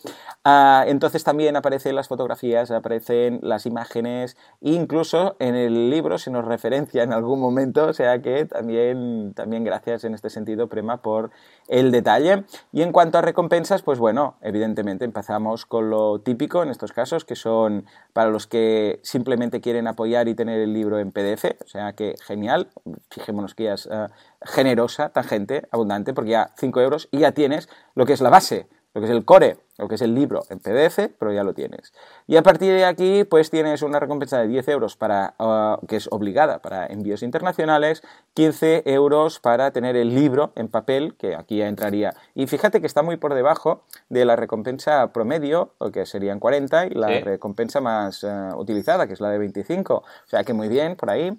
Ah, 0.45 0.85
entonces 0.87 1.25
también 1.25 1.57
aparecen 1.57 1.97
las 1.97 2.09
fotografías, 2.09 2.71
aparecen 2.71 3.39
las 3.41 3.65
imágenes, 3.65 4.37
incluso 4.61 5.37
en 5.39 5.55
el 5.55 5.89
libro 5.89 6.19
se 6.19 6.31
nos 6.31 6.45
referencia 6.45 7.03
en 7.03 7.15
algún 7.15 7.41
momento, 7.41 7.87
o 7.87 7.93
sea 7.95 8.21
que 8.21 8.45
también, 8.45 9.33
también 9.35 9.65
gracias 9.65 10.05
en 10.05 10.13
este 10.13 10.29
sentido, 10.29 10.69
Prema, 10.69 10.99
por 10.99 11.31
el 11.69 11.91
detalle. 11.91 12.45
Y 12.71 12.83
en 12.83 12.93
cuanto 12.93 13.17
a 13.17 13.23
recompensas, 13.23 13.81
pues 13.81 13.99
bueno, 13.99 14.35
evidentemente 14.43 15.07
empezamos 15.07 15.65
con 15.65 15.89
lo 15.89 16.21
típico 16.21 16.63
en 16.63 16.69
estos 16.69 16.93
casos, 16.93 17.25
que 17.25 17.35
son 17.35 17.87
para 18.13 18.29
los 18.29 18.47
que 18.47 19.01
simplemente 19.03 19.63
quieren 19.63 19.87
apoyar 19.87 20.29
y 20.29 20.35
tener 20.35 20.61
el 20.61 20.75
libro 20.75 20.82
libro 20.83 20.99
en 20.99 21.13
PDF, 21.13 21.45
o 21.65 21.69
sea 21.69 21.93
que 21.93 22.15
genial, 22.21 22.69
fijémonos 23.11 23.55
que 23.55 23.65
ya 23.65 23.75
es 23.75 23.87
uh, 23.87 24.09
generosa, 24.43 25.11
tangente, 25.11 25.63
abundante, 25.71 26.13
porque 26.13 26.33
ya 26.33 26.51
5 26.57 26.81
euros 26.81 27.09
y 27.11 27.21
ya 27.21 27.33
tienes 27.33 27.69
lo 27.95 28.05
que 28.05 28.13
es 28.13 28.21
la 28.21 28.31
base, 28.31 28.69
lo 28.95 29.01
que 29.01 29.07
es 29.07 29.13
el 29.13 29.25
core, 29.25 29.59
lo 29.79 29.89
que 29.89 29.95
es 29.95 30.03
el 30.03 30.15
libro 30.15 30.43
en 30.51 30.59
PDF, 30.59 31.11
pero 31.19 31.33
ya 31.33 31.45
lo 31.45 31.55
tienes. 31.55 31.93
Y 32.27 32.37
a 32.37 32.43
partir 32.43 32.75
de 32.75 32.85
aquí, 32.85 33.25
pues 33.25 33.51
tienes 33.51 33.83
una 33.83 34.01
recompensa 34.01 34.39
de 34.39 34.49
10 34.49 34.69
euros 34.69 34.97
para, 34.97 35.35
uh, 35.39 35.87
que 35.87 35.97
es 35.97 36.09
obligada 36.11 36.61
para 36.61 36.87
envíos 36.87 37.23
internacionales, 37.23 38.03
15 38.35 38.83
euros 38.87 39.41
para 39.41 39.71
tener 39.71 39.97
el 39.97 40.15
libro 40.15 40.53
en 40.57 40.69
papel, 40.69 41.15
que 41.17 41.35
aquí 41.35 41.59
ya 41.59 41.69
entraría. 41.69 42.15
Y 42.35 42.47
fíjate 42.47 42.81
que 42.81 42.87
está 42.87 43.03
muy 43.03 43.17
por 43.17 43.35
debajo 43.35 43.85
de 44.09 44.25
la 44.25 44.37
recompensa 44.37 45.13
promedio, 45.13 45.73
que 45.93 46.05
serían 46.05 46.39
40, 46.39 46.87
y 46.87 46.91
la 46.91 47.09
recompensa 47.21 47.81
más 47.81 48.23
uh, 48.25 48.57
utilizada, 48.57 49.07
que 49.07 49.15
es 49.15 49.21
la 49.21 49.31
de 49.31 49.39
25. 49.39 49.95
O 49.95 50.05
sea 50.27 50.45
que 50.45 50.53
muy 50.53 50.69
bien, 50.69 50.97
por 50.97 51.11
ahí. 51.11 51.31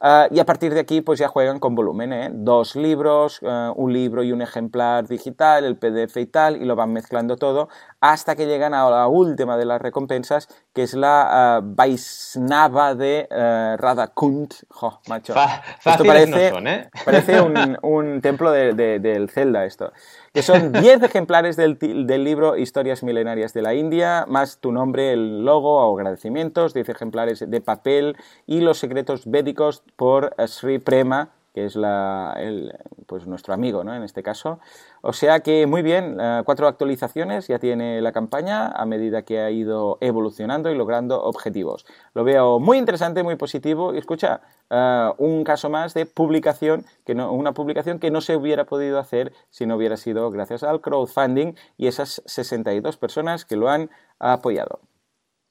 Uh, 0.00 0.34
y 0.34 0.38
a 0.38 0.44
partir 0.44 0.74
de 0.74 0.80
aquí, 0.80 1.00
pues 1.02 1.18
ya 1.18 1.28
juegan 1.28 1.60
con 1.60 1.74
volumen, 1.74 2.12
¿eh? 2.12 2.30
Dos 2.32 2.76
libros, 2.76 3.40
un 3.42 3.92
libro 3.92 4.22
y 4.22 4.32
un 4.32 4.42
ejemplar 4.42 5.06
digital, 5.06 5.64
el 5.64 5.76
PDF 5.76 6.16
y 6.16 6.26
tal, 6.26 6.60
y 6.60 6.64
lo 6.64 6.76
van 6.76 6.92
mezclando 6.92 7.36
todo 7.36 7.68
hasta 8.04 8.36
que 8.36 8.46
llegan 8.46 8.74
a 8.74 8.90
la 8.90 9.08
última 9.08 9.56
de 9.56 9.64
las 9.64 9.80
recompensas, 9.80 10.48
que 10.74 10.82
es 10.82 10.92
la 10.92 11.60
uh, 11.62 11.74
Vaisnava 11.74 12.94
de 12.94 13.26
uh, 13.30 13.80
Radha 13.80 14.08
Kunt. 14.08 14.52
Jo, 14.68 15.00
macho. 15.08 15.34
esto 15.82 16.04
parece, 16.04 16.48
¿eh? 16.48 16.90
parece 17.04 17.40
un, 17.40 17.78
un 17.80 18.20
templo 18.20 18.50
de, 18.50 18.74
de, 18.74 18.98
del 18.98 19.30
Zelda 19.30 19.64
esto. 19.64 19.90
Que 20.34 20.42
son 20.42 20.72
10 20.82 21.02
ejemplares 21.02 21.56
del, 21.56 21.78
del, 21.78 22.24
libro 22.24 22.58
Historias 22.58 23.02
Milenarias 23.02 23.54
de 23.54 23.62
la 23.62 23.72
India, 23.72 24.26
más 24.28 24.58
tu 24.58 24.70
nombre, 24.70 25.14
el 25.14 25.42
logo 25.46 25.78
o 25.78 25.98
agradecimientos, 25.98 26.74
10 26.74 26.90
ejemplares 26.90 27.48
de 27.48 27.60
papel 27.62 28.18
y 28.46 28.60
los 28.60 28.78
secretos 28.78 29.22
védicos 29.24 29.82
por 29.96 30.34
Sri 30.46 30.78
Prema, 30.78 31.30
que 31.54 31.64
es 31.64 31.76
la, 31.76 32.34
el, 32.36 32.72
pues 33.06 33.26
nuestro 33.28 33.54
amigo 33.54 33.84
¿no? 33.84 33.94
en 33.94 34.02
este 34.02 34.24
caso. 34.24 34.58
O 35.02 35.12
sea 35.12 35.40
que 35.40 35.66
muy 35.66 35.82
bien, 35.82 36.20
uh, 36.20 36.42
cuatro 36.44 36.66
actualizaciones 36.66 37.46
ya 37.46 37.60
tiene 37.60 38.02
la 38.02 38.10
campaña 38.10 38.66
a 38.68 38.84
medida 38.86 39.22
que 39.22 39.38
ha 39.38 39.50
ido 39.50 39.96
evolucionando 40.00 40.70
y 40.70 40.74
logrando 40.76 41.22
objetivos. 41.22 41.86
Lo 42.12 42.24
veo 42.24 42.58
muy 42.58 42.76
interesante, 42.76 43.22
muy 43.22 43.36
positivo 43.36 43.94
y 43.94 43.98
escucha, 43.98 44.40
uh, 44.70 45.14
un 45.18 45.44
caso 45.44 45.70
más 45.70 45.94
de 45.94 46.06
publicación, 46.06 46.84
que 47.06 47.14
no, 47.14 47.32
una 47.32 47.52
publicación 47.52 48.00
que 48.00 48.10
no 48.10 48.20
se 48.20 48.34
hubiera 48.34 48.64
podido 48.64 48.98
hacer 48.98 49.32
si 49.50 49.64
no 49.64 49.76
hubiera 49.76 49.96
sido 49.96 50.30
gracias 50.32 50.64
al 50.64 50.80
crowdfunding 50.80 51.54
y 51.76 51.86
esas 51.86 52.20
62 52.26 52.96
personas 52.96 53.44
que 53.44 53.54
lo 53.54 53.68
han 53.68 53.90
apoyado. 54.18 54.80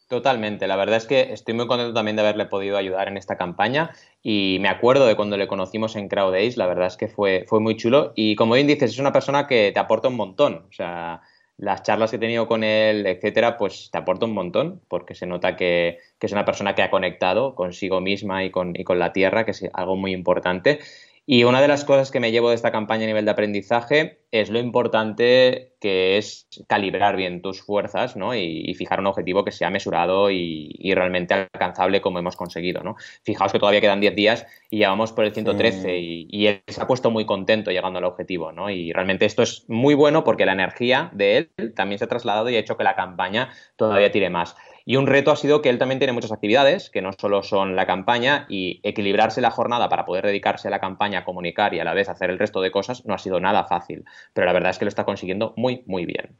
Totalmente, 0.09 0.67
la 0.67 0.75
verdad 0.75 0.97
es 0.97 1.07
que 1.07 1.33
estoy 1.33 1.55
muy 1.55 1.65
contento 1.65 1.93
también 1.93 2.15
de 2.15 2.21
haberle 2.21 2.45
podido 2.45 2.77
ayudar 2.77 3.07
en 3.07 3.17
esta 3.17 3.35
campaña 3.35 3.91
y 4.21 4.57
me 4.61 4.69
acuerdo 4.69 5.07
de 5.07 5.15
cuando 5.15 5.37
le 5.37 5.47
conocimos 5.47 5.95
en 5.95 6.07
Crowd 6.07 6.33
Days, 6.33 6.55
la 6.55 6.67
verdad 6.67 6.87
es 6.87 6.97
que 6.97 7.07
fue, 7.07 7.45
fue 7.47 7.59
muy 7.59 7.77
chulo 7.77 8.11
y 8.15 8.35
como 8.35 8.53
bien 8.53 8.67
dices, 8.67 8.91
es 8.91 8.99
una 8.99 9.11
persona 9.13 9.47
que 9.47 9.71
te 9.73 9.79
aporta 9.79 10.09
un 10.09 10.15
montón, 10.15 10.65
o 10.69 10.71
sea, 10.73 11.21
las 11.57 11.81
charlas 11.83 12.11
que 12.11 12.17
he 12.17 12.19
tenido 12.19 12.47
con 12.47 12.63
él, 12.63 13.07
etcétera, 13.07 13.57
pues 13.57 13.89
te 13.91 13.97
aporta 13.97 14.25
un 14.25 14.33
montón 14.33 14.81
porque 14.87 15.15
se 15.15 15.25
nota 15.25 15.55
que, 15.55 15.97
que 16.19 16.27
es 16.27 16.31
una 16.33 16.45
persona 16.45 16.75
que 16.75 16.83
ha 16.83 16.91
conectado 16.91 17.55
consigo 17.55 17.99
misma 18.01 18.43
y 18.43 18.51
con, 18.51 18.75
y 18.75 18.83
con 18.83 18.99
la 18.99 19.13
tierra, 19.13 19.45
que 19.45 19.51
es 19.51 19.67
algo 19.73 19.95
muy 19.95 20.11
importante 20.11 20.79
y 21.25 21.45
una 21.45 21.61
de 21.61 21.69
las 21.69 21.85
cosas 21.85 22.11
que 22.11 22.19
me 22.19 22.31
llevo 22.31 22.49
de 22.49 22.55
esta 22.55 22.71
campaña 22.71 23.05
a 23.05 23.07
nivel 23.07 23.23
de 23.23 23.31
aprendizaje 23.31 24.19
es 24.31 24.49
lo 24.49 24.59
importante 24.59 25.73
que 25.79 26.17
es 26.17 26.47
calibrar 26.67 27.15
bien 27.15 27.41
tus 27.41 27.61
fuerzas 27.61 28.17
¿no? 28.17 28.35
y, 28.35 28.73
fijar 28.73 28.99
un 28.99 29.07
objetivo 29.07 29.45
que 29.45 29.53
sea 29.53 29.69
mesurado 29.69 30.31
y, 30.31 30.93
realmente 30.93 31.33
alcanzable 31.33 32.01
como 32.01 32.19
hemos 32.19 32.35
conseguido. 32.35 32.83
¿no? 32.83 32.95
Fijaos 33.23 33.53
que 33.53 33.59
todavía 33.59 33.79
quedan 33.79 34.01
10 34.01 34.15
días 34.15 34.45
y 34.69 34.79
llevamos 34.79 35.13
por 35.13 35.23
el 35.23 35.33
113 35.33 35.97
y, 35.97 36.47
él 36.47 36.61
se 36.67 36.81
ha 36.81 36.87
puesto 36.87 37.09
muy 37.09 37.25
contento 37.25 37.71
llegando 37.71 37.99
al 37.99 38.05
objetivo. 38.05 38.51
¿no? 38.51 38.69
Y 38.69 38.91
realmente 38.91 39.25
esto 39.25 39.43
es 39.43 39.63
muy 39.69 39.93
bueno 39.93 40.25
porque 40.25 40.45
la 40.45 40.53
energía 40.53 41.09
de 41.13 41.37
él 41.37 41.73
también 41.73 41.99
se 41.99 42.05
ha 42.05 42.09
trasladado 42.09 42.49
y 42.49 42.57
ha 42.57 42.59
hecho 42.59 42.75
que 42.75 42.83
la 42.83 42.95
campaña 42.95 43.49
todavía 43.77 44.11
tire 44.11 44.29
más. 44.29 44.57
Y 44.85 44.97
un 44.97 45.07
reto 45.07 45.31
ha 45.31 45.35
sido 45.35 45.61
que 45.61 45.69
él 45.69 45.77
también 45.77 45.99
tiene 45.99 46.13
muchas 46.13 46.31
actividades, 46.31 46.89
que 46.89 47.01
no 47.01 47.11
solo 47.13 47.43
son 47.43 47.75
la 47.75 47.85
campaña, 47.85 48.45
y 48.49 48.81
equilibrarse 48.83 49.41
la 49.41 49.51
jornada 49.51 49.89
para 49.89 50.05
poder 50.05 50.25
dedicarse 50.25 50.67
a 50.67 50.71
la 50.71 50.79
campaña, 50.79 51.23
comunicar 51.23 51.73
y 51.73 51.79
a 51.79 51.85
la 51.85 51.93
vez 51.93 52.09
hacer 52.09 52.29
el 52.29 52.39
resto 52.39 52.61
de 52.61 52.71
cosas 52.71 53.05
no 53.05 53.13
ha 53.13 53.17
sido 53.17 53.39
nada 53.39 53.63
fácil. 53.65 54.03
Pero 54.33 54.45
la 54.45 54.53
verdad 54.53 54.71
es 54.71 54.79
que 54.79 54.85
lo 54.85 54.89
está 54.89 55.05
consiguiendo 55.05 55.53
muy, 55.55 55.83
muy 55.85 56.05
bien. 56.05 56.37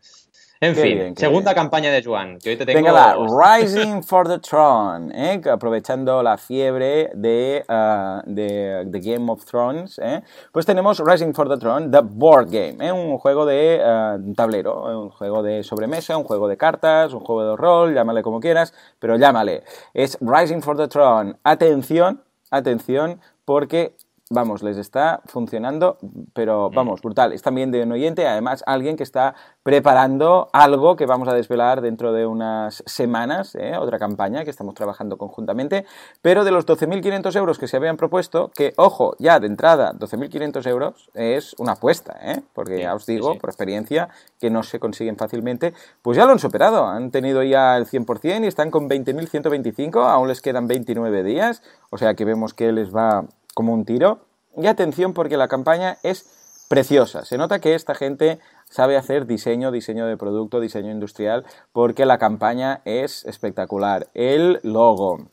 En 0.63 0.76
fin, 0.76 1.13
segunda 1.17 1.54
campaña 1.54 1.91
de 1.91 2.02
Juan, 2.02 2.39
que 2.39 2.52
hoy 2.52 2.56
te 2.56 2.65
tengo... 2.65 2.78
Venga, 2.78 2.93
va, 2.93 3.58
Rising 3.58 4.02
for 4.08 4.26
the 4.26 4.39
Throne, 4.39 5.12
¿eh? 5.13 5.41
aprovechando 5.52 6.23
la 6.23 6.38
fiebre 6.38 7.12
de, 7.15 7.65
uh, 7.67 8.21
de, 8.26 9.02
Game 9.02 9.30
of 9.30 9.43
Thrones, 9.43 9.99
¿eh? 10.02 10.21
pues 10.53 10.66
tenemos 10.66 11.03
Rising 11.05 11.34
for 11.34 11.49
the 11.49 11.57
Throne, 11.57 11.89
The 11.91 11.99
Board 12.01 12.45
Game, 12.49 12.78
¿eh? 12.80 12.93
un 12.93 13.18
juego 13.18 13.45
de 13.45 13.82
uh, 13.84 14.34
tablero, 14.36 15.01
un 15.01 15.09
juego 15.09 15.43
de 15.43 15.64
sobremesa, 15.64 16.16
un 16.16 16.24
juego 16.24 16.47
de 16.47 16.55
cartas, 16.55 17.11
un 17.11 17.20
juego 17.20 17.45
de 17.45 17.57
rol, 17.57 17.93
llámale 17.93 18.24
como 18.24 18.39
quieras, 18.39 18.74
pero 18.99 19.18
llámale. 19.18 19.64
Es 19.93 20.18
Rising 20.22 20.61
for 20.61 20.78
the 20.78 20.88
Throne. 20.88 21.36
Atención, 21.43 22.24
atención, 22.51 23.20
porque 23.43 23.97
vamos, 24.34 24.63
les 24.63 24.77
está 24.77 25.21
funcionando, 25.25 25.97
pero 26.34 26.69
mm. 26.69 26.75
vamos, 26.75 27.01
brutal. 27.01 27.34
Es 27.34 27.41
también 27.41 27.71
de 27.71 27.84
un 27.84 27.91
oyente, 27.91 28.27
además 28.27 28.63
alguien 28.65 28.97
que 28.97 29.03
está 29.03 29.36
preparando 29.63 30.49
algo 30.51 30.95
que 30.95 31.05
vamos 31.05 31.27
a 31.27 31.34
desvelar 31.34 31.81
dentro 31.81 32.11
de 32.11 32.25
unas 32.25 32.84
semanas, 32.86 33.55
¿eh? 33.55 33.77
otra 33.77 33.99
campaña 33.99 34.43
que 34.43 34.49
estamos 34.49 34.75
trabajando 34.75 35.17
conjuntamente, 35.17 35.86
pero 36.21 36.43
de 36.43 36.51
los 36.51 36.65
12.500 36.65 37.36
euros 37.38 37.57
que 37.57 37.67
se 37.67 37.77
habían 37.77 37.95
propuesto, 37.95 38.51
que 38.53 38.73
ojo, 38.75 39.15
ya 39.19 39.39
de 39.39 39.47
entrada, 39.47 39.93
12.500 39.93 40.67
euros 40.67 41.09
es 41.13 41.55
una 41.59 41.73
apuesta, 41.73 42.17
¿eh? 42.21 42.41
porque 42.53 42.81
ya 42.81 42.93
os 42.93 43.05
digo, 43.05 43.38
por 43.38 43.49
experiencia, 43.49 44.09
que 44.39 44.49
no 44.49 44.63
se 44.63 44.79
consiguen 44.79 45.15
fácilmente, 45.15 45.73
pues 46.01 46.17
ya 46.17 46.25
lo 46.25 46.34
han 46.34 46.39
superado, 46.39 46.86
han 46.86 47.11
tenido 47.11 47.43
ya 47.43 47.77
el 47.77 47.86
100% 47.86 48.43
y 48.43 48.47
están 48.47 48.71
con 48.71 48.89
20.125, 48.89 50.05
aún 50.05 50.27
les 50.27 50.41
quedan 50.41 50.67
29 50.67 51.23
días, 51.23 51.61
o 51.89 51.97
sea 51.97 52.15
que 52.15 52.25
vemos 52.25 52.53
que 52.53 52.71
les 52.71 52.93
va 52.93 53.25
como 53.54 53.74
un 53.74 53.86
tiro. 53.86 54.26
Y 54.56 54.68
atención 54.68 55.14
porque 55.14 55.38
la 55.38 55.47
campaña 55.47 55.97
es 56.04 56.66
preciosa. 56.70 57.26
Se 57.26 57.38
nota 57.38 57.60
que 57.60 57.76
esta 57.76 57.95
gente 57.95 58.39
sabe 58.70 58.97
hacer 58.97 59.26
diseño, 59.26 59.72
diseño 59.72 60.06
de 60.08 60.18
producto, 60.18 60.60
diseño 60.60 60.91
industrial, 60.91 61.45
porque 61.72 62.06
la 62.06 62.18
campaña 62.18 62.82
es 62.86 63.26
espectacular. 63.26 64.08
El 64.14 64.60
logo, 64.64 65.28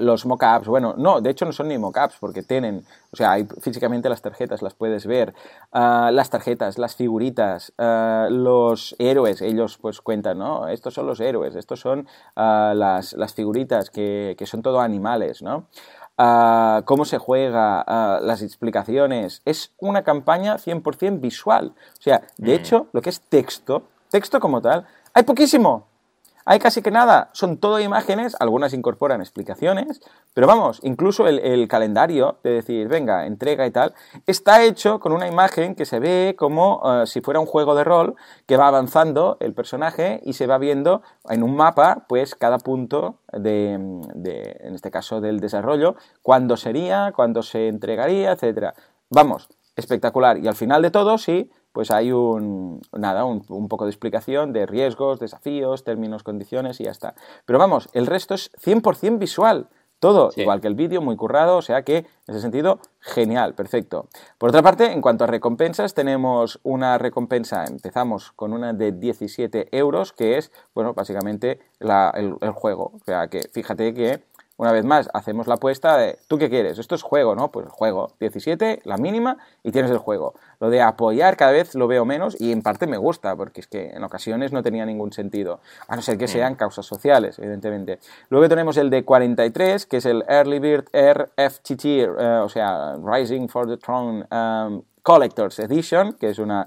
los 0.00 0.26
mockups, 0.26 0.66
bueno, 0.66 0.94
no, 0.96 1.20
de 1.20 1.30
hecho 1.30 1.44
no 1.44 1.52
son 1.52 1.68
ni 1.68 1.78
mockups 1.78 2.16
porque 2.18 2.42
tienen, 2.42 2.84
o 3.12 3.16
sea, 3.16 3.32
hay, 3.32 3.46
físicamente 3.60 4.08
las 4.08 4.20
tarjetas 4.20 4.62
las 4.62 4.74
puedes 4.74 5.06
ver, 5.06 5.34
ah, 5.72 6.10
las 6.12 6.30
tarjetas, 6.30 6.76
las 6.76 6.96
figuritas, 6.96 7.72
ah, 7.78 8.26
los 8.30 8.96
héroes, 8.98 9.42
ellos 9.42 9.78
pues 9.78 10.00
cuentan, 10.00 10.38
¿no? 10.38 10.68
Estos 10.68 10.94
son 10.94 11.06
los 11.06 11.20
héroes, 11.20 11.54
estos 11.54 11.80
son 11.80 12.08
ah, 12.34 12.72
las, 12.76 13.12
las, 13.12 13.34
figuritas 13.34 13.90
que, 13.90 14.34
que, 14.36 14.46
son 14.46 14.62
todo 14.62 14.80
animales, 14.80 15.40
¿no? 15.42 15.68
Cómo 16.16 17.04
se 17.04 17.18
juega, 17.18 18.20
las 18.20 18.42
explicaciones. 18.42 19.42
Es 19.44 19.72
una 19.78 20.02
campaña 20.02 20.56
100% 20.56 21.20
visual. 21.20 21.74
O 21.98 22.02
sea, 22.02 22.22
de 22.38 22.52
mm. 22.52 22.60
hecho, 22.60 22.86
lo 22.92 23.02
que 23.02 23.10
es 23.10 23.20
texto, 23.20 23.84
texto 24.10 24.40
como 24.40 24.60
tal, 24.60 24.86
hay 25.12 25.22
poquísimo. 25.22 25.86
Hay 26.46 26.58
casi 26.58 26.82
que 26.82 26.90
nada, 26.90 27.30
son 27.32 27.56
todo 27.56 27.80
imágenes, 27.80 28.36
algunas 28.38 28.74
incorporan 28.74 29.20
explicaciones, 29.20 30.02
pero 30.34 30.46
vamos, 30.46 30.80
incluso 30.82 31.26
el, 31.26 31.68
calendario 31.68 32.38
de 32.42 32.50
decir, 32.50 32.86
venga, 32.88 33.26
entrega 33.26 33.66
y 33.66 33.70
tal, 33.70 33.94
está 34.26 34.62
hecho 34.62 35.00
con 35.00 35.12
una 35.12 35.26
imagen 35.26 35.74
que 35.74 35.86
se 35.86 36.00
ve 36.00 36.34
como 36.38 36.82
eh, 36.84 37.06
si 37.06 37.22
fuera 37.22 37.40
un 37.40 37.46
juego 37.46 37.74
de 37.74 37.84
rol 37.84 38.14
que 38.46 38.58
va 38.58 38.68
avanzando 38.68 39.38
el 39.40 39.54
personaje 39.54 40.20
y 40.24 40.34
se 40.34 40.46
va 40.46 40.58
viendo 40.58 41.02
en 41.30 41.42
un 41.42 41.56
mapa, 41.56 42.04
pues 42.08 42.34
cada 42.34 42.58
punto 42.58 43.20
de, 43.32 43.78
de 44.14 44.56
en 44.60 44.74
este 44.74 44.90
caso 44.90 45.22
del 45.22 45.40
desarrollo, 45.40 45.96
cuándo 46.20 46.58
sería, 46.58 47.12
cuándo 47.16 47.42
se 47.42 47.68
entregaría, 47.68 48.32
etcétera. 48.32 48.74
Vamos, 49.08 49.48
espectacular. 49.76 50.38
Y 50.38 50.48
al 50.48 50.54
final 50.54 50.82
de 50.82 50.90
todo, 50.90 51.16
sí, 51.18 51.50
pues 51.74 51.90
hay 51.90 52.12
un, 52.12 52.80
nada, 52.92 53.24
un, 53.24 53.68
poco 53.68 53.84
de 53.84 53.90
explicación 53.90 54.52
de 54.52 54.64
riesgos, 54.64 55.18
desafíos, 55.18 55.82
términos, 55.82 56.22
condiciones 56.22 56.80
y 56.80 56.84
ya 56.84 56.92
está. 56.92 57.16
Pero 57.46 57.58
vamos, 57.58 57.88
el 57.94 58.06
resto 58.06 58.34
es 58.34 58.52
100% 58.64 59.18
visual. 59.18 59.68
Todo, 59.98 60.30
igual 60.36 60.60
que 60.60 60.68
el 60.68 60.76
vídeo, 60.76 61.00
muy 61.00 61.16
currado, 61.16 61.56
o 61.56 61.62
sea 61.62 61.82
que 61.82 61.96
en 61.96 62.06
ese 62.28 62.40
sentido, 62.40 62.78
genial, 63.00 63.54
perfecto. 63.54 64.06
Por 64.38 64.50
otra 64.50 64.62
parte, 64.62 64.92
en 64.92 65.00
cuanto 65.00 65.24
a 65.24 65.26
recompensas, 65.26 65.94
tenemos 65.94 66.60
una 66.62 66.96
recompensa, 66.96 67.64
empezamos 67.64 68.30
con 68.32 68.52
una 68.52 68.72
de 68.72 68.92
17 68.92 69.76
euros, 69.76 70.12
que 70.12 70.38
es, 70.38 70.52
bueno, 70.74 70.94
básicamente 70.94 71.58
el, 71.80 72.36
el, 72.40 72.52
juego. 72.52 72.92
O 72.94 73.04
sea 73.04 73.26
que 73.26 73.48
fíjate 73.52 73.94
que 73.94 74.22
una 74.56 74.70
vez 74.70 74.84
más, 74.84 75.08
hacemos 75.12 75.48
la 75.48 75.54
apuesta 75.54 75.96
de, 75.96 76.16
¿tú 76.28 76.38
qué 76.38 76.48
quieres? 76.48 76.78
Esto 76.78 76.94
es 76.94 77.02
juego, 77.02 77.34
¿no? 77.34 77.50
Pues 77.50 77.68
juego. 77.68 78.12
17, 78.20 78.82
la 78.84 78.96
mínima, 78.96 79.38
y 79.64 79.72
tienes 79.72 79.90
el 79.90 79.98
juego. 79.98 80.34
Lo 80.60 80.70
de 80.70 80.80
apoyar 80.80 81.36
cada 81.36 81.50
vez 81.50 81.74
lo 81.74 81.88
veo 81.88 82.04
menos 82.04 82.40
y 82.40 82.52
en 82.52 82.62
parte 82.62 82.86
me 82.86 82.96
gusta, 82.96 83.34
porque 83.34 83.60
es 83.60 83.66
que 83.66 83.90
en 83.90 84.04
ocasiones 84.04 84.52
no 84.52 84.62
tenía 84.62 84.86
ningún 84.86 85.12
sentido. 85.12 85.60
A 85.88 85.96
no 85.96 86.02
ser 86.02 86.18
que 86.18 86.28
sean 86.28 86.54
causas 86.54 86.86
sociales, 86.86 87.38
evidentemente. 87.38 87.98
Luego 88.28 88.48
tenemos 88.48 88.76
el 88.76 88.90
de 88.90 89.04
43, 89.04 89.86
que 89.86 89.96
es 89.96 90.06
el 90.06 90.24
Early 90.28 90.60
Bird 90.60 90.84
RFTT, 90.92 91.84
eh, 91.84 92.08
o 92.42 92.48
sea, 92.48 92.96
Rising 93.02 93.48
for 93.48 93.66
the 93.66 93.76
Throne 93.76 94.24
um, 94.30 94.82
Collector's 95.02 95.58
Edition, 95.58 96.14
que 96.14 96.30
es 96.30 96.38
una 96.38 96.64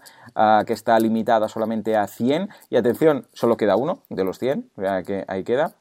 que 0.65 0.73
está 0.73 0.99
limitada 0.99 1.47
solamente 1.47 1.95
a 1.95 2.07
100. 2.07 2.49
Y 2.69 2.77
atención, 2.77 3.27
solo 3.33 3.57
queda 3.57 3.75
uno 3.75 4.03
de 4.09 4.23
los 4.23 4.39
100, 4.39 4.71
o 4.77 4.81
sea 4.81 5.03
que 5.03 5.25
ahí 5.27 5.43
queda. 5.43 5.73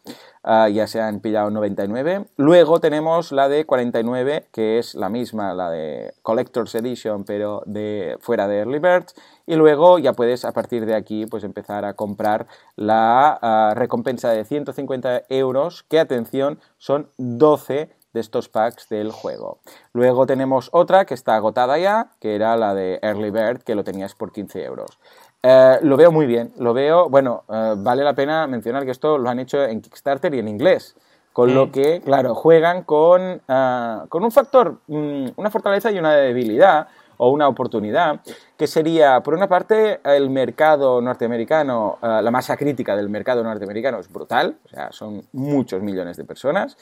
Ah, 0.49 0.69
ya 0.69 0.87
se 0.87 1.01
han 1.01 1.19
pillado 1.19 1.51
99. 1.51 2.27
Luego 2.37 2.79
tenemos 2.79 3.33
la 3.33 3.49
de 3.49 3.67
49, 3.67 4.47
que 4.53 4.79
es 4.79 4.95
la 4.95 5.09
misma, 5.09 5.55
la 5.55 5.71
de 5.71 6.15
Collector's 6.23 6.75
Edition, 6.77 7.25
pero 7.25 7.65
de 7.67 8.17
fuera 8.21 8.47
de 8.47 8.59
Early 8.59 8.79
Birds. 8.79 9.15
Y 9.47 9.57
luego 9.57 9.99
ya 9.99 10.13
puedes 10.13 10.45
a 10.45 10.53
partir 10.53 10.87
de 10.87 10.95
aquí 10.95 11.27
pues 11.27 11.43
empezar 11.43 11.85
a 11.85 11.95
comprar 11.95 12.47
la 12.77 13.37
ah, 13.43 13.75
recompensa 13.75 14.31
de 14.31 14.45
150 14.45 15.25
euros, 15.31 15.83
que 15.89 15.99
atención, 15.99 16.61
son 16.79 17.11
12 17.19 17.96
de 18.17 18.21
estos 18.21 18.49
packs 18.49 18.89
del 18.89 19.13
juego. 19.13 19.59
Luego 19.93 20.25
tenemos 20.25 20.71
otra 20.73 21.05
que 21.05 21.13
está 21.13 21.37
agotada 21.37 21.77
ya, 21.79 22.09
que 22.19 22.35
era 22.35 22.57
la 22.57 22.75
de 22.75 22.99
Early 23.03 23.31
Bird, 23.31 23.63
que 23.63 23.75
lo 23.75 23.85
tenías 23.85 24.15
por 24.15 24.33
15 24.33 24.65
euros. 24.65 24.99
Eh, 25.43 25.79
lo 25.83 25.99
veo 25.99 26.11
muy 26.11 26.25
bien, 26.25 26.53
lo 26.57 26.73
veo, 26.73 27.11
bueno, 27.11 27.45
eh, 27.53 27.75
vale 27.77 28.03
la 28.03 28.15
pena 28.15 28.47
mencionar 28.47 28.87
que 28.87 28.91
esto 28.91 29.19
lo 29.19 29.29
han 29.29 29.39
hecho 29.39 29.63
en 29.63 29.83
Kickstarter 29.83 30.35
y 30.35 30.39
en 30.39 30.49
inglés, 30.49 30.97
con 31.35 31.55
lo 31.55 31.71
que, 31.71 32.01
claro, 32.01 32.35
juegan 32.35 32.85
con, 32.85 33.43
eh, 33.47 33.99
con 34.09 34.25
un 34.25 34.33
factor, 34.33 34.79
mm, 34.87 35.29
una 35.37 35.51
fortaleza 35.51 35.93
y 35.93 35.99
una 35.99 36.15
debilidad 36.15 36.89
o 37.19 37.29
una 37.29 37.49
oportunidad, 37.49 38.21
que 38.57 38.67
sería, 38.67 39.21
por 39.21 39.35
una 39.35 39.47
parte, 39.47 40.01
el 40.05 40.31
mercado 40.31 41.03
norteamericano, 41.03 41.99
la 42.03 42.31
masa 42.31 42.57
crítica 42.57 42.95
del 42.95 43.09
mercado 43.09 43.43
norteamericano 43.43 43.99
es 44.01 44.13
brutal, 44.13 44.57
o 44.65 44.69
sea, 44.69 44.93
son 44.93 45.23
muchos 45.33 45.83
millones 45.83 46.19
de 46.19 46.25
personas, 46.25 46.77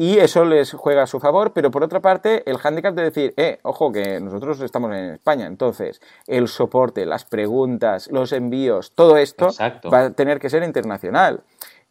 y 0.00 0.18
eso 0.18 0.44
les 0.44 0.72
juega 0.74 1.02
a 1.02 1.06
su 1.08 1.18
favor, 1.18 1.52
pero 1.52 1.72
por 1.72 1.82
otra 1.82 1.98
parte, 1.98 2.48
el 2.48 2.58
hándicap 2.58 2.94
de 2.94 3.02
decir, 3.02 3.34
eh, 3.36 3.58
ojo, 3.62 3.90
que 3.90 4.20
nosotros 4.20 4.60
estamos 4.60 4.92
en 4.92 5.14
España, 5.14 5.46
entonces 5.46 6.00
el 6.28 6.46
soporte, 6.46 7.04
las 7.04 7.24
preguntas, 7.24 8.08
los 8.12 8.30
envíos, 8.30 8.92
todo 8.94 9.16
esto 9.16 9.48
va 9.92 10.04
a 10.04 10.10
tener 10.10 10.38
que 10.38 10.50
ser 10.50 10.62
internacional. 10.62 11.42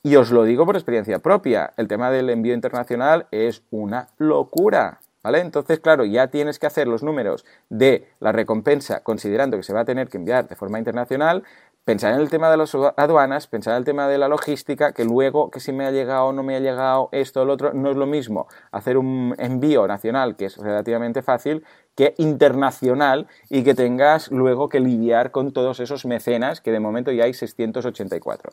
Y 0.04 0.16
os 0.16 0.32
lo 0.32 0.46
digo 0.46 0.66
por 0.66 0.78
experiencia 0.78 1.20
propia, 1.20 1.74
el 1.76 1.90
tema 1.90 2.10
del 2.10 2.30
envío 2.30 2.54
internacional 2.54 3.28
es 3.32 3.64
una 3.72 4.08
locura. 4.18 5.02
¿Vale? 5.22 5.42
Entonces, 5.42 5.82
claro, 5.82 6.06
ya 6.06 6.28
tienes 6.28 6.58
que 6.58 6.68
hacer 6.68 6.88
los 6.88 7.04
números 7.04 7.44
de 7.68 8.08
la 8.22 8.32
recompensa 8.32 9.02
considerando 9.02 9.58
que 9.58 9.64
se 9.64 9.74
va 9.74 9.82
a 9.82 9.86
tener 9.86 10.08
que 10.08 10.16
enviar 10.16 10.48
de 10.48 10.56
forma 10.56 10.78
internacional, 10.78 11.44
pensar 11.88 12.16
en 12.16 12.20
el 12.20 12.30
tema 12.30 12.52
de 12.52 12.58
las 12.58 12.76
aduanas, 12.76 13.48
pensar 13.48 13.72
en 13.72 13.78
el 13.78 13.86
tema 13.86 14.10
de 14.10 14.18
la 14.18 14.28
logística, 14.28 14.92
que 14.92 15.06
luego 15.06 15.50
que 15.50 15.62
si 15.62 15.72
me 15.72 15.86
ha 15.86 15.92
llegado 15.92 16.34
no 16.34 16.44
me 16.44 16.58
ha 16.58 16.60
llegado 16.60 17.08
esto 17.14 17.44
o 17.44 17.46
lo 17.46 17.54
otro, 17.54 17.72
no 17.72 17.90
es 17.90 17.96
lo 17.96 18.06
mismo 18.06 18.48
hacer 18.74 18.98
un 18.98 19.34
envío 19.38 19.88
nacional, 19.88 20.36
que 20.36 20.48
es 20.48 20.58
relativamente 20.58 21.22
fácil, 21.22 21.64
que 21.96 22.14
internacional 22.18 23.28
y 23.50 23.64
que 23.64 23.74
tengas 23.74 24.30
luego 24.32 24.68
que 24.68 24.82
lidiar 24.82 25.32
con 25.32 25.54
todos 25.54 25.80
esos 25.80 26.06
mecenas, 26.06 26.60
que 26.60 26.74
de 26.74 26.82
momento 26.82 27.14
ya 27.14 27.24
hay 27.24 27.34
684. 27.34 28.52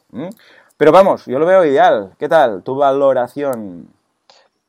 Pero 0.77 0.93
vamos, 0.93 1.27
yo 1.27 1.41
lo 1.41 1.47
veo 1.47 1.65
ideal. 1.65 2.13
¿Qué 2.21 2.29
tal? 2.29 2.63
¿Tu 2.63 2.77
valoración? 2.77 3.89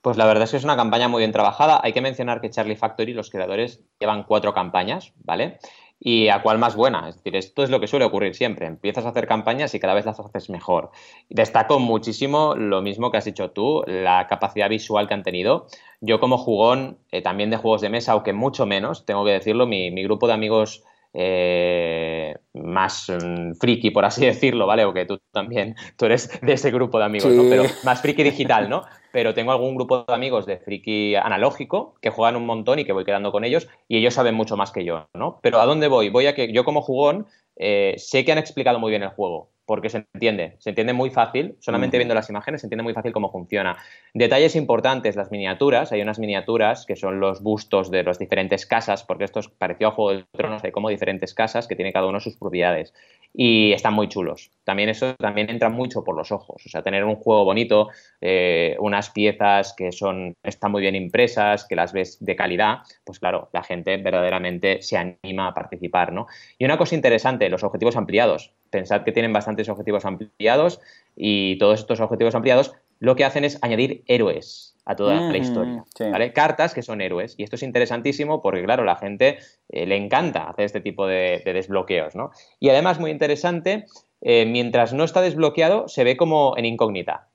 Pues 0.01 0.17
la 0.17 0.25
verdad 0.25 0.43
es 0.43 0.51
que 0.51 0.57
es 0.57 0.63
una 0.63 0.75
campaña 0.75 1.07
muy 1.07 1.19
bien 1.19 1.31
trabajada. 1.31 1.81
Hay 1.83 1.93
que 1.93 2.01
mencionar 2.01 2.41
que 2.41 2.49
Charlie 2.49 2.75
Factory, 2.75 3.13
los 3.13 3.29
creadores, 3.29 3.81
llevan 3.99 4.23
cuatro 4.23 4.55
campañas, 4.55 5.13
¿vale? 5.23 5.59
Y 6.07 6.29
a 6.29 6.43
cuál 6.43 6.59
más 6.59 6.75
buena. 6.75 7.09
Es 7.09 7.15
decir, 7.15 7.35
esto 7.35 7.63
es 7.63 7.71
lo 7.71 7.79
que 7.79 7.87
suele 7.87 8.05
ocurrir 8.05 8.35
siempre. 8.35 8.67
Empiezas 8.67 9.05
a 9.05 9.09
hacer 9.09 9.25
campañas 9.25 9.73
y 9.73 9.79
cada 9.79 9.95
vez 9.95 10.05
las 10.05 10.19
haces 10.19 10.51
mejor. 10.51 10.91
Destaco 11.29 11.79
muchísimo 11.79 12.53
lo 12.53 12.83
mismo 12.83 13.09
que 13.09 13.17
has 13.17 13.25
dicho 13.25 13.49
tú, 13.49 13.83
la 13.87 14.27
capacidad 14.27 14.69
visual 14.69 15.07
que 15.07 15.15
han 15.15 15.23
tenido. 15.23 15.65
Yo 16.01 16.19
como 16.19 16.37
jugón, 16.37 16.99
eh, 17.11 17.23
también 17.23 17.49
de 17.49 17.57
juegos 17.57 17.81
de 17.81 17.89
mesa, 17.89 18.11
aunque 18.11 18.33
mucho 18.33 18.67
menos, 18.67 19.07
tengo 19.07 19.25
que 19.25 19.31
decirlo, 19.31 19.65
mi, 19.65 19.89
grupo 20.03 20.27
de 20.27 20.33
amigos 20.33 20.83
eh, 21.17 22.35
más 22.53 23.09
mm, 23.09 23.53
friki, 23.53 23.91
por 23.91 24.03
así 24.03 24.25
decirlo, 24.25 24.67
¿vale? 24.67 24.83
O 24.83 24.93
que 24.93 25.05
tú 25.05 25.17
también, 25.31 25.75
tú 25.97 26.05
eres 26.05 26.29
de 26.41 26.53
ese 26.53 26.71
grupo 26.71 26.99
de 26.99 27.05
amigos, 27.05 27.31
¿no? 27.31 27.43
Pero 27.49 27.63
más 27.83 28.01
friki 28.01 28.21
digital, 28.23 28.69
¿no? 28.69 28.83
Pero 29.13 29.33
tengo 29.33 29.53
algún 29.53 29.75
grupo 29.75 30.03
de 30.03 30.13
amigos 30.13 30.45
de 30.45 30.57
friki 30.57 31.15
analógico 31.15 31.95
que 32.01 32.09
juegan 32.09 32.35
un 32.35 32.45
montón 32.45 32.79
y 32.79 32.85
que 32.85 32.91
voy 32.91 33.05
quedando 33.05 33.31
con 33.31 33.45
ellos 33.45 33.69
y 33.87 33.97
ellos 33.97 34.13
saben 34.13 34.35
mucho 34.35 34.57
más 34.57 34.71
que 34.71 34.83
yo, 34.83 35.07
¿no? 35.13 35.39
Pero 35.41 35.61
¿a 35.61 35.65
dónde 35.65 35.87
voy? 35.87 36.09
Voy 36.09 36.27
a 36.27 36.35
que 36.35 36.51
yo 36.51 36.65
como 36.65 36.81
jugón 36.81 37.27
eh, 37.55 37.95
sé 37.97 38.25
que 38.25 38.33
han 38.33 38.37
explicado 38.37 38.79
muy 38.79 38.89
bien 38.89 39.03
el 39.03 39.09
juego 39.09 39.54
porque 39.65 39.89
se 39.89 40.05
entiende, 40.13 40.55
se 40.59 40.69
entiende 40.69 40.93
muy 40.93 41.09
fácil, 41.09 41.55
solamente 41.59 41.97
viendo 41.97 42.13
las 42.13 42.29
imágenes 42.29 42.61
se 42.61 42.67
entiende 42.67 42.83
muy 42.83 42.93
fácil 42.93 43.11
cómo 43.11 43.31
funciona. 43.31 43.77
Detalles 44.13 44.55
importantes, 44.55 45.15
las 45.15 45.31
miniaturas, 45.31 45.91
hay 45.91 46.01
unas 46.01 46.19
miniaturas 46.19 46.85
que 46.85 46.95
son 46.95 47.19
los 47.19 47.41
bustos 47.41 47.89
de 47.91 48.03
las 48.03 48.19
diferentes 48.19 48.65
casas, 48.65 49.03
porque 49.03 49.23
esto 49.23 49.39
es 49.39 49.47
parecido 49.47 49.89
a 49.89 49.91
Juego 49.91 50.11
de 50.11 50.25
Tronos, 50.31 50.63
hay 50.63 50.71
como 50.71 50.89
diferentes 50.89 51.33
casas 51.33 51.67
que 51.67 51.75
tiene 51.75 51.93
cada 51.93 52.07
uno 52.07 52.19
sus 52.19 52.37
propiedades 52.37 52.93
y 53.37 53.73
están 53.73 53.93
muy 53.93 54.07
chulos. 54.07 54.51
También 54.63 54.89
eso 54.89 55.15
también 55.15 55.49
entra 55.49 55.69
mucho 55.69 56.03
por 56.03 56.15
los 56.15 56.31
ojos, 56.31 56.65
o 56.65 56.69
sea, 56.69 56.81
tener 56.81 57.03
un 57.03 57.15
juego 57.15 57.43
bonito, 57.43 57.89
eh, 58.21 58.75
unas 58.79 59.09
piezas 59.09 59.73
que 59.75 59.91
son 59.91 60.35
están 60.41 60.71
muy 60.71 60.81
bien 60.81 60.95
impresas, 60.95 61.65
que 61.65 61.75
las 61.75 61.91
ves 61.93 62.17
de 62.23 62.35
calidad, 62.35 62.79
pues 63.03 63.19
claro, 63.19 63.49
la 63.51 63.63
gente 63.63 63.97
verdaderamente 63.97 64.81
se 64.81 64.97
anima 64.97 65.47
a 65.47 65.53
participar, 65.53 66.13
¿no? 66.13 66.27
Y 66.57 66.65
una 66.65 66.77
cosa 66.77 66.95
interesante, 66.95 67.49
los 67.49 67.63
objetivos 67.63 67.97
ampliados. 67.97 68.53
Pensad 68.69 69.03
que 69.03 69.11
tienen 69.11 69.33
bastantes 69.33 69.69
objetivos 69.69 70.05
ampliados 70.05 70.79
y 71.15 71.57
todos 71.57 71.79
estos 71.79 71.99
objetivos 71.99 72.35
ampliados 72.35 72.73
lo 72.99 73.15
que 73.15 73.25
hacen 73.25 73.43
es 73.43 73.59
añadir 73.61 74.03
héroes 74.07 74.75
a 74.85 74.95
toda 74.95 75.31
la 75.31 75.37
historia. 75.37 75.83
¿vale? 75.99 76.31
Cartas 76.31 76.73
que 76.73 76.83
son 76.83 77.01
héroes. 77.01 77.35
Y 77.37 77.43
esto 77.43 77.55
es 77.55 77.63
interesantísimo 77.63 78.41
porque, 78.41 78.63
claro, 78.63 78.83
la 78.83 78.95
gente 78.95 79.39
eh, 79.69 79.85
le 79.85 79.97
encanta 79.97 80.47
hacer 80.47 80.65
este 80.65 80.79
tipo 80.79 81.07
de, 81.07 81.41
desbloqueos. 81.43 82.15
¿no? 82.15 82.31
Y 82.59 82.69
además, 82.69 82.99
muy 82.99 83.11
interesante, 83.11 83.85
eh, 84.21 84.45
mientras 84.45 84.93
no 84.93 85.03
está 85.03 85.21
desbloqueado, 85.21 85.87
se 85.87 86.03
ve 86.03 86.15
como 86.17 86.55
en 86.57 86.65
incógnita. 86.65 87.29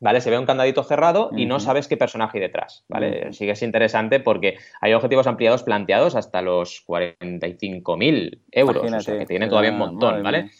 ¿Vale? 0.00 0.20
Se 0.20 0.30
ve 0.30 0.38
un 0.38 0.46
candadito 0.46 0.84
cerrado 0.84 1.30
y 1.36 1.46
no 1.46 1.58
sabes 1.58 1.88
qué 1.88 1.96
personaje 1.96 2.38
hay 2.38 2.42
detrás, 2.42 2.84
¿vale? 2.88 3.32
Sí 3.32 3.46
que 3.46 3.50
es 3.50 3.62
interesante 3.64 4.20
porque 4.20 4.56
hay 4.80 4.92
objetivos 4.92 5.26
ampliados 5.26 5.64
planteados 5.64 6.14
hasta 6.14 6.40
los 6.40 6.84
45.000 6.86 8.42
euros, 8.52 8.92
o 8.92 9.00
sea, 9.00 9.18
que 9.18 9.26
tienen 9.26 9.48
todavía 9.48 9.72
un 9.72 9.78
montón, 9.78 10.22
¿vale? 10.22 10.50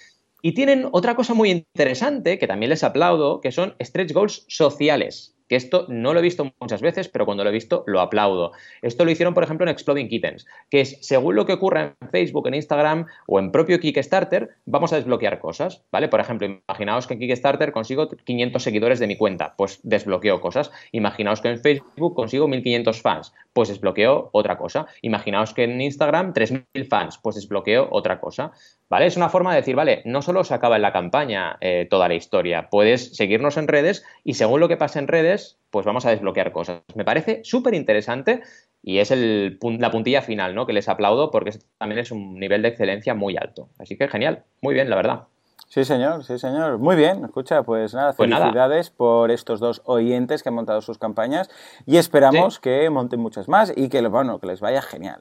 Y 0.42 0.52
tienen 0.52 0.88
otra 0.92 1.16
cosa 1.16 1.34
muy 1.34 1.50
interesante, 1.50 2.38
que 2.38 2.46
también 2.46 2.70
les 2.70 2.84
aplaudo, 2.84 3.40
que 3.40 3.52
son 3.52 3.74
stretch 3.80 4.12
goals 4.12 4.44
sociales 4.48 5.37
que 5.48 5.56
esto 5.56 5.86
no 5.88 6.12
lo 6.12 6.20
he 6.20 6.22
visto 6.22 6.52
muchas 6.60 6.80
veces, 6.80 7.08
pero 7.08 7.24
cuando 7.24 7.44
lo 7.44 7.50
he 7.50 7.52
visto 7.52 7.84
lo 7.86 8.00
aplaudo. 8.00 8.52
Esto 8.82 9.04
lo 9.04 9.10
hicieron, 9.10 9.34
por 9.34 9.44
ejemplo, 9.44 9.64
en 9.64 9.70
Exploding 9.70 10.08
Kittens, 10.08 10.46
que 10.70 10.80
es 10.80 10.98
según 11.00 11.36
lo 11.36 11.46
que 11.46 11.54
ocurra 11.54 11.96
en 12.00 12.08
Facebook, 12.10 12.46
en 12.48 12.54
Instagram 12.54 13.06
o 13.26 13.38
en 13.38 13.50
propio 13.50 13.80
Kickstarter, 13.80 14.50
vamos 14.66 14.92
a 14.92 14.96
desbloquear 14.96 15.38
cosas, 15.40 15.82
¿vale? 15.90 16.08
Por 16.08 16.20
ejemplo, 16.20 16.46
imaginaos 16.46 17.06
que 17.06 17.14
en 17.14 17.20
Kickstarter 17.20 17.72
consigo 17.72 18.08
500 18.08 18.62
seguidores 18.62 18.98
de 18.98 19.06
mi 19.06 19.16
cuenta, 19.16 19.54
pues 19.56 19.80
desbloqueo 19.82 20.40
cosas. 20.40 20.70
Imaginaos 20.92 21.40
que 21.40 21.48
en 21.48 21.60
Facebook 21.60 22.14
consigo 22.14 22.48
1500 22.48 23.02
fans, 23.02 23.32
pues 23.52 23.68
desbloqueo 23.68 24.30
otra 24.32 24.58
cosa. 24.58 24.86
Imaginaos 25.02 25.54
que 25.54 25.64
en 25.64 25.80
Instagram 25.80 26.32
3000 26.32 26.64
fans, 26.88 27.18
pues 27.22 27.36
desbloqueo 27.36 27.88
otra 27.90 28.20
cosa. 28.20 28.52
¿Vale? 28.90 29.06
Es 29.06 29.18
una 29.18 29.28
forma 29.28 29.50
de 29.52 29.60
decir, 29.60 29.76
vale, 29.76 30.00
no 30.06 30.22
solo 30.22 30.44
se 30.44 30.54
acaba 30.54 30.76
en 30.76 30.82
la 30.82 30.92
campaña 30.92 31.58
eh, 31.60 31.86
toda 31.90 32.08
la 32.08 32.14
historia, 32.14 32.68
puedes 32.70 33.14
seguirnos 33.14 33.58
en 33.58 33.68
redes 33.68 34.02
y 34.24 34.34
según 34.34 34.60
lo 34.60 34.68
que 34.68 34.78
pase 34.78 34.98
en 34.98 35.08
redes, 35.08 35.37
pues 35.70 35.84
vamos 35.84 36.06
a 36.06 36.10
desbloquear 36.10 36.52
cosas. 36.52 36.82
Me 36.94 37.04
parece 37.04 37.40
súper 37.44 37.74
interesante 37.74 38.42
y 38.82 38.98
es 38.98 39.10
el, 39.10 39.58
la 39.78 39.90
puntilla 39.90 40.22
final, 40.22 40.54
¿no? 40.54 40.66
Que 40.66 40.72
les 40.72 40.88
aplaudo 40.88 41.30
porque 41.30 41.52
también 41.78 41.98
es 41.98 42.10
un 42.10 42.38
nivel 42.38 42.62
de 42.62 42.68
excelencia 42.68 43.14
muy 43.14 43.36
alto. 43.36 43.68
Así 43.78 43.96
que 43.96 44.08
genial, 44.08 44.44
muy 44.60 44.74
bien, 44.74 44.88
la 44.88 44.96
verdad. 44.96 45.26
Sí, 45.68 45.84
señor, 45.84 46.24
sí, 46.24 46.38
señor. 46.38 46.78
Muy 46.78 46.96
bien, 46.96 47.24
escucha, 47.24 47.62
pues 47.62 47.92
nada, 47.92 48.14
pues 48.14 48.30
felicidades 48.30 48.88
por 48.88 49.30
estos 49.30 49.60
dos 49.60 49.82
oyentes 49.84 50.42
que 50.42 50.48
han 50.48 50.54
montado 50.54 50.80
sus 50.80 50.96
campañas 50.96 51.50
y 51.84 51.98
esperamos 51.98 52.58
que 52.58 52.88
monten 52.88 53.20
muchas 53.20 53.48
más 53.48 53.72
y 53.76 53.90
que, 53.90 54.00
bueno, 54.06 54.38
que 54.38 54.46
les 54.46 54.60
vaya 54.60 54.80
genial. 54.80 55.20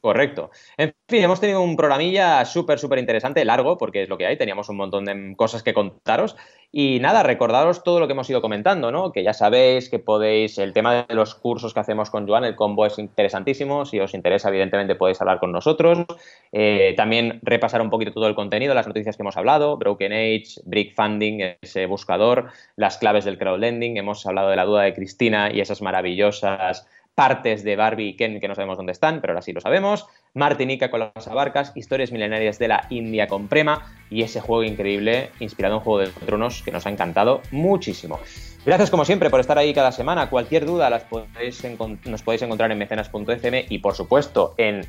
Correcto. 0.00 0.50
En 0.78 0.94
fin, 1.08 1.22
hemos 1.22 1.40
tenido 1.40 1.60
un 1.60 1.76
programilla 1.76 2.46
súper, 2.46 2.78
súper 2.78 2.98
interesante, 2.98 3.44
largo, 3.44 3.76
porque 3.76 4.02
es 4.02 4.08
lo 4.08 4.16
que 4.16 4.24
hay, 4.24 4.38
teníamos 4.38 4.70
un 4.70 4.78
montón 4.78 5.04
de 5.04 5.34
cosas 5.36 5.62
que 5.62 5.74
contaros. 5.74 6.36
Y 6.72 7.00
nada, 7.00 7.22
recordaros 7.22 7.82
todo 7.82 8.00
lo 8.00 8.06
que 8.06 8.12
hemos 8.12 8.30
ido 8.30 8.40
comentando, 8.40 8.90
¿no? 8.92 9.12
Que 9.12 9.22
ya 9.22 9.34
sabéis 9.34 9.90
que 9.90 9.98
podéis, 9.98 10.56
el 10.56 10.72
tema 10.72 11.04
de 11.04 11.14
los 11.14 11.34
cursos 11.34 11.74
que 11.74 11.80
hacemos 11.80 12.08
con 12.08 12.26
Joan, 12.26 12.44
el 12.44 12.56
combo 12.56 12.86
es 12.86 12.98
interesantísimo, 12.98 13.84
si 13.84 14.00
os 14.00 14.14
interesa, 14.14 14.48
evidentemente 14.48 14.94
podéis 14.94 15.20
hablar 15.20 15.38
con 15.38 15.52
nosotros. 15.52 16.06
Eh, 16.50 16.94
también 16.96 17.40
repasar 17.42 17.82
un 17.82 17.90
poquito 17.90 18.12
todo 18.12 18.26
el 18.26 18.34
contenido, 18.34 18.72
las 18.72 18.86
noticias 18.86 19.16
que 19.18 19.22
hemos 19.22 19.36
hablado, 19.36 19.76
Broken 19.76 20.12
Age, 20.12 20.62
Brick 20.64 20.94
Funding, 20.94 21.56
ese 21.60 21.84
buscador, 21.84 22.52
las 22.76 22.96
claves 22.96 23.26
del 23.26 23.36
crowdlending, 23.36 23.98
hemos 23.98 24.24
hablado 24.24 24.48
de 24.48 24.56
la 24.56 24.64
duda 24.64 24.82
de 24.82 24.94
Cristina 24.94 25.52
y 25.52 25.60
esas 25.60 25.82
maravillosas 25.82 26.86
partes 27.20 27.62
de 27.64 27.76
Barbie 27.76 28.08
y 28.08 28.16
Ken 28.16 28.40
que 28.40 28.48
no 28.48 28.54
sabemos 28.54 28.78
dónde 28.78 28.92
están, 28.92 29.20
pero 29.20 29.34
ahora 29.34 29.42
sí 29.42 29.52
lo 29.52 29.60
sabemos, 29.60 30.06
Martinica 30.32 30.90
con 30.90 31.00
las 31.00 31.28
abarcas, 31.28 31.70
historias 31.74 32.12
milenarias 32.12 32.58
de 32.58 32.68
la 32.68 32.86
India 32.88 33.26
con 33.26 33.46
Prema 33.46 33.92
y 34.08 34.22
ese 34.22 34.40
juego 34.40 34.64
increíble 34.64 35.28
inspirado 35.38 35.74
en 35.74 35.80
Juego 35.82 35.98
de 35.98 36.06
Tronos 36.24 36.62
que 36.62 36.72
nos 36.72 36.86
ha 36.86 36.90
encantado 36.90 37.42
muchísimo. 37.50 38.18
Gracias 38.64 38.90
como 38.90 39.04
siempre 39.04 39.28
por 39.28 39.38
estar 39.38 39.58
ahí 39.58 39.74
cada 39.74 39.92
semana. 39.92 40.30
Cualquier 40.30 40.64
duda 40.64 40.88
las 40.88 41.04
podéis 41.04 41.62
nos 42.06 42.22
podéis 42.22 42.40
encontrar 42.40 42.72
en 42.72 42.78
mecenas.fm 42.78 43.66
y 43.68 43.78
por 43.80 43.94
supuesto 43.94 44.54
en 44.56 44.86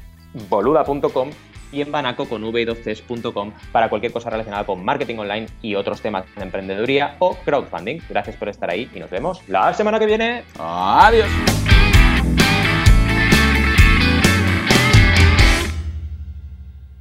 boluda.com 0.50 1.30
y 1.72 1.82
en 1.82 1.92
banaco 1.92 2.28
con 2.28 2.44
v2cs.com 2.44 3.52
para 3.72 3.90
cualquier 3.90 4.12
cosa 4.12 4.30
relacionada 4.30 4.66
con 4.66 4.84
marketing 4.84 5.18
online 5.18 5.48
y 5.62 5.76
otros 5.76 6.02
temas 6.02 6.26
de 6.36 6.44
emprendeduría 6.44 7.16
o 7.20 7.36
crowdfunding. 7.36 8.02
Gracias 8.10 8.36
por 8.36 8.50
estar 8.50 8.70
ahí 8.70 8.90
y 8.94 9.00
nos 9.00 9.10
vemos 9.10 9.48
la 9.48 9.74
semana 9.74 10.00
que 10.00 10.06
viene. 10.06 10.44
Adiós. 10.60 11.30